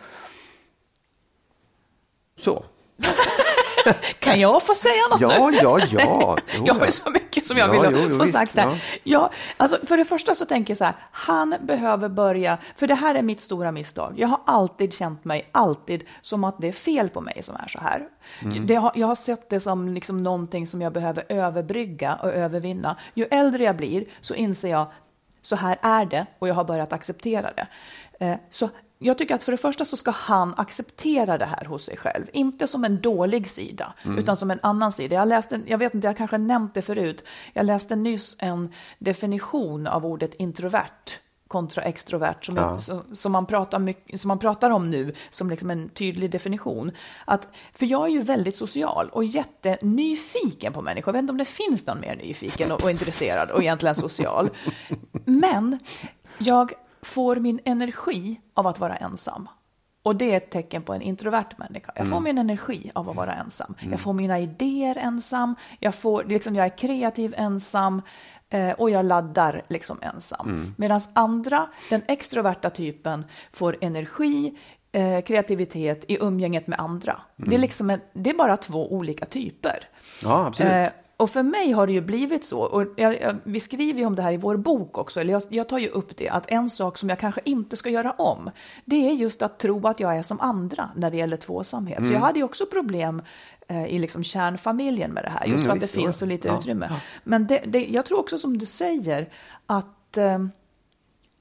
Så. 2.39 2.65
Kan 4.19 4.41
jag 4.41 4.63
få 4.63 4.75
säga 4.75 5.09
något 5.11 5.21
Ja, 5.21 5.51
nu? 5.51 5.57
ja, 5.63 5.79
ja. 5.91 6.37
Jo, 6.57 6.63
Jag 6.67 6.75
har 6.75 6.85
ju 6.85 6.91
så 6.91 7.11
mycket 7.11 7.47
som 7.47 7.57
jag 7.57 7.75
Ja, 7.75 7.81
vill 7.81 7.91
jo, 8.01 8.07
jo, 8.11 8.17
få 8.17 8.23
visst, 8.23 8.35
sagt 8.35 8.57
här. 8.57 8.67
ja. 8.67 8.77
Ja. 9.03 9.31
alltså, 9.57 9.79
för 9.87 9.97
det 9.97 10.05
första 10.05 10.35
så 10.35 10.47
tänker 10.47 10.71
jag 10.71 10.79
så 10.79 10.85
här, 10.85 10.95
han 11.11 11.55
behöver 11.61 12.09
börja, 12.09 12.59
för 12.77 12.87
det 12.87 12.95
här 12.95 13.15
är 13.15 13.23
mitt 13.23 13.41
stora 13.41 13.73
misstag. 13.73 14.15
Jag 14.17 14.29
har 14.29 14.41
alltid 14.47 14.93
känt 14.95 15.25
mig, 15.25 15.49
alltid, 15.53 16.05
som 16.23 16.45
att 16.45 16.61
det 16.61 16.69
är 16.69 16.73
fel 16.73 17.09
på 17.09 17.21
mig 17.21 17.43
som 17.43 17.57
är 17.57 17.69
så 17.69 17.79
här. 17.81 18.09
Mm. 18.43 18.67
Det 18.67 18.75
jag 18.95 19.07
har 19.07 19.15
sett 19.15 19.51
det 19.51 19.61
som 19.61 19.89
liksom 19.89 20.23
någonting 20.23 20.67
som 20.67 20.83
jag 20.83 20.93
behöver 20.93 21.25
överbrygga 21.29 22.15
och 22.15 22.33
övervinna. 22.33 22.97
Ju 23.15 23.25
äldre 23.31 23.65
jag 23.65 23.77
blir 23.77 24.05
så 24.21 24.35
inser 24.35 24.69
jag, 24.71 24.87
så 25.43 25.57
här 25.57 25.79
är 25.83 26.05
det 26.05 26.27
och 26.39 26.49
jag 26.49 26.55
har 26.55 26.65
börjat 26.65 26.93
acceptera 26.93 27.51
det. 27.57 27.67
Eh, 28.27 28.37
så 28.51 28.69
jag 28.99 29.19
tycker 29.19 29.35
att 29.35 29.43
för 29.43 29.53
det 29.53 29.59
första 29.59 29.85
så 29.85 29.97
ska 29.97 30.11
han 30.11 30.55
acceptera 30.57 31.39
det 31.39 31.45
här 31.45 31.65
hos 31.65 31.85
sig 31.85 31.97
själv. 31.97 32.27
Inte 32.33 32.67
som 32.67 32.85
en 32.85 33.01
dålig 33.01 33.51
sida, 33.51 33.95
utan 34.19 34.37
som 34.37 34.51
en 34.51 34.61
annan 34.63 34.93
sida. 34.93 35.17
Jag 35.17 35.29
läste, 35.29 35.61
jag 35.67 35.79
vet 35.79 35.95
inte, 35.95 36.07
jag 36.09 36.17
kanske 36.17 36.39
nämnt 36.39 36.75
det 36.75 36.83
förut. 36.83 37.25
Jag 37.53 37.67
läste 37.67 37.97
nyss 37.97 38.37
en 38.39 38.73
definition 38.99 39.87
av 39.87 40.07
ordet 40.07 40.35
introvert 40.35 41.19
kontra 41.49 41.83
extrovert 41.83 42.45
som, 42.45 42.57
Ja. 42.57 42.79
som, 42.79 43.03
som, 43.13 43.33
man 43.33 43.47
pratar 43.47 43.79
mycket, 43.79 44.21
som 44.21 44.29
man 44.29 44.39
pratar 44.39 44.71
om 44.71 44.91
nu 44.91 45.15
som 45.31 45.51
liksom 45.51 45.71
en 45.71 45.89
tydlig 45.89 46.31
definition. 46.31 46.91
Att, 47.25 47.49
för 47.75 47.87
jag 47.87 48.05
är 48.05 48.11
ju 48.11 48.21
väldigt 48.21 48.57
social 48.57 49.09
och 49.09 49.25
jättenyfiken 49.25 50.73
på 50.73 50.83
människor. 50.83 51.09
Jag 51.09 51.13
vet 51.13 51.23
inte 51.23 51.31
om 51.33 51.39
det 51.39 51.45
finns 51.45 51.87
någon 51.87 52.01
mer 52.01 52.17
nyfiken 52.17 52.73
och, 52.73 52.83
och 52.85 52.91
intresserad 52.91 53.51
och 53.51 53.63
egentligen 53.63 53.95
social. 53.95 54.51
Men 55.25 55.79
jag 56.39 56.73
får 57.07 57.37
min 57.37 57.61
energi 57.64 58.40
av 58.55 58.66
att 58.66 58.79
vara 58.79 58.97
ensam. 58.97 59.49
Och 60.03 60.16
det 60.16 60.33
är 60.33 60.37
ett 60.37 60.51
tecken 60.51 60.83
på 60.83 60.92
en 60.92 61.03
introvert 61.03 61.51
människa. 61.57 61.92
Jag 61.97 62.09
får 62.09 62.21
min 62.21 62.38
energi 62.38 62.90
av 62.95 63.11
att 63.11 63.16
vara 63.16 63.35
ensam. 63.35 63.75
Jag 63.90 64.01
får 64.01 64.12
mina 64.12 64.38
idéer 64.38 64.99
ensam. 64.99 65.55
Jag, 65.81 65.95
får, 65.95 66.25
liksom, 66.25 66.55
jag 66.55 66.66
är 66.66 66.79
kreativ 66.79 67.35
ensam. 67.37 68.03
Eh, 68.49 68.71
och 68.71 68.90
jag 68.90 69.05
laddar 69.05 69.62
liksom 69.69 69.99
ensam. 70.03 70.75
Medan 70.77 71.01
andra, 71.12 71.69
den 71.90 72.03
extroverta 72.09 72.71
typen, 72.71 73.25
får 73.53 73.77
energi, 73.81 74.59
eh, 74.92 75.21
kreativitet 75.21 76.05
i 76.09 76.19
umgänget 76.21 76.66
med 76.66 76.81
andra. 76.81 77.21
Det, 77.37 77.55
är 77.55 77.59
liksom 77.59 77.90
en, 77.90 78.01
det 78.12 78.31
är 78.31 78.35
bara 78.35 78.57
två 78.57 78.92
olika 78.92 79.27
typer. 79.27 79.88
Ja, 80.23 80.47
absolut. 80.47 80.73
Eh, 80.73 80.88
och 81.17 81.31
för 81.31 81.43
mig 81.43 81.73
har 81.73 81.87
det 81.87 81.93
ju 81.93 82.01
blivit 82.01 82.45
så, 82.45 82.61
och 82.61 82.87
jag, 82.97 83.21
jag, 83.21 83.37
vi 83.45 83.61
skriver 83.61 84.01
ju 84.01 84.07
om 84.07 84.17
det 84.17 84.23
här 84.23 84.33
i 84.33 84.37
vår 84.37 84.57
bok 84.57 84.99
också, 84.99 85.21
eller 85.21 85.33
jag, 85.33 85.43
jag 85.49 85.69
tar 85.69 85.79
ju 85.79 85.89
upp 85.89 86.17
det, 86.17 86.29
att 86.29 86.51
en 86.51 86.71
sak 86.71 86.99
som 86.99 87.09
jag 87.09 87.19
kanske 87.19 87.41
inte 87.45 87.77
ska 87.77 87.91
göra 87.91 88.13
om, 88.13 88.51
det 88.85 89.09
är 89.09 89.13
just 89.13 89.43
att 89.43 89.59
tro 89.59 89.87
att 89.87 90.01
jag 90.01 90.17
är 90.17 90.23
som 90.23 90.41
andra 90.41 90.91
när 90.97 91.11
det 91.11 91.17
gäller 91.17 91.37
tvåsamhet. 91.37 91.99
Mm. 91.99 92.09
Så 92.09 92.15
jag 92.15 92.21
hade 92.21 92.39
ju 92.39 92.45
också 92.45 92.67
problem 92.67 93.23
eh, 93.69 93.87
i 93.87 93.99
liksom 93.99 94.25
kärnfamiljen 94.25 95.11
med 95.11 95.25
det 95.25 95.31
här, 95.31 95.47
just 95.47 95.57
Mm, 95.57 95.67
för 95.67 95.75
att 95.75 95.81
det 95.81 96.01
finns 96.01 96.19
så 96.19 96.27
lite 96.27 96.49
Ja, 96.49 96.59
utrymme. 96.59 97.01
Men 97.25 97.47
det, 97.47 97.63
det, 97.67 97.87
jag 97.87 98.07
tror 98.07 98.19
också 98.19 98.39
som 98.39 98.59
du 98.59 98.67
säger, 98.67 99.29
att 99.67 100.17
eh, 100.17 100.39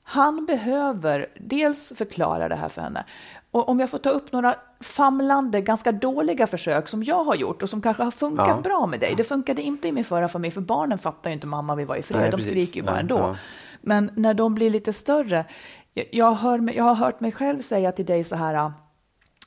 han 0.03 0.45
behöver 0.45 1.27
dels 1.39 1.93
förklara 1.97 2.49
det 2.49 2.55
här 2.55 2.69
för 2.69 2.81
henne. 2.81 3.05
Och 3.51 3.69
om 3.69 3.79
jag 3.79 3.89
får 3.89 3.97
ta 3.97 4.09
upp 4.09 4.31
några 4.31 4.55
famlande, 4.85 5.61
ganska 5.61 5.91
dåliga 5.91 6.47
försök 6.47 6.87
som 6.87 7.03
jag 7.03 7.23
har 7.23 7.35
gjort 7.35 7.63
och 7.63 7.69
som 7.69 7.81
kanske 7.81 8.03
har 8.03 8.11
funkat 8.11 8.47
Ja. 8.47 8.61
bra 8.61 8.85
med 8.85 8.99
dig. 8.99 9.13
Det 9.17 9.23
funkade 9.23 9.61
inte 9.61 9.87
i 9.87 9.91
min 9.91 10.03
förra 10.03 10.27
familj, 10.27 10.51
för 10.53 10.61
barnen 10.61 10.97
fattar 10.97 11.29
ju 11.29 11.33
inte 11.33 11.47
mamma, 11.47 11.75
vi 11.75 11.85
var 11.85 11.95
i 11.95 12.01
fred. 12.03 12.19
Nej, 12.21 12.31
de 12.31 12.37
precis. 12.37 12.51
skriker 12.51 12.75
ju 12.75 12.81
bara 12.83 12.91
Nej, 12.91 13.01
ändå. 13.01 13.17
ja. 13.17 13.35
Men 13.81 14.11
när 14.15 14.33
de 14.33 14.55
blir 14.55 14.69
lite 14.69 14.93
större, 14.93 15.45
jag, 15.93 16.05
jag, 16.11 16.31
hör, 16.33 16.73
jag 16.75 16.83
har 16.83 16.95
hört 16.95 17.19
mig 17.19 17.31
själv 17.31 17.61
säga 17.61 17.91
till 17.91 18.05
dig 18.05 18.23
så 18.23 18.35
här, 18.35 18.71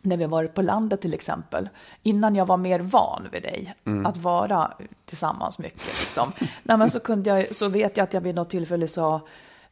när 0.02 0.16
vi 0.16 0.22
har 0.24 0.30
varit 0.30 0.54
på 0.54 0.62
landet 0.62 1.00
till 1.00 1.14
exempel, 1.14 1.68
innan 2.02 2.36
jag 2.36 2.46
var 2.46 2.56
mer 2.56 2.80
van 2.80 3.28
vid 3.32 3.42
dig, 3.42 3.74
Mm. 3.86 4.06
att 4.06 4.16
vara 4.16 4.72
tillsammans 5.04 5.58
mycket. 5.58 5.86
Liksom. 6.00 6.32
Nej, 6.62 6.76
men 6.76 6.90
så, 6.90 7.00
kunde 7.00 7.30
jag, 7.30 7.54
så 7.54 7.68
vet 7.68 7.96
jag 7.96 8.04
att 8.04 8.14
jag 8.14 8.20
vid 8.20 8.34
något 8.34 8.50
tillfälle 8.50 8.88
sa, 8.88 9.20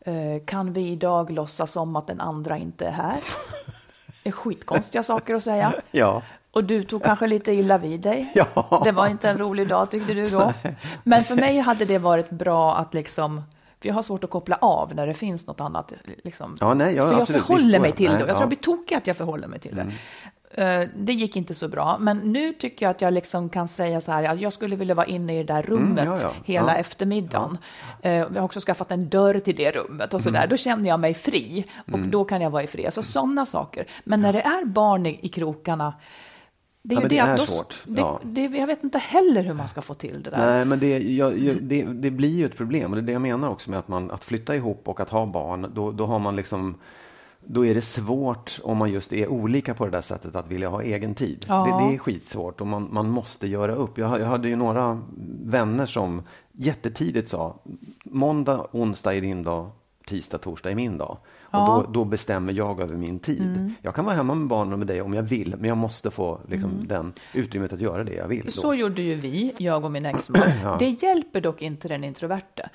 eh, 0.00 0.44
kan 0.46 0.72
vi 0.72 0.88
idag 0.88 1.31
låtsas 1.31 1.72
som 1.72 1.96
att 1.96 2.07
den 2.07 2.20
andra 2.20 2.59
inte 2.59 2.87
är 2.87 2.90
här? 2.92 3.16
Är 4.26 4.30
skitkonstiga 4.30 5.02
saker 5.02 5.34
att 5.34 5.42
säga. 5.42 5.72
Ja. 5.90 6.22
Och 6.50 6.64
du 6.64 6.82
tog 6.82 7.02
kanske 7.02 7.26
lite 7.26 7.52
illa 7.52 7.78
vid 7.78 8.00
dig. 8.00 8.32
Ja. 8.34 8.80
Det 8.84 8.92
var 8.92 9.06
inte 9.06 9.30
en 9.30 9.38
rolig 9.38 9.68
dag 9.68 9.90
tyckte 9.90 10.14
du 10.14 10.26
då. 10.26 10.52
Men 11.02 11.24
för 11.24 11.34
mig 11.34 11.58
hade 11.58 11.84
det 11.84 11.98
varit 11.98 12.30
bra 12.30 12.76
att 12.76 12.94
liksom, 12.94 13.42
för 13.80 13.88
jag 13.88 13.94
har 13.94 14.02
svårt 14.02 14.24
att 14.24 14.30
koppla 14.30 14.56
av 14.56 14.94
när 14.94 15.06
det 15.06 15.14
finns 15.14 15.46
något 15.46 15.60
annat. 15.60 15.92
Liksom. 16.24 16.56
Ja, 16.60 16.74
nej, 16.74 16.94
ja, 16.94 17.02
för 17.02 17.12
jag 17.12 17.20
absolut. 17.20 17.46
förhåller 17.46 17.80
mig 17.80 17.92
till 17.92 18.10
det. 18.10 18.18
Jag 18.18 18.20
ja. 18.20 18.26
tror 18.26 18.40
jag 18.40 18.48
blir 18.48 18.58
tokig 18.58 18.94
att 18.94 19.06
jag 19.06 19.16
förhåller 19.16 19.48
mig 19.48 19.60
till 19.60 19.76
det. 19.76 19.82
Eh, 19.82 19.88
Det 20.96 21.12
gick 21.12 21.37
inte 21.37 21.54
så 21.54 21.68
bra, 21.68 21.98
men 22.00 22.18
nu 22.18 22.52
tycker 22.52 22.87
jag 22.87 22.90
att 22.90 23.00
jag 23.02 23.12
liksom 23.12 23.48
kan 23.48 23.68
säga 23.68 24.00
så 24.00 24.12
här, 24.12 24.22
ja, 24.22 24.35
jag 24.35 24.52
skulle 24.52 24.76
vilja 24.76 24.94
vara 24.94 25.06
inne 25.06 25.35
i 25.35 25.42
det 25.42 25.52
där 25.54 25.62
rummet 25.62 26.04
ja, 26.06 26.18
ja. 26.22 26.32
hela 26.44 26.72
Ja. 26.72 26.78
eftermiddagen. 26.78 27.59
Eh, 28.02 28.12
Jag 28.12 28.28
har 28.35 28.40
också 28.42 28.61
skaffat 28.61 28.90
en 28.92 29.09
dörr 29.09 29.38
till 29.38 29.56
det 29.56 29.70
rummet 29.70 30.14
och 30.14 30.22
så 30.22 30.28
Mm. 30.28 30.40
där. 30.40 30.48
Då 30.48 30.56
känner 30.56 30.88
jag 30.88 31.00
mig 31.00 31.14
fri 31.14 31.64
och 31.92 31.98
då 31.98 32.24
kan 32.24 32.40
jag 32.40 32.50
vara 32.50 32.62
i 32.62 32.66
fred. 32.66 32.92
Så 32.94 33.02
sådana 33.02 33.46
saker. 33.46 33.87
Men 34.04 34.20
när 34.20 34.32
det 34.32 34.40
är 34.42 34.64
barn 34.64 35.06
i, 35.06 35.18
i 35.22 35.28
krokarna, 35.28 35.94
det 36.82 36.94
är 36.94 36.96
Ja, 36.96 37.00
men 37.00 37.09
det 37.09 37.18
är 37.18 37.37
då- 37.37 37.42
svårt. 37.42 37.82
Det, 37.85 38.00
Ja. 38.00 38.20
det, 38.22 38.42
jag 38.42 38.66
vet 38.66 38.85
inte 38.85 38.98
heller 38.98 39.42
hur 39.42 39.54
man 39.54 39.68
ska 39.68 39.80
få 39.82 39.94
till 39.94 40.22
det 40.22 40.30
där. 40.30 40.46
Nej, 40.46 40.64
men 40.64 40.78
det, 40.80 40.98
jag, 40.98 41.38
jag, 41.38 41.56
det, 41.62 41.82
det 41.82 42.11
blir 42.11 42.37
ju 42.37 42.46
ett 42.46 42.56
problem. 42.56 42.90
Och 42.90 42.96
det 42.96 43.02
är 43.02 43.06
det 43.06 43.12
jag 43.12 43.22
menar 43.22 43.48
också 43.48 43.70
med 43.70 43.78
att, 43.78 43.88
man, 43.88 44.11
att 44.11 44.24
flytta 44.24 44.56
ihop 44.56 44.88
och 44.88 45.00
att 45.00 45.11
ha 45.11 45.26
barn. 45.26 45.70
Då, 45.74 45.92
då 45.92 46.06
har 46.06 46.18
man 46.18 46.37
liksom 46.37 46.74
då 47.48 47.66
är 47.66 47.74
det 47.74 47.82
svårt 47.82 48.61
om 48.62 48.76
man 48.76 48.90
just 48.90 49.12
är 49.12 49.28
olika 49.28 49.74
på 49.74 49.85
det 49.85 49.90
där 49.90 50.00
sättet 50.00 50.37
att 50.37 50.48
vilja 50.48 50.68
ha 50.68 50.82
egen 50.82 51.14
tid. 51.14 51.44
Ja. 51.48 51.64
Det, 51.64 51.85
det 51.85 51.94
är 51.94 51.98
skitsvårt 51.98 52.61
och 52.61 52.66
man, 52.66 52.88
man 52.92 53.11
måste 53.11 53.46
göra 53.46 53.74
upp. 53.74 53.98
Jag, 53.98 54.20
jag 54.20 54.26
hade 54.26 54.48
ju 54.48 54.56
några 54.56 55.02
vänner 55.44 55.87
som 55.87 56.22
jättetidigt 56.52 57.28
sa 57.28 57.56
måndag, 58.04 58.66
onsdag 58.72 59.14
är 59.14 59.20
din 59.20 59.42
dag, 59.42 59.70
tisdag, 60.06 60.38
torsdag 60.38 60.70
är 60.70 60.74
min 60.74 60.98
dag. 60.98 61.18
Och 61.50 61.59
Ja. 61.59 61.85
då, 61.87 61.92
då 61.92 62.04
bestämmer 62.04 62.52
jag 62.52 62.80
över 62.80 62.94
min 62.94 63.18
tid. 63.18 63.74
Jag 63.82 63.94
kan 63.94 64.04
vara 64.04 64.14
hemma 64.16 64.35
med 64.35 64.48
barnen 64.48 64.72
och 64.72 64.78
med 64.78 64.88
dig 64.88 65.02
om 65.02 65.14
jag 65.14 65.22
vill, 65.22 65.54
men 65.59 65.68
jag 65.68 65.76
måste 65.78 66.11
få 66.11 66.40
liksom, 66.48 66.70
den 66.88 67.12
utrymmet 67.32 67.72
att 67.72 67.80
göra 67.80 68.04
det 68.04 68.14
jag 68.14 68.28
vill. 68.28 68.44
då. 68.44 68.50
Så 68.50 68.74
gjorde 68.74 69.02
ju 69.02 69.14
vi, 69.14 69.52
jag 69.59 69.85
och 69.85 69.90
min 69.92 70.06
exman. 70.16 70.42
Det 70.78 71.02
hjälper 71.02 71.40
dock 71.40 71.62
inte 71.62 71.88
den 71.88 72.04
introverte. 72.04 72.68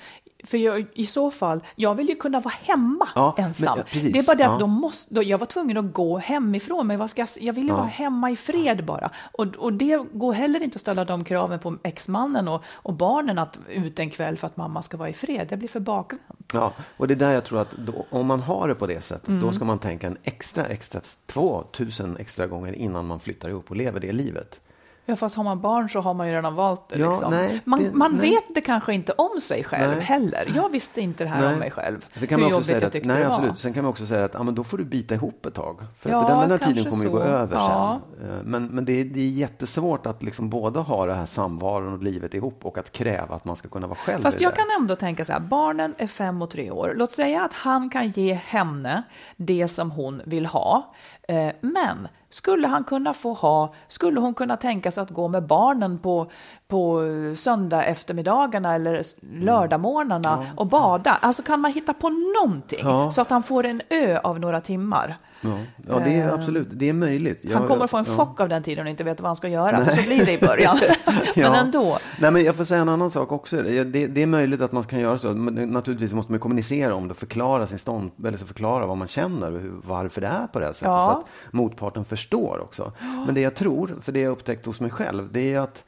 För 0.44 0.58
jag, 0.58 0.86
i 0.94 1.06
så 1.06 1.30
fall, 1.30 1.60
jag 1.76 1.94
vill 1.94 2.08
ju 2.08 2.14
kunna 2.14 2.40
vara 2.40 2.54
hemma 2.62 3.08
Ja, 3.14 3.34
men- 3.36 3.46
ensam. 3.46 3.74
ja, 3.78 3.84
precis. 3.92 4.12
det 4.12 4.18
är 4.18 4.26
bara 4.26 4.36
det 4.36 4.44
att 4.46 4.52
Ja. 4.52 4.58
då 4.58 4.66
måste, 4.66 5.14
då, 5.14 5.22
jag 5.22 5.38
var 5.38 5.46
tvungen 5.46 5.76
att 5.76 5.92
gå 5.92 6.18
hemifrån 6.18 6.86
mig. 6.86 6.96
Vad 6.96 7.10
ska 7.10 7.22
jag, 7.22 7.28
jag 7.40 7.52
vill 7.52 7.64
ju 7.66 7.72
vara 7.72 7.84
hemma 7.86 8.30
i 8.30 8.36
fred 8.36 8.84
bara. 8.84 9.10
Och, 9.32 9.46
och 9.46 9.72
det 9.72 9.96
går 10.12 10.32
heller 10.32 10.62
inte 10.62 10.76
att 10.76 10.80
ställa 10.80 11.04
de 11.04 11.24
kraven 11.24 11.58
på 11.58 11.76
exmannen 11.82 12.48
och, 12.48 12.62
och 12.72 12.92
barnen 12.94 13.38
att 13.38 13.58
ut 13.68 13.98
en 13.98 14.10
kväll 14.10 14.36
för 14.36 14.46
att 14.46 14.56
mamma 14.56 14.82
ska 14.82 14.96
vara 14.96 15.08
i 15.08 15.12
fred. 15.12 15.46
Det 15.50 15.56
blir 15.56 15.68
för 15.68 15.80
bakvänt. 15.80 16.22
Ja, 16.52 16.72
och 16.96 17.08
det 17.08 17.14
är 17.14 17.18
där 17.18 17.30
jag 17.32 17.44
tror 17.44 17.60
att 17.60 17.70
då, 17.78 18.06
om 18.10 18.26
man 18.26 18.40
har 18.40 18.68
det 18.68 18.74
på 18.74 18.86
det 18.86 19.00
sättet, 19.00 19.28
Mm. 19.28 19.40
då 19.40 19.52
ska 19.52 19.64
man 19.64 19.78
tänka 19.78 20.06
en 20.06 20.16
extra, 20.22 20.64
extra, 20.64 21.00
två 21.26 21.62
tusen 21.72 22.16
extra 22.16 22.46
gånger 22.46 22.72
innan 22.72 23.06
man 23.06 23.20
flyttar 23.20 23.48
ihop 23.48 23.70
och 23.70 23.76
lever 23.76 24.00
det 24.00 24.12
livet. 24.12 24.60
Ja, 25.06 25.16
fast 25.16 25.34
har 25.34 25.44
man 25.44 25.60
barn 25.60 25.88
så 25.90 26.00
har 26.00 26.14
man 26.14 26.28
ju 26.28 26.34
redan 26.34 26.54
valt 26.54 26.88
det. 26.88 26.98
Ja, 26.98 27.10
liksom. 27.10 27.30
nej, 27.30 27.60
man 27.64 27.82
det- 27.84 27.92
man 27.92 28.12
nej. 28.16 28.30
vet 28.30 28.44
det 28.54 28.60
kanske 28.60 28.94
inte 28.94 29.12
om 29.12 29.40
sig 29.40 29.64
själv 29.64 29.90
Nej. 29.96 30.00
heller. 30.00 30.52
Jag 30.54 30.68
visste 30.72 31.00
inte 31.00 31.24
det 31.24 31.30
här 31.30 31.40
Nej. 31.42 31.52
om 31.52 31.58
mig 31.58 31.70
själv. 31.70 32.06
Sen 32.16 32.28
kan 32.28 32.38
hur 32.40 32.46
man 32.46 32.54
också 32.56 32.64
säga 32.66 32.80
jag 32.80 32.96
att, 32.96 33.04
nej, 33.04 33.24
absolut. 33.24 33.58
Sen 33.58 33.72
kan 33.72 33.82
man 33.84 33.90
också 33.90 34.06
säga 34.06 34.24
att 34.24 34.34
ja, 34.34 34.42
men 34.42 34.54
då 34.54 34.64
får 34.64 34.78
du 34.78 34.84
bita 34.84 35.14
ihop 35.14 35.46
ett 35.46 35.54
tag. 35.54 35.80
För 35.98 36.10
Ja, 36.10 36.20
att 36.20 36.40
den 36.40 36.48
där 36.48 36.58
tiden 36.58 36.74
kanske 36.74 36.90
kommer 36.90 37.04
ju 37.04 37.10
gå 37.10 37.18
över 37.20 37.56
Ja. 37.56 38.00
sen. 38.20 38.30
Eh, 38.30 38.36
Men, 38.44 38.66
men 38.66 38.84
det, 38.84 39.00
är, 39.00 39.04
det 39.04 39.20
är 39.20 39.28
jättesvårt 39.28 40.06
att 40.06 40.22
liksom 40.22 40.50
både 40.50 40.80
ha 40.80 41.06
det 41.06 41.14
här 41.14 41.26
samvaron 41.26 41.92
och 41.94 42.02
livet 42.02 42.34
ihop 42.34 42.66
och 42.66 42.78
att 42.78 42.92
kräva 42.92 43.34
att 43.34 43.44
man 43.44 43.56
ska 43.56 43.68
kunna 43.68 43.86
vara 43.86 43.98
själv 43.98 44.22
Fast 44.22 44.40
jag 44.40 44.54
kan 44.56 44.66
ändå 44.80 44.96
tänka 44.96 45.24
så 45.24 45.32
här, 45.32 45.40
barnen 45.40 45.94
är 45.98 46.06
fem 46.06 46.42
och 46.42 46.50
tre 46.50 46.70
år. 46.70 46.92
Låt 46.96 47.10
säga 47.12 47.42
att 47.44 47.52
han 47.52 47.90
kan 47.90 48.08
ge 48.08 48.32
henne 48.34 49.02
det 49.36 49.68
som 49.68 49.90
hon 49.90 50.22
vill 50.24 50.46
ha. 50.46 50.94
Eh, 51.28 51.48
Men 51.60 52.08
skulle 52.32 52.66
han 52.68 52.84
kunna 52.84 53.14
få 53.14 53.32
ha, 53.34 53.74
skulle 53.88 54.20
hon 54.20 54.34
kunna 54.34 54.56
tänka 54.56 54.90
sig 54.90 55.02
att 55.02 55.10
gå 55.10 55.28
med 55.28 55.46
barnen 55.46 55.98
på, 55.98 56.30
på 56.72 57.02
söndag 57.36 57.84
eftermiddagarna 57.84 58.74
eller 58.74 59.02
lördagmorgnarna 59.32 60.46
och 60.56 60.66
bada? 60.66 61.18
Alltså 61.20 61.42
kan 61.42 61.60
man 61.60 61.72
hitta 61.72 61.94
på 61.94 62.08
någonting 62.08 62.80
Ja. 62.82 63.10
så 63.10 63.20
att 63.20 63.30
han 63.30 63.42
får 63.42 63.66
en 63.66 63.82
ö 63.90 64.18
av 64.24 64.40
några 64.40 64.60
timmar? 64.60 65.16
Ja, 65.40 65.50
ja 65.88 65.98
det 66.04 66.14
är 66.20 66.32
absolut, 66.34 66.68
det 66.70 66.88
är 66.88 66.92
möjligt. 66.92 67.44
Eh, 67.44 67.50
Han 67.50 67.60
Jag- 67.62 67.68
kommer 67.68 67.84
att 67.84 67.90
få 67.90 67.96
en 67.96 68.04
ja. 68.08 68.16
chock 68.16 68.40
av 68.40 68.48
den 68.48 68.62
tiden 68.62 68.84
och 68.86 68.90
inte 68.90 69.04
vet 69.04 69.20
vad 69.20 69.28
han 69.28 69.36
ska 69.36 69.48
göra. 69.48 69.84
Så 69.84 70.02
blir 70.02 70.26
det 70.26 70.32
i 70.32 70.38
början. 70.38 70.78
Men 71.06 71.16
Ja. 71.34 71.54
ändå. 71.56 71.98
Nej, 72.20 72.30
men 72.30 72.44
jag 72.44 72.54
får 72.56 72.64
säga 72.64 72.80
en 72.80 72.88
annan 72.88 73.10
sak 73.10 73.32
också. 73.32 73.56
Det, 73.56 73.84
det, 74.06 74.22
är 74.22 74.26
möjligt 74.26 74.60
att 74.60 74.72
man 74.72 74.82
kan 74.82 75.00
göra 75.00 75.18
så. 75.18 75.28
Men 75.28 75.54
naturligtvis 75.70 76.12
måste 76.12 76.32
man 76.32 76.40
kommunicera 76.40 76.94
om 76.94 77.08
det 77.08 77.12
och 77.12 77.16
förklara 77.18 77.66
sin 77.66 77.78
stånd, 77.78 78.10
eller 78.26 78.38
så 78.38 78.46
förklara 78.46 78.86
vad 78.86 78.96
man 78.96 79.08
känner 79.08 79.54
och 79.54 79.60
varför 79.86 80.20
det 80.20 80.26
är 80.26 80.46
på 80.46 80.58
det 80.60 80.66
här 80.66 80.72
sättet. 80.72 80.88
Ja. 80.88 81.12
Så 81.12 81.18
att 81.20 81.52
motparten 81.52 82.04
förstår 82.04 82.60
också. 82.62 82.92
Men 83.26 83.34
det 83.34 83.40
jag 83.40 83.54
tror, 83.54 83.98
för 84.02 84.12
det 84.12 84.20
jag 84.20 84.30
upptäckt 84.32 84.66
hos 84.66 84.80
mig 84.80 84.90
själv, 84.90 85.28
det 85.32 85.54
är 85.54 85.58
att 85.60 85.84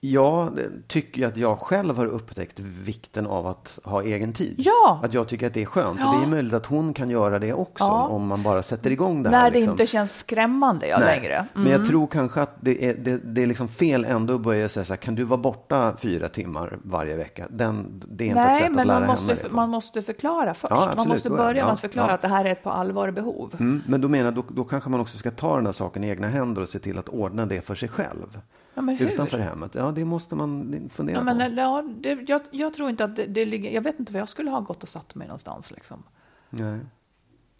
jag 0.00 0.58
tycker 0.88 1.26
att 1.26 1.36
jag 1.36 1.58
själv 1.58 1.96
har 1.96 2.06
upptäckt 2.06 2.60
vikten 2.60 3.26
av 3.26 3.46
att 3.46 3.78
ha 3.84 4.02
egen 4.02 4.32
tid. 4.32 4.54
Ja. 4.58 5.00
Att 5.04 5.14
jag 5.14 5.28
tycker 5.28 5.46
att 5.46 5.54
det 5.54 5.62
är 5.62 5.66
skönt. 5.66 5.98
Ja. 6.00 6.08
Och 6.14 6.20
det 6.20 6.26
är 6.26 6.30
möjligt 6.30 6.52
att 6.54 6.66
hon 6.66 6.94
kan 6.94 7.10
göra 7.10 7.38
det 7.38 7.52
också 7.52 7.84
Ja. 7.84 8.06
om 8.08 8.26
man 8.26 8.42
bara 8.42 8.62
sätter 8.62 8.90
igång 8.90 9.22
det 9.22 9.30
När 9.30 9.38
här. 9.38 9.50
det 9.50 9.54
liksom. 9.58 9.72
inte 9.72 9.86
känns 9.86 10.14
skrämmande 10.14 10.86
ja, 10.88 10.98
Nej, 10.98 11.20
längre. 11.20 11.34
Mm. 11.34 11.48
Men 11.52 11.72
jag 11.72 11.86
tror 11.86 12.06
kanske 12.06 12.40
att 12.42 12.56
det 12.60 12.84
är, 12.84 12.94
det, 12.94 13.34
det 13.34 13.42
är 13.42 13.46
liksom 13.46 13.68
fel 13.68 14.04
ändå 14.04 14.34
att 14.34 14.40
börja 14.40 14.68
säga 14.68 14.84
så 14.84 14.92
här, 14.92 14.98
kan 14.98 15.14
du 15.14 15.24
vara 15.24 15.40
borta 15.40 15.96
fyra 15.96 16.28
timmar 16.28 16.78
varje 16.82 17.16
vecka? 17.16 17.46
Den, 17.50 18.02
det 18.08 18.24
är 18.24 18.28
inte 18.28 18.40
ett 18.40 18.46
Nej, 18.46 18.58
sätt 18.62 18.78
att 18.78 18.86
lära 18.86 19.00
man 19.00 19.02
henne 19.02 19.06
måste, 19.12 19.34
det 19.42 19.48
på. 19.48 19.54
man 19.54 19.70
måste 19.70 20.02
förklara 20.02 20.54
först. 20.54 20.70
Ja, 20.70 20.76
man 20.76 20.88
absolut, 20.88 21.08
måste 21.08 21.28
det. 21.28 21.36
börja 21.36 21.64
med 21.64 21.72
att 21.72 21.80
förklara 21.80 22.12
att 22.12 22.22
det 22.22 22.28
här 22.28 22.44
är 22.44 22.50
ett 22.52 22.62
på 22.62 22.70
allvar 22.70 23.10
behov. 23.10 23.54
Mm, 23.60 23.82
men 23.86 24.00
då 24.00 24.08
menar 24.08 24.32
då, 24.32 24.44
då 24.48 24.64
kanske 24.64 24.90
man 24.90 25.00
också 25.00 25.18
ska 25.18 25.30
ta 25.30 25.56
den 25.56 25.66
här 25.66 25.72
saken 25.72 26.04
i 26.04 26.08
egna 26.08 26.28
händer 26.28 26.62
och 26.62 26.68
se 26.68 26.78
till 26.78 26.98
att 26.98 27.08
ordna 27.08 27.46
det 27.46 27.60
för 27.66 27.74
sig 27.74 27.88
själv. 27.88 28.40
Ja? 28.86 29.06
Utanför 29.06 29.38
hemmet. 29.38 29.74
Ja, 29.74 29.90
det 29.90 30.04
måste 30.04 30.34
man 30.34 30.74
fundera 30.92 31.16
Ja, 31.16 31.20
på. 31.32 31.36
men, 31.36 31.56
ja, 31.56 31.84
det, 32.00 32.18
jag, 32.28 32.40
jag 32.50 32.74
tror 32.74 32.90
inte 32.90 33.04
att 33.04 33.16
det, 33.16 33.26
det 33.26 33.44
ligger... 33.44 33.70
Jag 33.70 33.82
vet 33.82 33.98
inte 34.00 34.12
var 34.12 34.20
jag 34.20 34.28
skulle 34.28 34.50
ha 34.50 34.60
gått 34.60 34.82
och 34.82 34.88
satt 34.88 35.14
mig 35.14 35.26
någonstans. 35.28 35.70
Liksom. 35.70 36.02
Nej. 36.50 36.78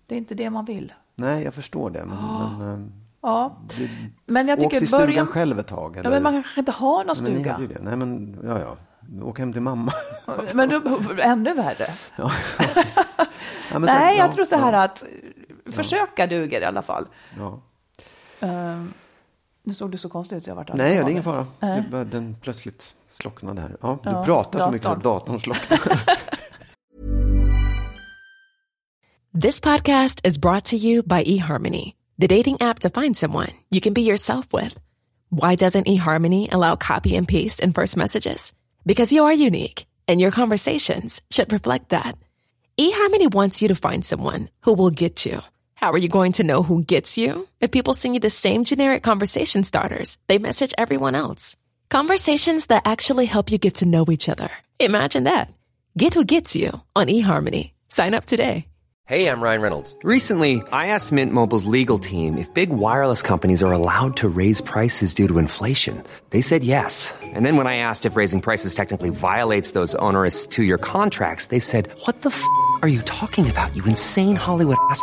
Det 0.06 0.14
är 0.14 0.18
inte 0.18 0.34
det 0.34 0.50
man 0.50 0.64
vill. 0.64 0.92
Nej, 1.14 1.44
jag 1.44 1.54
förstår 1.54 1.90
det. 1.90 2.04
Men, 2.04 2.16
men, 2.58 2.72
eh, 2.72 2.86
Ja, 3.20 3.58
men 4.26 4.48
jag 4.48 4.58
åk 4.58 4.64
tycker 4.64 4.78
till 4.78 4.88
stugan 4.88 5.06
början... 5.06 5.26
själv 5.26 5.58
ett 5.58 5.66
tag. 5.66 5.96
Eller? 5.96 6.04
Ja, 6.04 6.10
men 6.10 6.22
man 6.22 6.32
kanske 6.32 6.60
inte 6.60 6.72
har 6.72 7.04
någon 7.04 7.16
Men 7.22 7.32
ni 7.32 7.38
stuga. 7.38 7.52
hade 7.52 7.64
ju 7.64 7.68
det. 7.68 7.80
Nej, 7.82 7.96
men 7.96 8.38
ja, 8.44 8.58
ja. 8.60 8.76
Åk 9.22 9.38
hem 9.38 9.52
till 9.52 9.62
mamma. 9.62 9.92
Men 10.54 10.68
då, 10.68 11.00
ännu 11.22 11.54
värre. 11.54 11.86
ja. 12.16 12.30
Ja, 13.72 13.78
Nej, 13.78 13.88
sen- 13.98 14.16
jag 14.16 14.28
ja, 14.28 14.32
tror 14.32 14.44
så 14.44 14.56
här 14.56 14.72
att 14.72 15.04
försöka 15.66 16.26
duger 16.26 16.60
i 16.60 16.64
alla 16.64 16.82
fall. 16.82 17.06
Ja. 17.38 17.60
Ehm, 18.40 18.92
nu 19.68 19.74
såg 19.74 19.90
du 19.90 19.98
så 19.98 20.08
konstig 20.08 20.36
ut 20.36 20.44
så 20.44 20.50
jag 20.50 20.54
vart 20.54 20.74
Nej, 20.74 20.94
det 20.96 21.02
är 21.02 21.08
ingen 21.08 21.22
fara. 21.22 21.46
Nej. 21.60 21.82
Det 21.82 21.88
bara, 21.88 22.04
den 22.04 22.36
plötsligt 22.40 22.94
slocknade 23.12 23.60
här. 23.60 23.76
Ja, 23.80 23.98
du 24.04 24.10
Ja, 24.10 24.24
pratar 24.24 24.60
så 24.60 24.70
mycket 24.70 24.88
att 24.88 25.02
datorn 25.02 25.40
slocknar. 25.40 25.80
This 29.42 29.60
podcast 29.60 30.26
is 30.26 30.38
brought 30.38 30.64
to 30.64 30.76
you 30.76 31.02
by 31.02 31.22
eHarmony, 31.24 31.94
the 32.18 32.26
dating 32.36 32.56
app 32.60 32.78
to 32.80 33.00
find 33.00 33.16
someone 33.16 33.50
you 33.70 33.80
can 33.80 33.92
be 33.94 34.00
yourself 34.00 34.52
with. 34.54 34.74
Why 35.30 35.54
doesn't 35.56 35.86
eHarmony 35.86 36.48
allow 36.52 36.76
copy 36.76 37.16
and 37.16 37.28
paste 37.28 37.60
in 37.64 37.72
first 37.72 37.96
messages? 37.96 38.52
Because 38.86 39.12
you 39.16 39.24
are 39.26 39.46
unique, 39.46 39.84
and 40.08 40.20
your 40.20 40.30
conversations 40.30 41.20
should 41.30 41.52
reflect 41.52 41.88
that. 41.88 42.16
eHarmony 42.80 43.34
wants 43.34 43.60
you 43.62 43.68
to 43.68 43.74
find 43.88 44.04
someone 44.04 44.48
who 44.64 44.72
will 44.74 44.90
get 44.90 45.26
you. 45.26 45.40
How 45.80 45.92
are 45.92 46.04
you 46.04 46.08
going 46.08 46.32
to 46.32 46.42
know 46.42 46.64
who 46.64 46.82
gets 46.82 47.16
you? 47.16 47.46
If 47.60 47.70
people 47.70 47.94
send 47.94 48.14
you 48.14 48.20
the 48.20 48.30
same 48.30 48.64
generic 48.64 49.04
conversation 49.04 49.62
starters, 49.62 50.18
they 50.26 50.38
message 50.38 50.74
everyone 50.76 51.14
else. 51.14 51.54
Conversations 51.88 52.66
that 52.66 52.82
actually 52.84 53.26
help 53.26 53.52
you 53.52 53.58
get 53.58 53.76
to 53.76 53.86
know 53.86 54.04
each 54.10 54.28
other. 54.28 54.48
Imagine 54.80 55.24
that. 55.24 55.52
Get 55.96 56.14
who 56.14 56.24
gets 56.24 56.56
you 56.56 56.82
on 56.96 57.06
eHarmony. 57.06 57.70
Sign 57.86 58.14
up 58.14 58.26
today. 58.26 58.64
Hey, 59.06 59.30
I'm 59.30 59.40
Ryan 59.40 59.62
Reynolds. 59.62 59.94
Recently, 60.02 60.62
I 60.72 60.88
asked 60.88 61.12
Mint 61.12 61.32
Mobile's 61.32 61.64
legal 61.64 62.00
team 62.00 62.38
if 62.38 62.52
big 62.52 62.70
wireless 62.70 63.22
companies 63.22 63.62
are 63.62 63.72
allowed 63.72 64.16
to 64.16 64.28
raise 64.28 64.60
prices 64.60 65.14
due 65.14 65.28
to 65.28 65.38
inflation. 65.38 66.02
They 66.30 66.40
said 66.42 66.64
yes. 66.64 67.14
And 67.22 67.46
then 67.46 67.56
when 67.56 67.68
I 67.68 67.76
asked 67.76 68.04
if 68.04 68.16
raising 68.16 68.40
prices 68.40 68.74
technically 68.74 69.10
violates 69.10 69.70
those 69.70 69.94
onerous 69.94 70.44
two 70.44 70.64
year 70.64 70.76
contracts, 70.76 71.46
they 71.46 71.60
said, 71.60 71.88
What 72.04 72.20
the 72.22 72.30
f 72.30 72.44
are 72.82 72.88
you 72.88 73.00
talking 73.02 73.48
about, 73.48 73.74
you 73.74 73.84
insane 73.84 74.36
Hollywood 74.36 74.76
ass? 74.90 75.02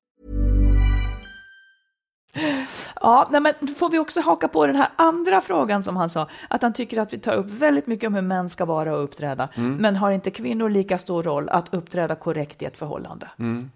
Ja, 3.01 3.27
nej, 3.31 3.41
men 3.41 3.53
får 3.75 3.89
vi 3.89 3.99
också 3.99 4.21
haka 4.21 4.47
på 4.47 4.67
den 4.67 4.75
här 4.75 4.89
andra 4.95 5.41
frågan 5.41 5.83
som 5.83 5.97
han 5.97 6.09
sa, 6.09 6.27
att 6.49 6.61
han 6.61 6.73
tycker 6.73 7.01
att 7.01 7.13
vi 7.13 7.19
tar 7.19 7.33
upp 7.33 7.45
väldigt 7.49 7.87
mycket 7.87 8.07
om 8.07 8.13
hur 8.13 8.21
män 8.21 8.49
ska 8.49 8.65
vara 8.65 8.95
och 8.95 9.03
uppträda, 9.03 9.49
Mm. 9.55 9.75
men 9.75 9.95
har 9.95 10.11
inte 10.11 10.31
kvinnor 10.31 10.69
lika 10.69 10.97
stor 10.97 11.23
roll 11.23 11.49
att 11.49 11.73
uppträda 11.73 12.15
korrekt 12.15 12.61
i 12.61 12.65
ett 12.65 12.77
förhållande? 12.77 13.29
Mm. 13.39 13.71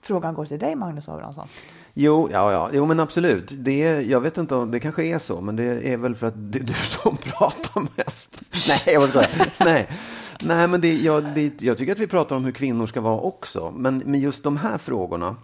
Frågan 0.00 0.34
går 0.34 0.46
till 0.46 0.58
dig, 0.58 0.74
Magnus 0.76 1.08
Abrahamsson. 1.08 1.48
Jo, 1.94 2.28
ja, 2.32 2.52
ja, 2.52 2.70
jo, 2.72 2.86
men 2.86 3.00
absolut. 3.00 3.52
Det, 3.58 3.82
är- 3.82 4.00
jag 4.00 4.20
vet 4.20 4.38
inte 4.38 4.54
om 4.54 4.70
det 4.70 4.80
kanske 4.80 5.04
är 5.04 5.18
så, 5.18 5.40
men 5.40 5.56
det 5.56 5.64
är 5.92 5.96
väl 5.96 6.14
för 6.14 6.26
att 6.26 6.34
det 6.36 6.58
är 6.58 6.64
du 6.64 6.72
som 7.02 7.16
pratar 7.16 7.82
mest. 7.96 8.42
Nej, 8.68 8.80
jag 8.94 9.08
skojar. 9.08 9.30
Nej, 9.64 9.88
Nej 10.42 10.68
men 10.68 10.80
det, 10.80 10.94
jag, 10.96 11.24
det, 11.34 11.62
jag 11.62 11.78
tycker 11.78 11.92
att 11.92 11.98
vi 11.98 12.06
pratar 12.06 12.36
om 12.36 12.44
hur 12.44 12.52
kvinnor 12.52 12.86
ska 12.86 13.00
vara 13.00 13.20
också. 13.20 13.70
Men, 13.76 13.98
men 14.06 14.20
just 14.20 14.44
de 14.44 14.56
här 14.56 14.78
frågorna. 14.78 15.36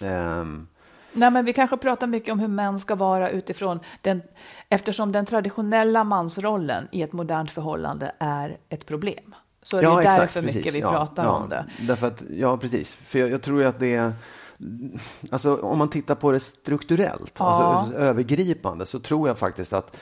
ehm, 0.00 0.66
Nej, 1.12 1.30
men 1.30 1.44
vi 1.44 1.52
kanske 1.52 1.76
pratar 1.76 2.06
mycket 2.06 2.32
om 2.32 2.38
hur 2.40 2.48
män 2.48 2.78
ska 2.78 2.94
vara 2.94 3.30
utifrån 3.30 3.80
den, 4.02 4.22
eftersom 4.68 5.12
den 5.12 5.26
traditionella 5.26 6.04
mansrollen 6.04 6.88
i 6.92 7.02
ett 7.02 7.12
modernt 7.12 7.50
förhållande 7.50 8.12
är 8.18 8.56
ett 8.68 8.86
problem. 8.86 9.34
Så 9.62 9.76
är 9.76 9.80
det 9.82 9.88
Ja, 9.88 10.00
exakt, 10.00 10.20
därför 10.20 10.40
precis. 10.42 10.56
mycket 10.56 10.74
vi 10.74 10.78
Ja, 10.80 10.90
pratar 10.90 11.24
ja. 11.24 11.30
om 11.30 11.48
det. 11.48 11.64
Därför 11.80 12.06
att, 12.06 12.22
ja, 12.30 12.56
precis. 12.56 12.94
För 12.94 13.18
jag, 13.18 13.30
jag 13.30 13.42
tror 13.42 13.64
att 13.64 13.78
det 13.80 13.94
är... 13.94 14.12
Alltså 15.30 15.56
om 15.56 15.78
man 15.78 15.90
tittar 15.90 16.14
på 16.14 16.32
det 16.32 16.40
strukturellt, 16.40 17.34
Ja. 17.38 17.44
alltså 17.46 17.94
övergripande, 17.94 18.86
så 18.86 19.00
tror 19.00 19.28
jag 19.28 19.38
faktiskt 19.38 19.72
att 19.72 19.96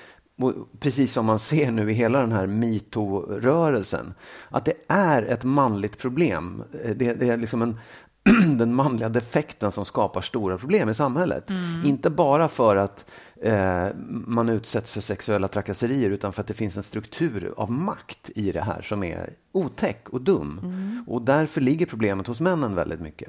Precis 0.81 1.13
som 1.13 1.27
man 1.27 1.39
ser 1.39 1.71
nu 1.71 1.91
i 1.91 1.95
hela 1.95 2.21
den 2.21 2.33
här 2.33 2.47
metoo-rörelsen, 2.47 4.15
att 4.49 4.65
det 4.65 4.75
är 4.89 5.23
ett 5.23 5.45
manligt 5.45 5.99
problem. 5.99 6.63
Det, 6.97 7.15
det 7.15 7.29
är 7.29 7.37
liksom 7.37 7.63
en, 7.63 7.79
den 8.59 8.75
manliga 8.75 9.09
defekten 9.09 9.73
som 9.73 9.85
skapar 9.85 10.21
stora 10.21 10.59
problem 10.59 10.89
i 10.89 10.95
samhället. 10.95 11.51
Inte 11.85 12.11
bara 12.11 12.49
för 12.49 12.77
att 12.77 13.11
eh, 13.43 13.87
man 14.27 14.49
utsätts 14.49 14.91
för 14.91 15.01
sexuella 15.01 15.49
trakasserier 15.49 16.11
utan 16.11 16.33
för 16.33 16.41
att 16.41 16.47
det 16.47 16.55
finns 16.55 16.77
en 16.77 16.83
struktur 16.83 17.55
av 17.57 17.73
makt 17.73 18.31
i 18.35 18.53
det 18.53 18.61
här 18.61 18.83
som 18.83 19.03
är 19.03 19.31
otäck 19.53 20.09
och 20.09 20.21
dum. 20.21 21.05
Och 21.07 21.23
därför 21.23 21.61
ligger 21.61 21.87
problemet 21.87 22.27
hos 22.27 22.41
männen 22.41 22.75
väldigt 22.75 23.01
mycket. 23.01 23.29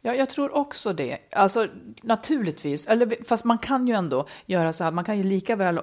Ja, 0.00 0.14
jag 0.14 0.30
tror 0.30 0.54
också 0.54 0.92
det. 0.92 1.18
Alltså 1.32 1.66
naturligtvis, 2.02 2.86
eller, 2.86 3.24
fast 3.24 3.44
man 3.44 3.58
kan 3.58 3.88
ju 3.88 3.94
ändå 3.94 4.26
göra 4.46 4.72
så 4.72 4.84
här, 4.84 4.90
man 4.90 5.04
kan 5.04 5.18
ju 5.18 5.22
lika 5.22 5.56
väl 5.56 5.80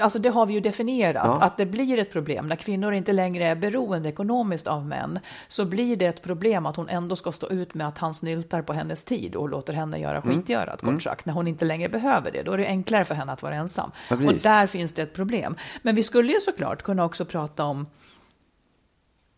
Alltså 0.00 0.18
det 0.18 0.28
har 0.28 0.46
vi 0.46 0.54
ju 0.54 0.60
definierat, 0.60 1.22
Ja. 1.26 1.40
att 1.42 1.56
det 1.56 1.66
blir 1.66 1.98
ett 1.98 2.12
problem. 2.12 2.46
När 2.48 2.56
kvinnor 2.56 2.92
inte 2.92 3.12
längre 3.12 3.46
är 3.46 3.54
beroende 3.54 4.08
ekonomiskt 4.08 4.66
av 4.66 4.86
män 4.86 5.18
så 5.48 5.64
blir 5.64 5.96
det 5.96 6.06
ett 6.06 6.22
problem 6.22 6.66
att 6.66 6.76
hon 6.76 6.88
ändå 6.88 7.16
ska 7.16 7.32
stå 7.32 7.48
ut 7.48 7.74
med 7.74 7.88
att 7.88 7.98
han 7.98 8.14
snyltar 8.14 8.62
på 8.62 8.72
hennes 8.72 9.04
tid 9.04 9.36
och 9.36 9.48
låter 9.48 9.72
henne 9.72 9.98
göra 9.98 10.18
Mm. 10.18 10.36
skitgörat, 10.36 10.80
kort 10.80 11.02
sagt. 11.02 11.26
När 11.26 11.32
hon 11.32 11.48
inte 11.48 11.64
längre 11.64 11.88
behöver 11.88 12.30
det, 12.30 12.42
då 12.42 12.52
är 12.52 12.58
det 12.58 12.66
enklare 12.66 13.04
för 13.04 13.14
henne 13.14 13.32
att 13.32 13.42
vara 13.42 13.54
ensam. 13.54 13.90
Ja, 14.08 14.16
och 14.16 14.34
där 14.34 14.66
finns 14.66 14.92
det 14.92 15.02
ett 15.02 15.14
problem. 15.14 15.56
Men 15.82 15.94
vi 15.94 16.02
skulle 16.02 16.32
ju 16.32 16.40
såklart 16.40 16.82
kunna 16.82 17.04
också 17.04 17.24
prata 17.24 17.64
om 17.64 17.86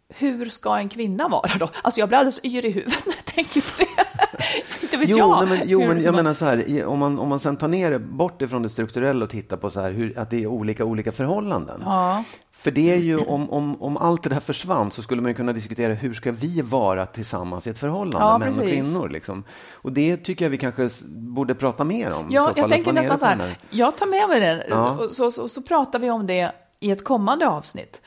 hur 0.08 0.44
ska 0.50 0.76
en 0.78 0.88
kvinna 0.88 1.28
vara 1.28 1.50
då? 1.58 1.70
Alltså 1.82 2.00
jag 2.00 2.08
blir 2.08 2.18
alldeles 2.18 2.44
yr 2.44 2.64
i 2.64 2.70
huvudet 2.70 3.06
när 3.06 3.14
jag 3.14 3.24
tänker 3.24 3.60
på 3.60 3.84
det. 3.84 4.83
Inte 4.94 5.06
vet 5.06 5.08
Jo, 5.10 5.18
jag. 5.18 5.48
nej, 5.48 5.58
men, 5.58 5.68
jo 5.68 5.80
men 5.88 6.02
jag 6.02 6.14
menar 6.14 6.32
så 6.32 6.44
här, 6.44 6.84
om 6.84 6.98
man, 6.98 7.18
om 7.18 7.28
man 7.28 7.38
sen 7.40 7.56
tar 7.56 7.68
ner 7.68 7.90
det 7.90 7.98
bort 7.98 8.42
ifrån 8.42 8.62
det 8.62 8.68
strukturella 8.68 9.24
och 9.24 9.30
tittar 9.30 9.56
på 9.56 9.70
så 9.70 9.80
här, 9.80 9.92
hur, 9.92 10.18
att 10.18 10.30
det 10.30 10.42
är 10.42 10.46
olika, 10.46 10.84
olika 10.84 11.12
förhållanden. 11.12 11.82
Ja. 11.84 12.24
För 12.52 12.70
det 12.70 12.92
är 12.92 12.96
ju, 12.96 13.18
om, 13.18 13.50
om, 13.50 13.82
om 13.82 13.96
allt 13.96 14.22
det 14.22 14.28
där 14.28 14.40
försvann 14.40 14.90
så 14.90 15.02
skulle 15.02 15.22
man 15.22 15.34
kunna 15.34 15.52
diskutera 15.52 15.94
hur 15.94 16.12
ska 16.14 16.32
vi 16.32 16.60
vara 16.62 17.06
tillsammans 17.06 17.66
i 17.66 17.70
ett 17.70 17.78
förhållande, 17.78 18.18
Ja, 18.26 18.38
män 18.38 18.48
och 18.48 18.54
precis. 18.54 18.92
kvinnor. 18.92 19.08
Liksom. 19.08 19.44
Och 19.72 19.92
det 19.92 20.16
tycker 20.16 20.44
jag 20.44 20.50
vi 20.50 20.58
kanske 20.58 20.88
borde 21.06 21.54
prata 21.54 21.84
mer 21.84 22.14
om. 22.14 22.26
Ja, 22.30 22.52
jag 22.56 22.68
tänker 22.70 22.92
nästan 22.92 23.18
så 23.18 23.26
här, 23.26 23.56
jag 23.70 23.96
tar 23.96 24.06
med 24.06 24.28
mig 24.28 24.40
den, 24.40 24.62
Ja. 24.70 24.90
och 24.90 25.10
så, 25.10 25.30
så, 25.30 25.48
så 25.48 25.62
pratar 25.62 25.98
vi 25.98 26.10
om 26.10 26.26
det 26.26 26.52
i 26.80 26.90
ett 26.90 27.04
kommande 27.04 27.48
avsnitt. 27.48 28.00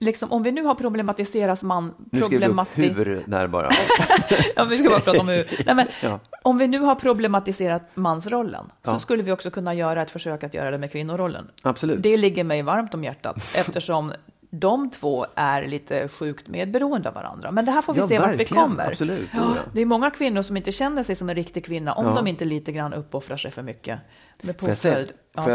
Liksom, 0.00 0.32
om 0.32 0.42
vi 0.42 0.52
nu 0.52 0.62
har 0.64 0.74
problematiseras 0.74 1.64
man... 1.64 1.94
Nu 2.12 2.22
skrev 2.22 2.40
du 2.40 2.46
upp 2.46 2.68
hur 2.74 3.22
där 3.26 3.46
bara. 3.46 3.70
ja, 4.56 4.64
vi 4.64 4.78
ska 4.78 4.88
bara 4.90 5.00
prata 5.00 5.20
om 5.20 5.28
hur. 5.28 5.64
Nej, 5.66 5.74
men, 5.74 5.86
Ja. 6.02 6.20
Om 6.42 6.58
vi 6.58 6.66
nu 6.68 6.78
har 6.78 6.94
problematiserat 6.94 7.82
mansrollen 7.94 8.64
så 8.82 8.90
Ja. 8.92 8.96
skulle 8.96 9.22
vi 9.22 9.32
också 9.32 9.50
kunna 9.50 9.74
göra 9.74 10.02
ett 10.02 10.10
försök 10.10 10.44
att 10.44 10.54
göra 10.54 10.70
det 10.70 10.78
med 10.78 10.92
kvinnorollen. 10.92 11.50
Absolut. 11.62 12.02
Det 12.02 12.16
ligger 12.16 12.44
mig 12.44 12.62
varmt 12.62 12.94
om 12.94 13.04
hjärtat 13.04 13.36
eftersom 13.56 14.12
de 14.50 14.90
två 14.90 15.26
är 15.34 15.66
lite 15.66 16.08
sjukt 16.08 16.48
medberoende 16.48 17.08
av 17.08 17.14
varandra. 17.14 17.50
Men 17.50 17.64
det 17.64 17.72
här 17.72 17.82
får 17.82 17.94
vi 17.94 18.00
Ja, 18.00 18.08
se 18.08 18.18
vart 18.18 18.34
vi 18.34 18.44
kommer. 18.44 18.86
Absolut, 18.88 19.28
Ja, 19.34 19.54
det 19.72 19.80
är 19.80 19.86
många 19.86 20.10
kvinnor 20.10 20.42
som 20.42 20.56
inte 20.56 20.72
känner 20.72 21.02
sig 21.02 21.16
som 21.16 21.28
en 21.28 21.34
riktig 21.34 21.64
kvinna 21.64 21.92
om 21.94 22.06
Ja. 22.06 22.14
de 22.14 22.26
inte 22.26 22.44
lite 22.44 22.72
grann 22.72 22.92
uppoffrar 22.94 23.36
sig 23.36 23.50
för 23.50 23.62
mycket. 23.62 23.98
Med 24.42 24.60
Får 24.60 24.68
jag 24.68 24.78
säga, 24.78 24.94
påföljd. 24.94 25.12
Får 25.34 25.52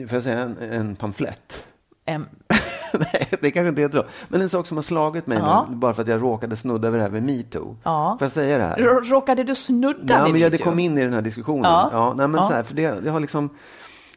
jag, 0.00 0.08
får 0.08 0.16
jag 0.16 0.22
säga 0.22 0.38
en, 0.38 0.56
en 0.72 0.96
pamflett? 0.96 1.66
Em, 2.06 2.26
Nej, 3.12 3.28
det 3.40 3.50
kanske 3.50 3.68
inte 3.68 3.82
är 3.82 3.88
så. 3.88 4.04
Men 4.28 4.40
en 4.40 4.48
sak 4.48 4.66
som 4.66 4.76
har 4.76 4.82
slagit 4.82 5.26
mig 5.26 5.38
Ja. 5.38 5.66
nu, 5.70 5.76
bara 5.76 5.94
för 5.94 6.02
att 6.02 6.08
jag 6.08 6.22
råkade 6.22 6.56
snudda 6.56 6.88
över 6.88 6.98
det 6.98 7.04
här 7.04 7.10
med 7.10 7.22
metoo. 7.22 7.76
Ja. 7.82 8.16
Får 8.18 8.24
jag 8.24 8.32
säga 8.32 8.58
det 8.58 8.64
här? 8.64 8.76
rå- 8.76 9.00
Råkade 9.00 9.44
du 9.44 9.54
snudda 9.54 10.24
vid 10.24 10.32
men 10.32 10.40
ja, 10.40 10.48
det 10.48 10.52
metoo? 10.52 10.64
kom 10.64 10.78
in 10.78 10.98
i 10.98 11.04
den 11.04 11.12
här 11.12 11.22
diskussionen. 11.22 11.62
Ja. 11.72 11.88
Ja. 11.92 12.14
nej, 12.16 12.28
men 12.28 12.40
Ja. 12.40 12.48
Så 12.48 12.54
här, 12.54 12.62
för 12.62 12.74
det, 12.74 13.00
det 13.04 13.10
har 13.10 13.20
liksom... 13.20 13.50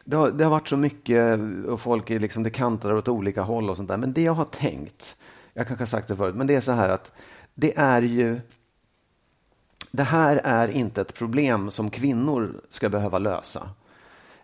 Det 0.04 0.16
har, 0.16 0.30
det 0.30 0.44
har 0.44 0.50
varit 0.50 0.68
så 0.68 0.76
mycket 0.76 1.38
och 1.68 1.80
folk 1.80 2.10
är 2.10 2.20
liksom, 2.20 2.42
det 2.42 2.50
kantar 2.50 2.94
åt 2.94 3.08
olika 3.08 3.42
håll 3.42 3.70
och 3.70 3.76
sånt 3.76 3.88
där. 3.88 3.96
Men 3.96 4.12
det 4.12 4.22
jag 4.22 4.32
har 4.32 4.44
tänkt, 4.44 5.16
jag 5.54 5.66
kanske 5.66 5.82
har 5.82 5.86
sagt 5.86 6.08
det 6.08 6.16
förut, 6.16 6.34
men 6.34 6.46
det 6.46 6.54
är 6.54 6.60
så 6.60 6.72
här 6.72 6.88
att 6.88 7.12
det 7.54 7.78
är 7.78 8.02
ju... 8.02 8.40
Det 9.90 10.02
här 10.02 10.40
är 10.44 10.68
inte 10.68 11.00
ett 11.00 11.14
problem 11.14 11.70
som 11.70 11.90
kvinnor 11.90 12.60
ska 12.70 12.88
behöva 12.88 13.18
lösa. 13.18 13.68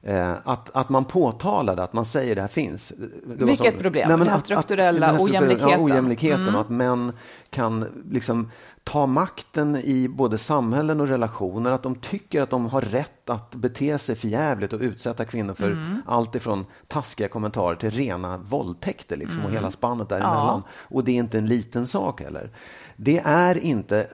Eh, 0.06 0.32
att, 0.44 0.70
att 0.76 0.88
man 0.88 1.04
påtalar 1.04 1.76
det, 1.76 1.82
att 1.82 1.92
man 1.92 2.04
säger 2.04 2.34
det 2.34 2.40
här 2.40 2.48
finns. 2.48 2.92
Det 3.36 3.44
Vilket 3.44 3.78
problem? 3.78 4.08
men 4.08 4.18
Den 4.18 4.28
här 4.28 4.34
att- 4.34 4.40
att- 4.40 4.46
strukturella 4.46 5.06
den 5.06 5.16
här 5.16 5.26
strukturella- 5.26 5.34
ojämlikheten. 5.42 5.70
Ja, 5.70 5.84
ojämlikheten 5.84 6.42
Mm. 6.42 6.54
och 6.54 6.60
att 6.60 6.68
män 6.70 7.12
kan 7.50 7.86
liksom 8.10 8.50
ta 8.84 9.06
makten 9.06 9.76
i 9.76 10.08
både 10.08 10.38
samhällen 10.38 11.00
och 11.00 11.08
relationer. 11.08 11.70
Att 11.70 11.82
de 11.82 11.94
tycker 11.94 12.42
att 12.42 12.50
de 12.50 12.66
har 12.66 12.80
rätt 12.80 13.30
att 13.30 13.54
bete 13.54 13.98
sig 13.98 14.16
förjävligt 14.16 14.72
och 14.72 14.80
utsätta 14.80 15.24
kvinnor 15.24 15.54
för 15.54 15.70
Mm. 15.70 16.02
allt 16.06 16.34
ifrån 16.34 16.66
taskiga 16.88 17.28
kommentarer 17.28 17.76
till 17.76 17.90
rena 17.90 18.38
våldtäkter 18.38 19.16
liksom, 19.16 19.44
och 19.44 19.50
hela 19.50 19.70
spannet 19.70 20.08
däremellan. 20.08 20.48
Mm. 20.54 20.62
Ja. 20.64 20.96
Och 20.96 21.04
det 21.04 21.10
är 21.12 21.16
inte 21.16 21.38
en 21.38 21.46
liten 21.46 21.86
sak 21.86 22.22
heller. 22.22 22.50
Det 22.96 23.22
är 23.24 23.58
inte 23.58 24.06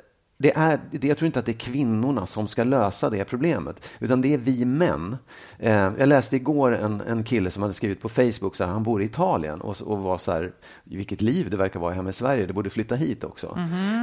det 0.42 0.56
är, 0.56 0.80
det, 0.90 1.08
jag 1.08 1.18
tror 1.18 1.26
inte 1.26 1.38
att 1.38 1.46
det 1.46 1.52
är 1.52 1.58
kvinnorna 1.58 2.26
som 2.26 2.48
ska 2.48 2.64
lösa 2.64 3.10
det 3.10 3.24
problemet, 3.24 3.88
utan 3.98 4.20
det 4.20 4.34
är 4.34 4.38
vi 4.38 4.64
män. 4.64 5.16
Eh, 5.58 5.72
jag 5.72 6.08
läste 6.08 6.36
igår 6.36 6.76
en, 6.76 7.00
en 7.00 7.24
kille 7.24 7.50
som 7.50 7.62
hade 7.62 7.74
skrivit 7.74 8.00
på 8.00 8.08
Facebook, 8.08 8.56
så 8.56 8.64
här, 8.64 8.72
han 8.72 8.82
bor 8.82 9.02
i 9.02 9.04
Italien 9.04 9.60
och, 9.60 9.82
och 9.82 9.98
var 9.98 10.18
så 10.18 10.32
här, 10.32 10.52
vilket 10.84 11.20
liv 11.20 11.50
det 11.50 11.56
verkar 11.56 11.80
vara 11.80 11.94
hemma 11.94 12.10
i 12.10 12.12
Sverige, 12.12 12.46
det 12.46 12.52
borde 12.52 12.70
flytta 12.70 12.94
hit 12.94 13.24
också. 13.24 13.46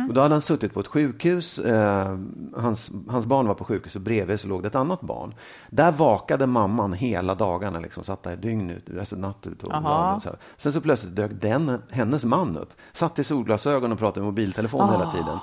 Och 0.08 0.14
då 0.14 0.22
hade 0.22 0.34
han 0.34 0.42
suttit 0.42 0.74
på 0.74 0.80
ett 0.80 0.88
sjukhus, 0.88 1.60
eh, 1.60 2.18
hans, 2.56 2.92
hans 3.08 3.26
barn 3.26 3.48
var 3.48 3.56
på 3.56 3.64
sjukhus 3.64 3.96
och 3.96 4.02
bredvid 4.02 4.40
så 4.40 4.48
låg 4.48 4.62
det 4.62 4.68
ett 4.68 4.76
annat 4.76 5.02
barn. 5.02 5.34
Där 5.70 5.92
vakade 5.92 6.48
mamman 6.48 6.94
hela 6.94 7.36
dagarna, 7.36 7.80
liksom, 7.80 8.04
satt 8.04 8.24
där 8.24 8.36
dygn 8.36 8.70
ut, 8.70 8.90
alltså 9.00 9.16
natt 9.16 9.48
ut. 9.48 9.64
Och 9.64 9.70
dagen 9.70 10.16
och 10.16 10.22
så 10.22 10.30
här. 10.30 10.38
Sen 10.58 10.74
så 10.74 10.82
plötsligt 10.82 11.16
dök 11.16 11.32
den, 11.42 11.82
hennes 11.90 12.26
man 12.26 12.58
upp, 12.58 12.74
satt 12.94 13.20
i 13.20 13.24
solglasögon 13.24 13.92
och 13.92 14.00
pratade 14.00 14.20
med 14.20 14.28
mobiltelefon 14.28 14.90
hela 14.90 15.12
tiden. 15.12 15.40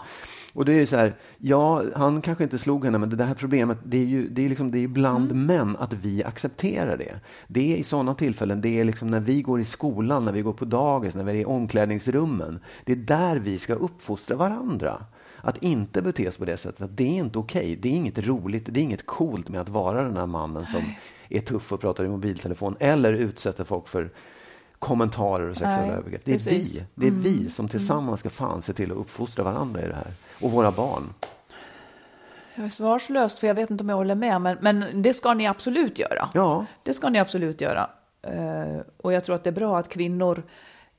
Och 0.55 0.65
det 0.65 0.73
är 0.73 0.77
ju 0.77 0.87
så 0.87 0.97
här, 0.97 1.15
ja, 1.39 1.83
han 1.97 2.23
kanske 2.23 2.45
inte 2.45 2.59
slog 2.59 2.85
henne, 2.85 2.99
men 2.99 3.17
det 3.17 3.25
här 3.25 3.35
problemet, 3.35 3.79
det 3.85 3.97
är 3.97 4.05
ju 4.05 4.29
det 4.29 4.45
är 4.45 4.49
liksom, 4.49 4.71
det 4.71 4.79
är 4.79 4.89
bland 4.89 5.35
män 5.35 5.77
att 5.81 5.93
vi 5.93 6.25
accepterar 6.25 6.97
det. 6.97 7.21
Det 7.47 7.73
är 7.73 7.77
i 7.77 7.83
sådana 7.83 8.15
tillfällen, 8.15 8.61
det 8.61 8.81
är 8.81 8.85
liksom 8.85 9.11
när 9.11 9.21
vi 9.21 9.43
går 9.43 9.61
i 9.61 9.65
skolan, 9.65 10.25
när 10.25 10.33
vi 10.33 10.43
går 10.43 10.53
på 10.53 10.65
dagis, 10.65 11.15
när 11.15 11.25
vi 11.25 11.31
är 11.31 11.37
i 11.37 11.45
omklädningsrummen. 11.45 12.61
Det 12.85 12.93
är 12.93 12.97
där 12.97 13.37
vi 13.37 13.59
ska 13.59 13.75
uppfostra 13.75 14.37
varandra. 14.37 15.05
Att 15.37 15.63
inte 15.63 16.03
bete 16.03 16.31
sig 16.31 16.39
på 16.39 16.45
det 16.45 16.57
sättet, 16.57 16.81
att 16.81 16.97
det 16.97 17.05
är 17.05 17.25
inte 17.25 17.39
okej. 17.39 17.79
Det 17.83 17.89
är 17.89 17.93
inget 17.93 18.19
roligt, 18.19 18.67
det 18.67 18.81
är 18.81 18.83
inget 18.83 19.07
coolt 19.07 19.49
med 19.49 19.61
att 19.61 19.69
vara 19.69 20.03
den 20.03 20.17
här 20.17 20.27
mannen 20.27 20.67
som 20.67 20.83
är 21.29 21.41
tuff 21.41 21.73
och 21.73 21.81
pratar 21.81 22.05
i 22.05 22.09
mobiltelefon 22.09 22.77
eller 22.81 23.13
utsätter 23.13 23.65
folk 23.65 23.89
för 23.89 24.11
kommentarer 24.79 25.49
och 25.49 25.57
sexuella 25.57 25.87
Nej, 25.87 25.97
övergrepp. 25.97 26.25
Det 26.25 26.33
är 26.33 26.35
precis. 26.35 26.79
vi. 26.79 26.85
Det 26.95 27.07
är 27.07 27.11
vi 27.11 27.51
som 27.51 27.69
tillsammans 27.69 28.21
ska 28.21 28.31
fan 28.31 28.63
se 28.63 28.73
till 28.73 28.93
att 28.93 28.99
uppfostra 28.99 29.45
varandra 29.45 29.83
i 29.83 29.89
det 29.89 29.95
här. 29.95 30.13
Och 30.41 30.51
våra 30.51 30.71
barn. 30.71 31.15
Jag 32.55 32.67
är 32.67 32.71
svarslös 32.71 33.39
för 33.39 33.47
jag 33.47 33.55
vet 33.55 33.71
inte 33.71 33.85
om 33.85 33.89
jag 33.89 33.97
håller 33.97 34.15
med, 34.15 34.41
men, 34.41 34.59
men 34.61 35.03
det 35.03 35.15
ska 35.15 35.35
ni 35.35 35.47
absolut 35.47 35.99
göra. 35.99 36.31
Ja, 36.35 36.67
Det 36.83 36.95
ska 36.95 37.09
ni 37.09 37.19
absolut 37.19 37.61
göra. 37.61 37.91
Eh, 38.23 38.81
och 38.97 39.13
jag 39.13 39.25
tror 39.25 39.37
att 39.37 39.45
det 39.45 39.51
är 39.51 39.55
bra 39.55 39.79
att 39.79 39.89
kvinnor 39.89 40.43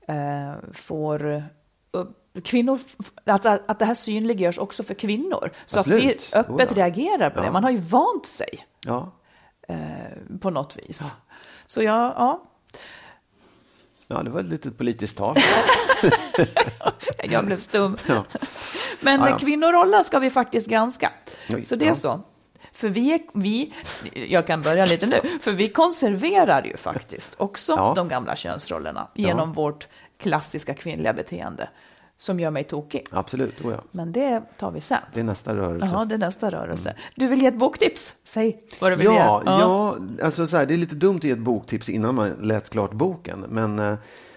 eh, 0.08 0.54
får 0.74 1.44
Kvinnor, 2.44 2.80
att, 3.26 3.46
att 3.46 3.80
det 3.80 3.86
här 3.86 3.94
synliggörs 3.94 4.58
också 4.58 4.84
för 4.84 4.94
kvinnor. 4.94 5.52
Så 5.66 5.80
att 5.80 5.88
vi 5.88 5.96
Absolut. 5.96 6.30
öppet 6.34 6.72
Oh 6.72 6.78
ja. 6.78 6.86
reagerar 6.86 7.30
på 7.30 7.40
det. 7.40 7.46
Ja. 7.46 7.52
Man 7.52 7.64
har 7.64 7.72
ju 7.72 7.78
vant 7.78 8.26
sig 8.26 8.68
ja. 8.86 9.12
eh, 9.68 9.78
på 10.42 10.50
något 10.50 10.78
vis. 10.78 11.12
Så 11.66 11.84
ja, 11.84 12.14
ja, 12.18 12.44
Ja, 14.08 14.24
det 14.24 14.30
var 14.30 14.40
ett 14.40 14.46
litet 14.46 14.78
politiskt 14.78 15.18
tal. 15.18 15.36
jag 17.24 17.46
blev 17.46 17.60
stum. 17.60 17.98
Ja. 18.08 18.24
Men 19.02 19.20
Ja, 19.20 19.30
ja. 19.30 19.38
kvinnorollen 19.38 20.04
ska 20.04 20.20
vi 20.20 20.30
faktiskt 20.30 20.68
granska. 20.68 21.12
Så 21.64 21.76
det 21.76 21.88
är 21.88 21.94
så. 21.94 22.22
För 22.74 22.90
vi, 22.90 23.14
är- 23.14 23.22
vi, 23.34 23.74
jag 24.14 24.48
kan 24.48 24.62
börja 24.62 24.86
lite 24.86 25.06
nu, 25.06 25.22
för 25.42 25.52
vi 25.52 25.70
konserverar 25.70 26.64
ju 26.64 26.78
faktiskt 26.78 27.36
också 27.38 27.94
de 27.96 28.08
gamla 28.08 28.36
könsrollerna 28.36 29.08
genom 29.16 29.54
vårt 29.54 29.88
klassiska 30.20 30.74
kvinnliga 30.74 31.14
beteende 31.14 31.70
som 32.18 32.40
gör 32.40 32.52
mig 32.52 32.64
tokig. 32.64 33.06
Absolut, 33.12 33.62
oh 33.66 33.72
ja. 33.72 33.82
Men 33.92 34.12
det 34.12 34.42
tar 34.58 34.72
vi 34.72 34.82
sen. 34.82 35.00
det 35.14 35.20
är 35.20 35.24
nästa 35.24 35.56
rörelse. 35.56 35.90
Ja, 35.96 36.06
det 36.06 36.16
är 36.16 36.20
nästa 36.20 36.52
rörelse. 36.52 36.96
Du 37.16 37.28
vill 37.28 37.42
ge 37.42 37.48
ett 37.48 37.58
boktips? 37.60 38.14
Säg 38.24 38.64
vad 38.82 38.92
du 38.92 38.96
vill 38.96 39.06
Ja, 39.06 39.42
ge. 39.46 39.52
ja. 39.52 39.98
alltså 40.24 40.48
så 40.48 40.58
här, 40.58 40.66
det 40.66 40.74
är 40.74 40.78
lite 40.78 40.96
dumt 40.96 41.18
att 41.18 41.24
ge 41.24 41.32
ett 41.32 41.40
boktips 41.40 41.90
innan 41.90 42.16
man 42.16 42.30
läst 42.30 42.70
klart 42.70 42.92
boken. 42.94 43.46
Men, 43.50 43.80
eh, 43.80 43.96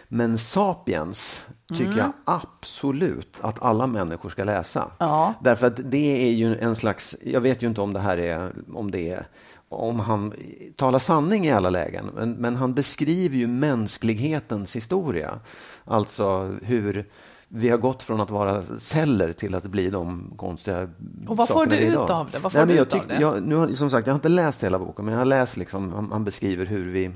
men 0.08 0.38
Sapiens 0.38 1.46
tycker 1.68 1.84
Mm. 1.84 1.98
jag 1.98 2.12
absolut 2.24 3.36
att 3.40 3.62
alla 3.62 3.86
människor 3.86 4.28
ska 4.28 4.44
läsa. 4.44 4.90
Ja. 4.98 5.34
Därför 5.40 5.66
att 5.66 5.80
det 5.90 6.26
är 6.28 6.32
ju 6.32 6.58
en 6.58 6.76
slags, 6.76 7.16
jag 7.24 7.40
vet 7.40 7.62
ju 7.62 7.66
inte 7.66 7.80
om 7.80 7.92
det 7.92 8.00
här 8.00 8.16
är, 8.18 8.52
om 8.74 8.90
det 8.90 9.10
är 9.10 9.26
om 9.70 10.00
han 10.00 10.32
talar 10.76 10.98
sanning 10.98 11.46
i 11.46 11.50
alla 11.52 11.70
lägen, 11.70 12.10
men, 12.14 12.32
men 12.32 12.56
han 12.56 12.74
beskriver 12.74 13.36
ju 13.36 13.46
mänsklighetens 13.46 14.76
historia. 14.76 15.38
Alltså 15.84 16.56
hur 16.62 17.06
vi 17.48 17.68
har 17.68 17.78
gått 17.78 18.02
från 18.02 18.20
att 18.20 18.30
vara 18.30 18.62
celler 18.78 19.32
till 19.32 19.54
att 19.54 19.64
bli 19.64 19.90
de 19.90 20.32
konstiga 20.36 20.88
Och 21.28 21.36
vad 21.36 21.48
får 21.48 21.66
du 21.66 21.76
är 21.76 21.80
ut 21.80 21.88
idag. 21.88 22.10
av 22.10 22.30
det? 22.30 22.38
Vad 22.38 22.52
får 22.52 22.58
Nej, 22.58 22.66
men 22.66 22.76
jag 22.76 22.90
tyckte-? 22.90 23.16
Jag, 23.20 23.42
nu 23.42 23.54
har, 23.54 23.68
som 23.68 23.90
sagt, 23.90 24.06
jag 24.06 24.14
har 24.14 24.18
inte 24.18 24.28
läst 24.28 24.64
hela 24.64 24.78
boken, 24.78 25.04
men 25.04 25.12
jag 25.12 25.20
har 25.20 25.26
läst 25.26 25.56
liksom, 25.56 25.92
han, 25.92 26.08
han 26.12 26.24
beskriver 26.24 26.66
hur 26.66 26.90
vi 26.92 27.10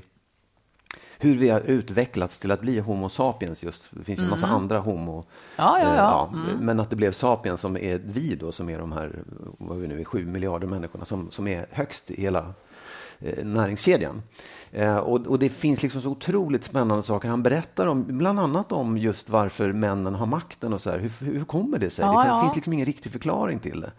hur 1.18 1.36
vi 1.36 1.48
har 1.48 1.60
utvecklats 1.60 2.38
till 2.38 2.50
att 2.50 2.60
bli 2.60 2.78
Homo 2.78 3.08
sapiens 3.08 3.64
just. 3.64 3.88
Det 3.90 4.04
finns 4.04 4.20
ju 4.20 4.24
en 4.24 4.30
massa 4.30 4.46
andra 4.46 4.78
Homo. 4.78 5.12
Mm. 5.12 5.24
Ja, 5.56 5.78
ja, 5.80 5.90
eh, 5.90 5.96
ja. 5.96 6.30
Mm. 6.32 6.56
Men 6.66 6.80
att 6.80 6.90
det 6.90 6.96
blev 6.96 7.12
sapiens 7.12 7.60
som 7.60 7.76
är 7.76 8.00
vi 8.04 8.34
då, 8.34 8.52
som 8.52 8.68
är 8.68 8.78
de 8.78 8.92
här, 8.92 9.22
vad 9.58 9.78
vi 9.78 9.88
nu 9.88 10.00
är, 10.00 10.04
sju 10.04 10.26
miljarder 10.26 10.66
människorna 10.66 11.04
som, 11.04 11.30
som 11.30 11.48
är 11.48 11.66
högst 11.70 12.10
i 12.10 12.22
hela 12.22 12.54
näringskedjan. 13.42 14.22
Eh, 14.72 14.96
och, 14.96 15.26
och, 15.26 15.38
det 15.38 15.48
finns 15.48 15.82
liksom 15.82 16.02
så 16.02 16.10
otroligt 16.10 16.64
spännande 16.64 17.02
saker. 17.02 17.28
Han 17.28 17.42
berättar 17.42 17.86
om, 17.86 18.04
bland 18.08 18.40
annat 18.40 18.72
om 18.72 18.98
just 18.98 19.28
varför 19.28 19.72
männen 19.72 20.14
har 20.14 20.26
makten 20.26 20.72
och 20.72 20.80
så 20.80 20.90
här. 20.90 20.98
Hur, 20.98 21.32
hur 21.32 21.44
kommer 21.44 21.78
det 21.78 21.90
sig? 21.90 22.04
Ja, 22.04 22.22
det 22.22 22.28
ja. 22.28 22.40
finns 22.40 22.54
liksom 22.54 22.72
ingen 22.72 22.86
riktig 22.86 23.12
förklaring 23.12 23.58
till 23.58 23.80
det. 23.80 23.92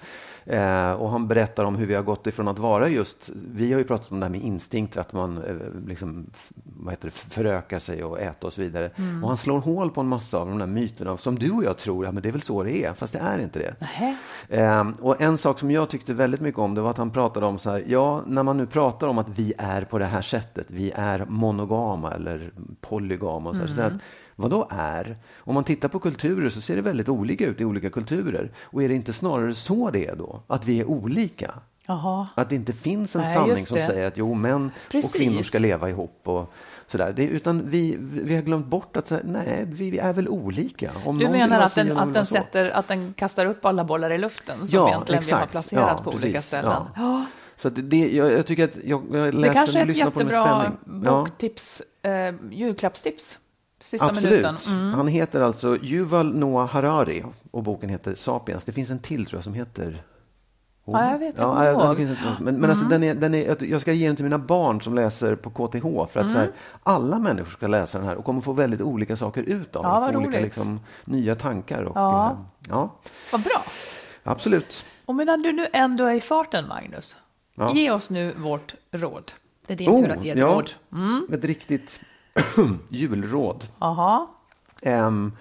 Eh, 0.45 0.91
och 0.91 1.09
han 1.09 1.27
berättar 1.27 1.63
om 1.63 1.75
hur 1.75 1.85
vi 1.85 1.93
har 1.93 2.03
gått 2.03 2.27
ifrån 2.27 2.47
att 2.47 2.59
vara 2.59 2.89
just, 2.89 3.29
vi 3.53 3.71
har 3.71 3.79
ju 3.79 3.85
pratat 3.85 4.11
om 4.11 4.19
det 4.19 4.25
här 4.25 4.31
med 4.31 4.41
instinkter, 4.41 5.01
att 5.01 5.13
man 5.13 5.37
eh, 5.37 5.55
liksom, 5.87 6.25
vad 6.63 6.93
heter 6.93 7.07
det, 7.07 7.11
förökar 7.11 7.79
sig 7.79 8.03
och 8.03 8.19
äta 8.19 8.47
och 8.47 8.53
så 8.53 8.61
vidare. 8.61 8.91
Mm. 8.95 9.23
Och 9.23 9.29
han 9.29 9.37
slår 9.37 9.59
hål 9.59 9.91
på 9.91 10.01
en 10.01 10.07
massa 10.07 10.37
av 10.37 10.47
de 10.47 10.57
där 10.57 10.65
myterna 10.65 11.17
som 11.17 11.39
du 11.39 11.51
och 11.51 11.63
jag 11.63 11.77
tror, 11.77 12.05
ja 12.05 12.11
men 12.11 12.23
det 12.23 12.29
är 12.29 12.33
väl 12.33 12.41
så 12.41 12.63
det 12.63 12.83
är, 12.83 12.93
fast 12.93 13.13
det 13.13 13.19
är 13.19 13.39
inte 13.39 13.59
det. 13.59 13.75
Eh, 14.49 14.87
och 15.01 15.21
en 15.21 15.37
sak 15.37 15.59
som 15.59 15.71
jag 15.71 15.89
tyckte 15.89 16.13
väldigt 16.13 16.41
mycket 16.41 16.59
om, 16.59 16.75
det 16.75 16.81
var 16.81 16.89
att 16.89 16.97
han 16.97 17.11
pratade 17.11 17.45
om 17.45 17.59
så 17.59 17.69
här, 17.69 17.83
ja, 17.87 18.21
när 18.27 18.43
man 18.43 18.57
nu 18.57 18.65
pratar 18.73 19.07
om 19.07 19.17
att 19.17 19.29
vi 19.29 19.53
är 19.57 19.81
på 19.81 19.99
det 19.99 20.05
här 20.05 20.21
sättet, 20.21 20.65
vi 20.69 20.91
är 20.95 21.25
monogama 21.27 22.11
eller 22.11 22.51
polygama 22.81 23.49
och 23.49 23.55
så, 23.55 23.61
här, 23.61 23.67
så 23.67 23.81
att, 23.81 23.93
vad 24.35 24.51
då 24.51 24.67
är? 24.69 25.17
Om 25.37 25.53
man 25.53 25.63
tittar 25.63 25.89
på 25.89 25.99
kulturer 25.99 26.49
så 26.49 26.61
ser 26.61 26.75
det 26.75 26.81
väldigt 26.81 27.09
olika 27.09 27.45
ut 27.45 27.61
i 27.61 27.65
olika 27.65 27.89
kulturer. 27.89 28.51
Och 28.61 28.83
är 28.83 28.89
det 28.89 28.95
inte 28.95 29.13
snarare 29.13 29.55
så 29.55 29.89
det 29.91 30.07
är 30.07 30.15
då? 30.15 30.41
Att 30.47 30.65
vi 30.65 30.79
är 30.79 30.85
olika? 30.85 31.51
Jaha. 31.85 32.27
Att 32.35 32.49
det 32.49 32.55
inte 32.55 32.73
finns 32.73 33.15
en 33.15 33.21
Nej, 33.21 33.33
sanning 33.33 33.57
som 33.65 33.77
säger 33.77 34.05
att 34.05 34.17
jo, 34.17 34.33
män 34.33 34.71
Precis. 34.91 35.11
och 35.11 35.17
kvinnor 35.17 35.41
ska 35.43 35.59
leva 35.59 35.89
ihop 35.89 36.21
och 36.23 36.53
sådär. 36.87 37.13
Det, 37.15 37.27
utan 37.27 37.69
vi, 37.69 37.97
vi 37.99 38.35
har 38.35 38.41
glömt 38.41 38.65
bort 38.65 38.97
att 38.97 39.07
säga, 39.07 39.21
nej, 39.25 39.65
vi 39.67 39.97
är 39.97 40.13
väl 40.13 40.29
olika. 40.29 40.91
Om 41.05 41.17
Du 41.19 41.29
menar 41.29 41.59
att 41.59 41.75
den, 41.75 41.97
att 41.97 42.13
den, 42.13 42.25
sätter, 42.25 42.69
att 42.69 42.87
den 42.87 43.13
kastar 43.13 43.45
upp 43.45 43.65
alla 43.65 43.83
bollar 43.83 44.11
i 44.13 44.17
luften 44.17 44.67
som 44.67 44.79
Ja, 44.79 44.87
egentligen 44.89 45.21
vi 45.25 45.31
har 45.31 45.39
exakt. 45.39 45.51
placerat 45.51 45.93
Ja, 45.97 46.03
på 46.03 46.09
olika 46.09 46.25
precis. 46.25 46.45
ställen? 46.47 46.83
Ja. 46.95 47.25
Så 47.63 47.67
att 47.67 47.89
det, 47.89 48.07
jag, 48.13 48.31
jag 48.31 48.45
tycker 48.45 48.63
att 48.63 48.75
jag, 48.83 49.03
jag 49.11 49.23
Det 49.25 49.31
läser 49.31 49.53
kanske 49.53 49.79
är 49.79 49.83
och 49.83 49.89
ett 49.89 49.95
lyssnar 49.97 50.09
på 50.11 50.19
den 50.19 50.27
med 50.27 50.33
jättebra 50.35 50.61
spänning. 50.61 51.03
Ja, 51.05 51.19
boktips, 51.19 51.81
eh, 52.01 52.33
julklappstips. 52.51 53.39
Sista 53.83 54.05
absolut. 54.07 54.67
Mm. 54.67 54.93
Han 54.93 55.07
heter 55.07 55.41
alltså 55.41 55.77
Yuval 55.81 56.35
Noah 56.35 56.67
Harari 56.69 57.23
och 57.51 57.63
boken 57.63 57.89
heter 57.89 58.13
Sapiens. 58.13 58.65
Det 58.65 58.71
finns 58.71 58.89
en 58.89 58.99
till 58.99 59.25
tror 59.25 59.37
jag 59.37 59.43
som 59.43 59.53
heter 59.53 60.03
Ja, 60.85 61.11
jag 61.11 61.19
vet, 61.19 61.37
jag 61.37 61.45
Ja, 61.45 61.49
kommer 61.53 61.65
ja, 61.65 61.71
ihåg. 61.71 61.81
Mm. 61.83 61.89
det 61.89 62.15
finns 62.15 62.19
en, 62.39 62.45
men 62.45 62.59
men 62.59 62.69
alltså, 62.69 62.85
den 62.85 63.03
är, 63.03 63.15
den 63.15 63.35
är, 63.35 63.63
jag 63.63 63.81
ska 63.81 63.93
ge 63.93 64.07
den 64.07 64.15
till 64.15 64.25
mina 64.25 64.39
barn 64.39 64.81
som 64.81 64.95
läser 64.95 65.35
på 65.35 65.49
KTH 65.49 66.11
för 66.13 66.19
att 66.19 66.31
så 66.31 66.37
här, 66.37 66.45
Mm. 66.45 66.55
alla 66.83 67.19
människor 67.19 67.51
ska 67.51 67.67
läsa 67.67 67.97
den 67.99 68.07
här 68.07 68.15
och 68.15 68.25
kommer 68.25 68.41
få 68.41 68.53
väldigt 68.53 68.81
olika 68.81 69.15
saker 69.15 69.41
ut 69.43 69.75
av 69.75 69.83
Ja, 69.85 69.99
den. 69.99 70.13
Få 70.13 70.19
olika 70.27 70.41
liksom, 70.43 70.79
nya 71.05 71.35
tankar. 71.35 71.83
Och, 71.83 71.97
Ja. 71.97 72.31
eh, 72.31 72.37
ja, 72.69 72.89
Vad 73.31 73.41
bra. 73.41 73.63
absolut. 74.23 74.85
Och 75.05 75.15
medan 75.15 75.41
du 75.41 75.51
nu 75.51 75.67
ändå 75.73 76.05
är 76.05 76.13
i 76.13 76.21
farten, 76.21 76.67
Magnus, 76.67 77.15
Ja. 77.55 77.73
ge 77.73 77.91
oss 77.91 78.09
nu 78.09 78.33
vårt 78.33 78.75
råd. 78.91 79.31
Det 79.67 79.73
är 79.73 79.77
din 79.77 80.03
tur 80.03 80.11
att 80.11 80.25
ge 80.25 80.31
ett 80.31 80.37
ja, 80.39 80.47
råd. 80.47 80.71
Ett 81.33 81.43
riktigt 81.45 81.99
julråd. 82.89 83.67
Jaha, 83.79 84.27
Um, 84.85 85.37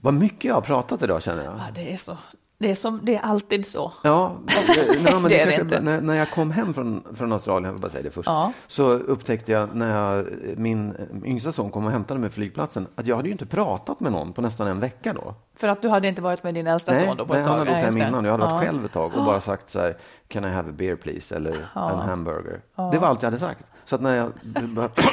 vad 0.00 0.14
mycket 0.14 0.44
jag 0.44 0.54
har 0.54 0.60
pratat 0.60 1.02
idag 1.02 1.22
känner 1.22 1.44
jag. 1.44 1.54
ja, 1.54 1.64
det 1.74 1.92
är 1.92 1.96
så. 1.96 2.16
Det 2.58 2.70
är, 2.70 2.74
som, 2.74 3.00
det 3.02 3.14
är 3.16 3.20
alltid 3.20 3.66
så. 3.66 3.92
Ja, 4.02 4.32
eh, 4.48 4.84
nej, 5.02 5.12
men 5.12 5.22
Det 5.22 5.40
är 5.40 5.46
det 5.46 5.60
inte. 5.60 5.80
När, 5.80 6.00
när 6.00 6.14
jag 6.14 6.30
kom 6.30 6.50
hem 6.50 6.74
från, 6.74 7.04
från 7.14 7.32
Australien, 7.32 7.72
jag 7.72 7.80
bara 7.80 7.90
säga 7.90 8.02
det 8.02 8.10
först, 8.10 8.28
Ja. 8.28 8.52
så 8.66 8.90
upptäckte 8.92 9.52
jag 9.52 9.74
när 9.74 9.96
jag, 9.96 10.26
min 10.56 10.94
yngsta 11.24 11.52
son 11.52 11.70
kom 11.70 11.86
och 11.86 11.92
hämtade 11.92 12.20
mig 12.20 12.28
på 12.30 12.34
flygplatsen 12.34 12.86
att 12.94 13.06
jag 13.06 13.16
hade 13.16 13.28
ju 13.28 13.32
inte 13.32 13.46
pratat 13.46 14.00
med 14.00 14.12
någon 14.12 14.32
på 14.32 14.42
nästan 14.42 14.66
en 14.68 14.80
vecka 14.80 15.12
då. 15.12 15.34
För 15.56 15.68
att 15.68 15.82
du 15.82 15.88
hade 15.88 16.08
inte 16.08 16.22
varit 16.22 16.42
med 16.42 16.54
din 16.54 16.66
äldsta 16.66 16.92
Nej, 16.92 17.06
son 17.06 17.16
då 17.16 17.26
på 17.26 17.32
nej 17.32 17.42
ett 17.42 17.48
tag? 17.48 17.56
han 17.56 17.58
hade 17.66 17.70
Nej, 17.72 17.82
hem 17.84 17.94
det. 17.94 18.00
innan 18.08 18.14
och 18.20 18.26
jag 18.26 18.30
hade 18.32 18.44
varit 18.44 18.64
Ja. 18.64 18.70
själv 18.72 18.84
ett 18.84 18.92
tag 18.92 19.14
och 19.16 19.24
bara 19.24 19.40
sagt 19.40 19.70
så 19.70 19.80
här, 19.80 19.96
can 20.28 20.44
I 20.44 20.48
have 20.48 20.70
a 20.70 20.74
beer 20.76 20.96
please? 20.96 21.36
Eller 21.36 21.52
en 21.74 21.98
hamburger. 21.98 22.60
Det 22.92 22.98
var 22.98 23.08
allt 23.08 23.22
jag 23.22 23.26
hade 23.30 23.40
sagt. 23.40 23.64
Så 23.84 23.94
att 23.94 24.02
när 24.02 24.16
jag... 24.16 24.32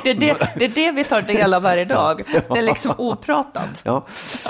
Det 0.04 0.10
är 0.10 0.14
det, 0.14 0.38
det 0.56 0.66
är 0.66 0.70
det 0.76 0.92
vi 0.92 1.04
tar 1.04 1.22
del 1.22 1.54
av 1.54 1.62
varje 1.62 1.86
dag. 1.86 2.24
Det 2.50 2.58
är 2.58 2.62
liksom 2.62 2.94
opratat. 2.98 3.82
Ja. 3.84 4.06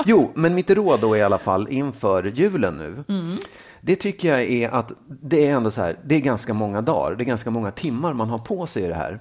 Jo, 0.05 0.31
men 0.35 0.55
mitt 0.55 0.69
råd 0.69 0.99
då 0.99 1.17
i 1.17 1.21
alla 1.21 1.37
fall 1.37 1.67
inför 1.69 2.23
julen 2.23 2.77
nu. 2.77 3.03
Mm. 3.15 3.37
Det 3.81 3.95
tycker 3.95 4.29
jag 4.29 4.41
är 4.41 4.69
att 4.69 4.91
det 5.07 5.47
är 5.47 5.55
ändå 5.55 5.71
så 5.71 5.81
här, 5.81 5.99
det 6.03 6.15
är 6.15 6.19
ganska 6.19 6.53
många 6.53 6.81
dagar, 6.81 7.15
det 7.15 7.23
är 7.23 7.25
ganska 7.25 7.49
många 7.49 7.71
timmar 7.71 8.13
man 8.13 8.29
har 8.29 8.39
på 8.39 8.67
sig 8.67 8.83
i 8.83 8.87
det 8.87 8.95
här. 8.95 9.19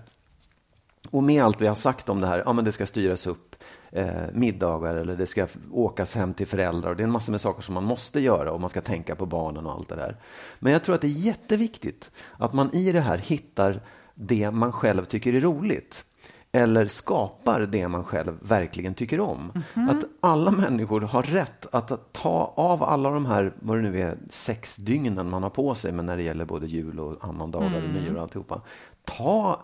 Och 1.10 1.22
med 1.22 1.44
allt 1.44 1.60
vi 1.60 1.66
har 1.66 1.74
sagt 1.74 2.08
om 2.08 2.20
det 2.20 2.26
här, 2.26 2.42
ja 2.46 2.52
men 2.52 2.64
det 2.64 2.72
ska 2.72 2.86
styras 2.86 3.26
upp 3.26 3.56
eh, 3.92 4.06
middagar 4.32 4.94
eller 4.94 5.16
det 5.16 5.26
ska 5.26 5.46
åkas 5.72 6.14
hem 6.16 6.34
till 6.34 6.46
föräldrar. 6.46 6.90
Och 6.90 6.96
det 6.96 7.02
är 7.02 7.04
en 7.04 7.12
massa 7.12 7.30
med 7.30 7.40
saker 7.40 7.62
som 7.62 7.74
man 7.74 7.84
måste 7.84 8.20
göra 8.20 8.52
och 8.52 8.60
man 8.60 8.70
ska 8.70 8.80
tänka 8.80 9.14
på 9.14 9.26
barnen 9.26 9.66
och 9.66 9.72
allt 9.72 9.88
det 9.88 9.96
där. 9.96 10.16
Men 10.58 10.72
jag 10.72 10.84
tror 10.84 10.94
att 10.94 11.00
det 11.00 11.06
är 11.06 11.26
jätteviktigt 11.26 12.10
att 12.38 12.52
man 12.52 12.74
i 12.74 12.92
det 12.92 13.00
här 13.00 13.18
hittar 13.18 13.80
det 14.20 14.50
man 14.50 14.72
själv 14.72 15.04
tycker 15.04 15.34
är 15.34 15.40
roligt. 15.40 16.04
Eller 16.52 16.86
skapar 16.86 17.60
det 17.60 17.88
man 17.88 18.04
själv 18.04 18.38
verkligen 18.42 18.94
tycker 18.94 19.20
om. 19.20 19.52
Att 19.74 20.04
alla 20.20 20.50
människor 20.50 21.00
har 21.00 21.22
rätt 21.22 21.66
att 21.74 22.12
ta 22.12 22.52
av 22.56 22.82
alla 22.82 23.10
de 23.10 23.26
här, 23.26 23.52
vad 23.60 23.78
det 23.78 23.82
nu 23.82 24.00
är, 24.00 24.16
sex 24.30 24.76
dygnen 24.76 25.30
man 25.30 25.42
har 25.42 25.50
på 25.50 25.74
sig, 25.74 25.92
men 25.92 26.06
när 26.06 26.16
det 26.16 26.22
gäller 26.22 26.44
både 26.44 26.66
jul 26.66 27.00
och 27.00 27.24
annandagar 27.24 27.82
och 27.82 27.90
nyår 27.90 28.14
och 28.14 28.22
alltihopa. 28.22 28.62
Ta 29.04 29.60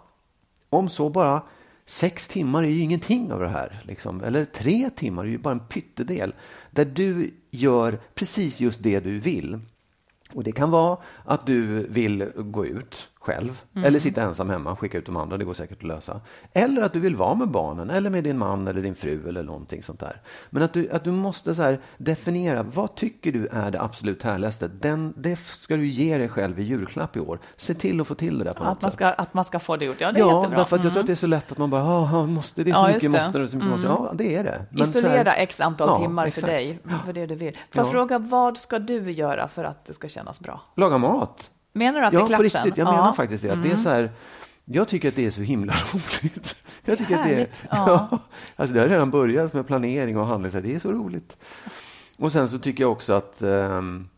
om 0.70 0.88
så 0.88 1.08
bara 1.08 1.42
sex 1.86 2.28
timmar 2.28 2.62
är 2.62 2.68
ju 2.68 2.80
ingenting 2.80 3.32
av 3.32 3.40
det 3.40 3.48
här. 3.48 3.82
Liksom. 3.84 4.24
Eller 4.24 4.44
tre 4.44 4.90
timmar 4.90 5.24
är 5.24 5.28
ju 5.28 5.38
bara 5.38 5.54
en 5.54 5.66
pyttedel. 5.66 6.34
Där 6.70 6.84
du 6.84 7.34
gör 7.50 8.00
precis 8.14 8.60
just 8.60 8.82
det 8.82 9.00
du 9.00 9.18
vill. 9.18 9.58
Och 10.32 10.44
det 10.44 10.52
kan 10.52 10.70
vara 10.70 10.98
att 11.24 11.46
du 11.46 11.86
vill 11.88 12.32
gå 12.36 12.66
ut 12.66 13.08
själv 13.26 13.60
eller 13.84 13.98
sitta 13.98 14.22
ensam 14.22 14.50
hemma, 14.50 14.76
skicka 14.76 14.98
ut 14.98 15.06
de 15.06 15.16
andra, 15.16 15.36
det 15.36 15.44
går 15.44 15.54
säkert 15.54 15.78
att 15.78 15.82
lösa. 15.88 16.20
Eller 16.52 16.82
att 16.82 16.92
du 16.92 17.00
vill 17.00 17.16
vara 17.16 17.34
med 17.34 17.48
barnen 17.48 17.90
eller 17.90 18.10
med 18.10 18.24
din 18.24 18.38
man 18.38 18.68
eller 18.68 18.82
din 18.82 18.94
fru 18.94 19.28
eller 19.28 19.42
någonting 19.42 19.82
sånt 19.82 20.00
där. 20.00 20.20
Men 20.50 20.62
att 20.62 20.72
du, 20.72 20.90
att 20.90 21.04
du 21.04 21.10
måste 21.10 21.54
så 21.54 21.76
definiera, 21.98 22.62
vad 22.62 22.94
tycker 22.94 23.32
du 23.32 23.46
är 23.52 23.70
det 23.70 23.80
absolut 23.82 24.22
härligaste? 24.22 24.68
Den, 24.68 25.14
det 25.16 25.36
ska 25.38 25.76
du 25.76 25.86
ge 25.86 26.18
dig 26.18 26.28
själv 26.28 26.58
i 26.58 26.62
julklapp 26.62 27.16
i 27.16 27.20
år. 27.20 27.38
Se 27.56 27.74
till 27.74 28.00
att 28.00 28.06
få 28.06 28.14
till 28.14 28.38
det 28.38 28.44
där 28.44 28.52
på 28.52 28.64
något 28.64 28.72
Att 28.76 28.82
man, 28.82 28.90
sätt. 28.90 28.96
ska, 28.96 29.06
att 29.08 29.34
man 29.34 29.44
ska 29.44 29.58
få 29.58 29.76
det 29.76 29.84
gjort. 29.84 30.00
Ja, 30.00 30.12
det 30.12 30.18
är 30.18 30.20
Ja, 30.20 30.26
jättebra. 30.26 30.46
Mm. 30.46 30.56
därför 30.58 30.76
att 30.76 30.84
jag 30.84 30.92
tror 30.92 31.00
att 31.00 31.06
det 31.06 31.12
är 31.12 31.14
så 31.14 31.26
lätt 31.26 31.52
att 31.52 31.58
man 31.58 31.70
bara, 31.70 31.82
"Ah, 31.84 32.26
måste, 32.26 32.64
det 32.64 32.70
är 32.70 32.74
så 32.74 32.80
Ja, 32.80 32.86
mycket 32.86 33.02
det. 33.02 33.08
måste, 33.08 33.38
det 33.38 33.44
är 33.44 33.46
så 33.48 33.56
mycket 33.56 33.70
måste. 33.70 33.86
Ja, 33.86 34.10
det 34.14 34.36
är 34.36 34.44
det. 34.44 34.66
Men 34.70 34.82
Isolera 34.82 35.30
här- 35.30 35.42
x 35.42 35.60
antal 35.60 35.88
Ja, 35.88 35.98
timmar 36.00 36.26
exakt. 36.26 36.46
för 36.46 36.52
dig, 36.52 36.78
för 37.06 37.12
det 37.12 37.26
du 37.26 37.34
vill. 37.34 37.52
Får 37.54 37.60
jag 37.72 37.86
Ja. 37.86 37.90
fråga, 37.90 38.18
vad 38.18 38.58
ska 38.58 38.78
du 38.78 39.10
göra 39.12 39.48
för 39.48 39.64
att 39.64 39.84
det 39.84 39.94
ska 39.94 40.08
kännas 40.08 40.40
bra? 40.40 40.60
Laga 40.76 40.98
mat. 40.98 41.50
Menar 41.76 42.00
du 42.00 42.06
att 42.06 42.12
det 42.12 42.16
Ja, 42.16 42.20
är 42.20 42.24
på 42.24 42.28
klappen? 42.28 42.44
riktigt. 42.44 42.76
Jag 42.78 42.86
Ja. 42.86 42.90
Mm. 42.90 43.00
menar 43.00 43.12
faktiskt 43.12 43.42
det. 43.42 43.50
Att 43.50 43.62
det 43.62 43.72
är 43.72 43.76
så 43.76 43.88
här, 43.88 44.10
jag 44.64 44.88
tycker 44.88 45.08
att 45.08 45.16
det 45.16 45.26
är 45.26 45.30
så 45.30 45.40
himla 45.40 45.72
roligt. 45.92 46.56
Jag 46.84 46.98
tycker 46.98 47.16
att 47.18 47.24
det 47.24 47.30
är, 47.30 47.34
Härligt. 47.34 47.64
Ja. 47.70 48.18
alltså 48.56 48.74
det 48.74 48.80
har 48.80 48.88
redan 48.88 49.10
börjat 49.10 49.52
med 49.54 49.66
planering 49.66 50.18
och 50.18 50.26
handling. 50.26 50.52
Så 50.52 50.60
det 50.60 50.74
är 50.74 50.78
så 50.78 50.92
roligt. 50.92 51.36
Och 52.18 52.32
sen 52.32 52.48
så 52.48 52.58
tycker 52.58 52.84
jag 52.84 52.92
också 52.92 53.12
att 53.12 53.42
ehm, 53.42 54.08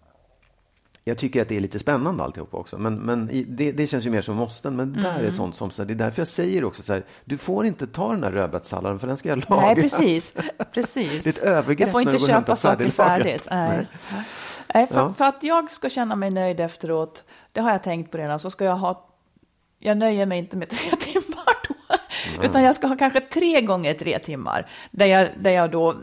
jag 1.05 1.19
tycker 1.19 1.43
att 1.43 1.49
det 1.49 1.57
är 1.57 1.61
lite 1.61 1.79
spännande 1.79 2.23
alltihop 2.25 2.55
också. 2.55 2.79
Men, 2.79 2.95
men 2.99 3.31
i- 3.31 3.45
det, 3.45 3.73
det 3.73 3.87
känns 3.87 4.07
ju 4.07 4.11
mer 4.11 4.23
som 4.23 4.37
måsten. 4.37 4.77
Men 4.77 4.93
där 4.93 5.11
Mm. 5.15 5.27
är 5.27 5.31
sånt 5.31 5.57
som, 5.57 5.71
så 5.71 5.83
här, 5.83 5.87
det 5.87 5.95
är 5.95 5.97
därför 5.97 6.21
jag 6.21 6.29
säger 6.29 6.65
också 6.65 6.83
så 6.83 6.93
här, 6.93 7.05
du 7.25 7.37
får 7.39 7.67
inte 7.67 7.87
ta 7.87 8.11
den 8.13 8.21
där 8.21 8.31
rödbetssalladen 8.31 8.99
för 8.99 9.07
den 9.07 9.17
ska 9.17 9.29
jag 9.29 9.51
laga. 9.51 9.67
Nej, 9.67 9.75
precis. 9.77 10.35
precis. 10.75 11.25
Det 11.25 11.29
är 11.31 11.33
ett 11.33 11.39
övergrepp 11.39 11.81
Jag 11.81 11.93
får 11.93 11.99
när 11.99 12.03
inte 12.03 12.13
du 12.13 12.19
går 12.19 12.29
och 12.29 12.35
hämtar 12.35 12.57
färdiglagat. 12.57 12.95
färdigt. 12.95 13.47
Nej. 13.51 13.87
Nej, 14.75 14.87
för, 14.87 15.01
Ja. 15.01 15.15
för 15.15 15.25
att 15.25 15.43
jag 15.43 15.73
ska 15.73 15.89
känna 15.89 16.17
mig 16.17 16.31
nöjd 16.31 16.61
efteråt, 16.61 17.25
det 17.53 17.61
har 17.61 17.70
jag 17.70 17.82
tänkt 17.82 18.11
på 18.11 18.18
redan, 18.18 18.38
så 18.38 18.51
ska 18.51 18.64
jag 18.64 18.76
ha... 18.76 19.05
Jag 19.78 19.96
nöjer 19.96 20.26
mig 20.26 20.38
inte 20.38 20.57
med 20.57 20.68
tre 20.70 20.90
timmar 20.90 21.55
då, 21.68 21.74
utan 22.44 22.62
jag 22.62 22.76
ska 22.76 22.86
ha 22.86 22.96
kanske 22.96 23.20
tre 23.20 23.61
gånger 23.61 23.94
tre 23.94 24.18
timmar, 24.18 24.66
där 24.90 25.07
jag, 25.07 25.28
där 25.38 25.51
jag 25.51 25.70
då, 25.70 25.94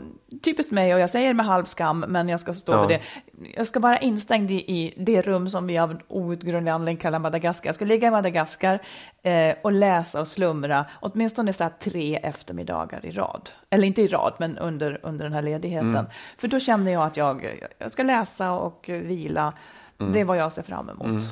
typiskt 0.42 0.72
mig, 0.72 0.94
och 0.94 1.00
jag 1.00 1.10
säger 1.10 1.34
med 1.34 1.46
halv 1.46 1.64
skam, 1.64 2.04
men 2.08 2.28
jag 2.28 2.40
ska 2.40 2.54
stå 2.54 2.72
Ja. 2.72 2.82
för 2.82 2.88
det. 2.88 3.00
Jag 3.56 3.66
ska 3.66 3.80
vara 3.80 3.98
instängd 3.98 4.50
i, 4.50 4.54
i 4.54 4.94
det 4.96 5.22
rum 5.22 5.48
som 5.48 5.66
vi 5.66 5.78
av 5.78 6.00
outgrundlig 6.08 6.72
anledning 6.72 6.96
kallar 6.96 7.18
Madagaskar. 7.18 7.68
Jag 7.68 7.74
ska 7.74 7.84
ligga 7.84 8.08
i 8.08 8.10
Madagaskar 8.10 8.78
eh, 9.22 9.54
och 9.62 9.72
läsa 9.72 10.20
och 10.20 10.28
slumra, 10.28 10.84
åtminstone 11.00 11.52
så 11.52 11.64
här 11.64 11.72
tre 11.80 12.16
eftermiddagar 12.16 13.06
i 13.06 13.10
rad. 13.10 13.50
Eller 13.70 13.86
inte 13.86 14.02
i 14.02 14.06
rad, 14.08 14.34
men 14.38 14.58
under, 14.58 15.00
under 15.02 15.24
den 15.24 15.32
här 15.32 15.42
ledigheten. 15.42 15.90
Mm. 15.90 16.06
För 16.38 16.48
då 16.48 16.60
känner 16.60 16.92
jag 16.92 17.02
att 17.02 17.16
jag, 17.16 17.56
jag 17.78 17.92
ska 17.92 18.02
läsa 18.02 18.52
och 18.52 18.84
vila. 18.88 19.52
Mm. 19.98 20.12
Det 20.12 20.20
är 20.20 20.24
vad 20.24 20.36
jag 20.36 20.52
ser 20.52 20.62
fram 20.62 20.88
emot. 20.90 21.24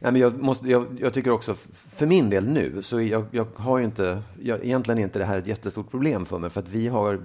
Nej, 0.00 0.12
men 0.12 0.16
jag, 0.16 0.42
måste, 0.42 0.68
jag, 0.68 0.86
jag 1.00 1.14
tycker 1.14 1.30
också, 1.30 1.54
för 1.72 2.06
min 2.06 2.30
del 2.30 2.48
nu, 2.48 2.82
så 2.82 3.00
jag, 3.00 3.24
jag 3.30 3.46
har 3.56 3.78
ju 3.78 3.84
inte, 3.84 4.22
jag, 4.42 4.64
egentligen 4.64 4.98
är 4.98 5.02
inte 5.02 5.18
det 5.18 5.24
här 5.24 5.38
ett 5.38 5.46
jättestort 5.46 5.90
problem 5.90 6.24
för 6.24 6.38
mig, 6.38 6.50
för 6.50 6.60
att 6.60 6.68
vi 6.68 6.88
har, 6.88 7.20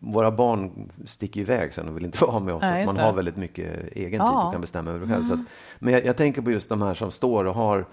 våra 0.00 0.30
barn 0.30 0.88
sticker 1.06 1.40
ju 1.40 1.42
iväg 1.42 1.74
sen 1.74 1.88
och 1.88 1.96
vill 1.96 2.04
inte 2.04 2.24
vara 2.24 2.40
med 2.40 2.54
oss. 2.54 2.62
Nej, 2.62 2.86
man 2.86 2.96
har 2.96 3.12
väldigt 3.12 3.36
mycket 3.36 3.92
egen 3.92 4.20
Ja. 4.20 4.28
Mm. 4.28 4.32
tid 4.32 4.46
och 4.46 4.52
kan 4.52 4.60
bestämma 4.60 4.90
över 4.90 5.06
det 5.06 5.12
själv. 5.12 5.24
Så 5.24 5.34
att, 5.34 5.40
men 5.78 5.94
jag, 5.94 6.04
jag 6.04 6.16
tänker 6.16 6.42
på 6.42 6.50
just 6.50 6.68
de 6.68 6.82
här 6.82 6.94
som 6.94 7.10
står 7.10 7.44
och 7.44 7.54
har 7.54 7.86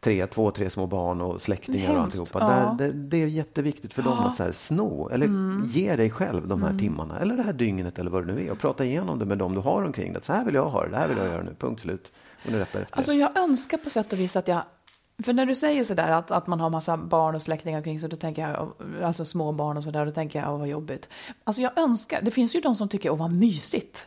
tre, 0.00 0.26
två, 0.26 0.50
tre 0.50 0.70
små 0.70 0.86
barn 0.86 1.20
och 1.20 1.42
släktingar 1.42 1.94
och 1.94 2.02
alltihopa. 2.02 2.38
ja. 2.40 2.52
Mm. 2.52 2.76
Där, 2.76 2.86
det, 2.86 2.92
det 2.92 3.22
är 3.22 3.26
jätteviktigt 3.26 3.94
för 3.94 4.02
dem 4.02 4.18
att 4.18 4.36
så 4.36 4.42
här, 4.42 4.52
sno, 4.52 5.08
eller 5.08 5.28
ge 5.66 5.96
dig 5.96 6.10
själv 6.10 6.48
de 6.48 6.62
här 6.62 6.78
timmarna, 6.78 7.18
eller 7.18 7.36
det 7.36 7.42
här 7.42 7.52
dygnet 7.52 7.98
eller 7.98 8.10
vad 8.10 8.26
det 8.26 8.34
nu 8.34 8.46
är, 8.46 8.50
och 8.50 8.58
prata 8.58 8.84
igenom 8.84 9.18
det 9.18 9.24
med 9.24 9.38
dem 9.38 9.54
du 9.54 9.60
har 9.60 9.82
omkring 9.82 10.12
dig. 10.12 10.22
Så 10.22 10.32
här 10.32 10.44
vill 10.44 10.54
jag 10.54 10.68
ha 10.68 10.84
det, 10.84 10.90
det 10.90 10.96
här 10.96 11.08
vill 11.08 11.18
jag 11.18 11.26
göra 11.26 11.42
nu, 11.42 11.54
punkt 11.58 11.80
slut. 11.80 12.12
Och 12.44 12.52
nu 12.52 12.58
rättar 12.58 12.80
efter. 12.80 12.96
Alltså 12.96 13.12
jag 13.12 13.38
önskar 13.38 13.78
på 13.78 13.90
sätt 13.90 14.12
och 14.12 14.18
vis 14.18 14.36
att 14.36 14.48
jag 14.48 14.62
För 15.22 15.32
när 15.32 15.46
du 15.46 15.54
säger 15.54 15.84
sådär 15.84 16.10
att, 16.10 16.30
att 16.30 16.46
man 16.46 16.60
har 16.60 16.70
massa 16.70 16.96
barn 16.96 17.34
och 17.34 17.42
släktingar 17.42 17.82
kring 17.82 18.00
sig, 18.00 18.08
då 18.08 18.16
tänker 18.16 18.42
jag, 18.42 18.72
alltså 19.02 19.24
små 19.24 19.52
barn 19.52 19.76
och 19.76 19.84
sådär, 19.84 20.06
då 20.06 20.12
tänker 20.12 20.40
jag, 20.40 20.52
åh 20.52 20.58
vad 20.58 20.68
jobbigt. 20.68 21.08
Alltså 21.44 21.62
jag 21.62 21.78
önskar, 21.78 22.22
det 22.22 22.30
finns 22.30 22.56
ju 22.56 22.60
de 22.60 22.76
som 22.76 22.88
tycker, 22.88 23.10
åh 23.10 23.18
vad 23.18 23.32
mysigt. 23.32 24.06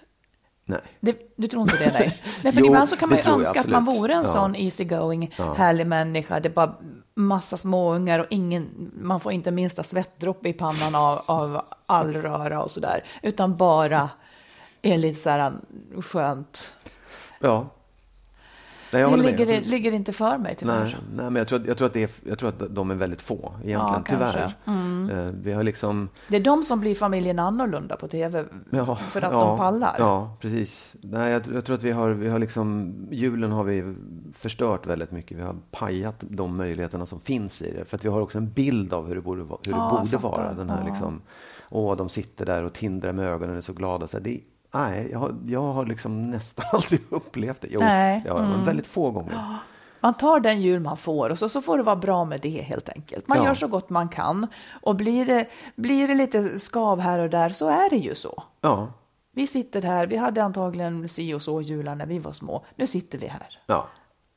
Nej. 0.70 0.80
Det, 0.99 1.17
du 1.36 1.47
tror 1.47 1.61
inte 1.61 1.78
det? 1.78 1.91
Nej, 1.93 2.22
nej 2.43 2.53
för 2.53 2.59
Jo, 2.59 2.65
ibland 2.65 2.89
så 2.89 2.97
kan 2.97 3.09
man 3.09 3.17
ju 3.17 3.24
tror 3.24 3.34
jag 3.36 3.39
önska 3.45 3.59
att 3.59 3.67
man 3.70 3.86
vore 3.86 4.13
en 4.13 4.22
Ja. 4.26 4.32
sån 4.32 4.55
easygoing, 4.55 5.36
härlig 5.55 5.88
människa. 5.88 6.39
Det 6.39 6.49
är 6.49 6.53
bara 6.53 6.76
massa 7.15 7.57
småungar 7.57 8.20
och 8.20 8.26
ingen, 8.30 8.91
man 9.01 9.20
får 9.20 9.32
inte 9.32 9.51
minsta 9.51 9.84
svettdroppe 9.84 10.49
i 10.49 10.53
pannan 10.53 10.95
av, 10.95 11.22
av 11.26 11.61
all 11.86 12.13
röra 12.13 12.63
och 12.63 12.72
sådär. 12.72 13.03
Utan 13.22 13.57
bara 13.57 14.09
är 14.82 14.97
lite 14.97 15.20
så 15.20 15.30
här 15.30 15.53
skönt. 16.01 16.74
Ja. 17.39 17.67
Nej, 18.93 19.01
jag 19.01 19.11
Det 19.11 19.17
ligger, 19.17 19.45
Jag 19.53 19.61
tror- 19.63 19.71
ligger 19.71 19.91
inte 19.91 20.13
för 20.13 20.37
mig 20.37 20.55
tyvärr. 20.59 20.83
Nej, 20.83 20.95
nej, 21.15 21.25
men 21.25 21.35
jag 21.35 21.47
tror, 21.47 21.59
att, 21.59 21.65
jag, 21.67 21.77
tror 21.77 21.87
att 21.87 21.93
det 21.93 22.03
är, 22.03 22.09
jag 22.29 22.39
tror 22.39 22.49
att 22.49 22.75
de 22.75 22.91
är 22.91 22.95
väldigt 22.95 23.21
få, 23.21 23.53
egentligen, 23.63 23.77
Ja, 23.95 24.03
tyvärr. 24.09 24.53
Mm. 24.67 25.09
Eh, 25.09 25.25
Vi 25.43 25.51
har 25.51 25.63
liksom... 25.63 26.09
Det 26.27 26.35
är 26.35 26.39
de 26.43 26.63
som 26.63 26.79
blir 26.79 26.95
familjen 26.95 27.39
annorlunda 27.39 27.95
på 27.95 28.07
tv 28.07 28.45
Ja, 28.69 28.95
för 28.95 29.21
att 29.21 29.33
ja, 29.33 29.39
de 29.39 29.57
pallar. 29.57 29.95
Ja, 29.99 30.37
precis. 30.41 30.93
Nej, 31.01 31.31
jag, 31.31 31.41
jag 31.53 31.65
tror 31.65 31.75
att 31.75 31.83
vi 31.83 31.91
har, 31.91 32.09
vi 32.09 32.29
har 32.29 32.39
liksom, 32.39 32.93
julen 33.11 33.51
har 33.51 33.63
vi 33.63 33.95
förstört 34.33 34.85
väldigt 34.87 35.11
mycket. 35.11 35.37
Vi 35.37 35.41
har 35.41 35.55
pajat 35.71 36.15
de 36.29 36.57
möjligheterna 36.57 37.05
som 37.05 37.19
finns 37.19 37.61
i 37.61 37.73
det. 37.73 37.85
För 37.85 37.97
att 37.97 38.05
vi 38.05 38.09
har 38.09 38.21
också 38.21 38.37
en 38.37 38.49
bild 38.49 38.93
av 38.93 39.07
hur 39.07 39.15
det 39.15 39.21
borde, 39.21 39.41
hur 39.41 39.47
det 39.73 39.89
borde 40.01 40.17
vara. 40.17 40.53
Den 40.53 40.69
här 40.69 40.83
liksom, 40.85 41.21
åh, 41.69 41.95
de 41.95 42.09
sitter 42.09 42.45
där 42.45 42.63
och 42.63 42.73
tindrar 42.73 43.13
med 43.13 43.25
ögonen 43.25 43.49
och 43.51 43.57
är 43.57 43.61
så 43.61 43.73
glada. 43.73 44.07
Så 44.07 44.17
här, 44.17 44.23
det, 44.23 44.39
nej, 44.72 45.09
jag 45.11 45.20
har, 45.20 45.36
jag 45.47 45.61
har 45.74 45.86
liksom 45.86 46.32
nästan 46.32 46.65
aldrig 46.74 47.01
upplevt 47.09 47.61
det. 47.61 47.67
Jo, 47.72 47.80
Nej, 47.80 48.24
ja, 48.26 48.34
men 48.41 48.65
väldigt 48.65 48.88
få 48.88 49.11
gånger. 49.11 49.45
Man 50.01 50.13
tar 50.13 50.39
den 50.39 50.61
jul 50.61 50.80
man 50.80 50.97
får 50.97 51.30
och 51.30 51.39
så, 51.39 51.49
så 51.49 51.61
får 51.61 51.78
det 51.78 51.84
vara 51.84 51.95
bra 51.95 52.26
med 52.26 52.41
det 52.41 52.61
helt 52.61 52.89
enkelt. 52.89 53.28
Man 53.28 53.38
Ja. 53.38 53.45
gör 53.45 53.53
så 53.53 53.67
gott 53.67 53.89
man 53.89 54.09
kan 54.09 54.47
och 54.82 54.95
blir 54.95 55.26
det, 55.26 55.45
blir 55.76 56.07
det 56.07 56.15
lite 56.15 56.59
skav 56.59 56.99
här 56.99 57.20
och 57.20 57.30
där 57.30 57.49
så 57.49 57.70
är 57.70 57.89
det 57.89 57.95
ju 57.95 58.15
så. 58.15 58.43
Ja, 58.61 58.88
Vi 59.32 59.47
sitter 59.47 59.82
här, 59.82 60.07
vi 60.07 60.17
hade 60.17 60.43
antagligen 60.43 61.09
si 61.09 61.34
och 61.34 61.41
så 61.41 61.61
jular 61.61 61.95
när 61.95 62.05
vi 62.05 62.20
var 62.20 62.34
små. 62.34 62.65
Nu 62.76 62.88
sitter 62.88 63.17
vi 63.17 63.28
här. 63.28 63.59
ja, 63.65 63.88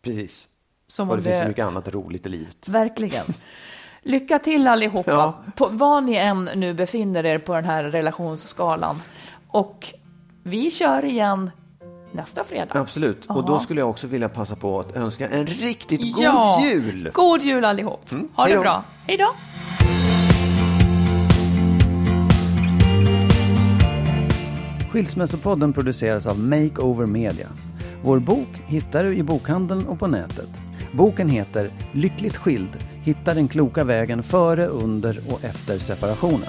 precis. 0.04 0.48
Som 0.86 1.08
Och 1.08 1.14
om 1.14 1.22
det 1.22 1.28
finns 1.30 1.42
så 1.42 1.48
mycket 1.48 1.66
annat 1.66 1.88
roligt 1.88 2.26
i 2.26 2.28
livet. 2.28 2.68
Verkligen. 2.68 3.24
Lycka 4.02 4.38
till 4.38 4.68
allihopa, 4.68 5.10
Ja. 5.10 5.34
på, 5.56 5.66
var 5.70 6.00
ni 6.00 6.16
än 6.16 6.44
nu 6.44 6.74
befinner 6.74 7.26
er 7.26 7.38
på 7.38 7.54
den 7.54 7.64
här 7.64 7.84
relationsskalan. 7.84 9.02
Och 9.48 9.94
vi 10.42 10.70
kör 10.70 11.04
igen 11.04 11.50
nästa 12.12 12.44
fredag. 12.44 12.74
Absolut. 12.78 13.26
Och 13.26 13.46
då 13.46 13.58
skulle 13.58 13.80
jag 13.80 13.90
också 13.90 14.06
vilja 14.06 14.28
passa 14.28 14.56
på 14.56 14.80
att 14.80 14.96
önska 14.96 15.28
en 15.28 15.46
riktigt 15.46 16.00
god 16.14 16.24
Ja. 16.24 16.60
jul! 16.64 17.10
God 17.14 17.42
jul 17.42 17.64
allihop. 17.64 18.10
Ha 18.10 18.16
det 18.16 18.20
Mm. 18.20 18.28
Hej 18.36 18.54
då. 18.54 18.60
bra. 18.60 18.84
Hej 19.06 19.16
då. 19.16 19.28
Skilsmässopodden 24.90 25.72
produceras 25.72 26.26
av 26.26 26.38
Makeover 26.40 27.06
Media. 27.06 27.48
Vår 28.04 28.18
bok 28.18 28.48
hittar 28.66 29.04
du 29.04 29.14
i 29.16 29.22
bokhandeln 29.22 29.86
och 29.86 29.98
på 29.98 30.06
nätet. 30.06 30.48
Boken 30.92 31.28
heter 31.28 31.70
Lyckligt 31.92 32.36
skild. 32.36 32.68
Hitta 33.02 33.34
den 33.34 33.48
kloka 33.48 33.84
vägen 33.84 34.22
före, 34.22 34.66
under 34.66 35.18
och 35.30 35.44
efter 35.44 35.78
separationen. 35.78 36.48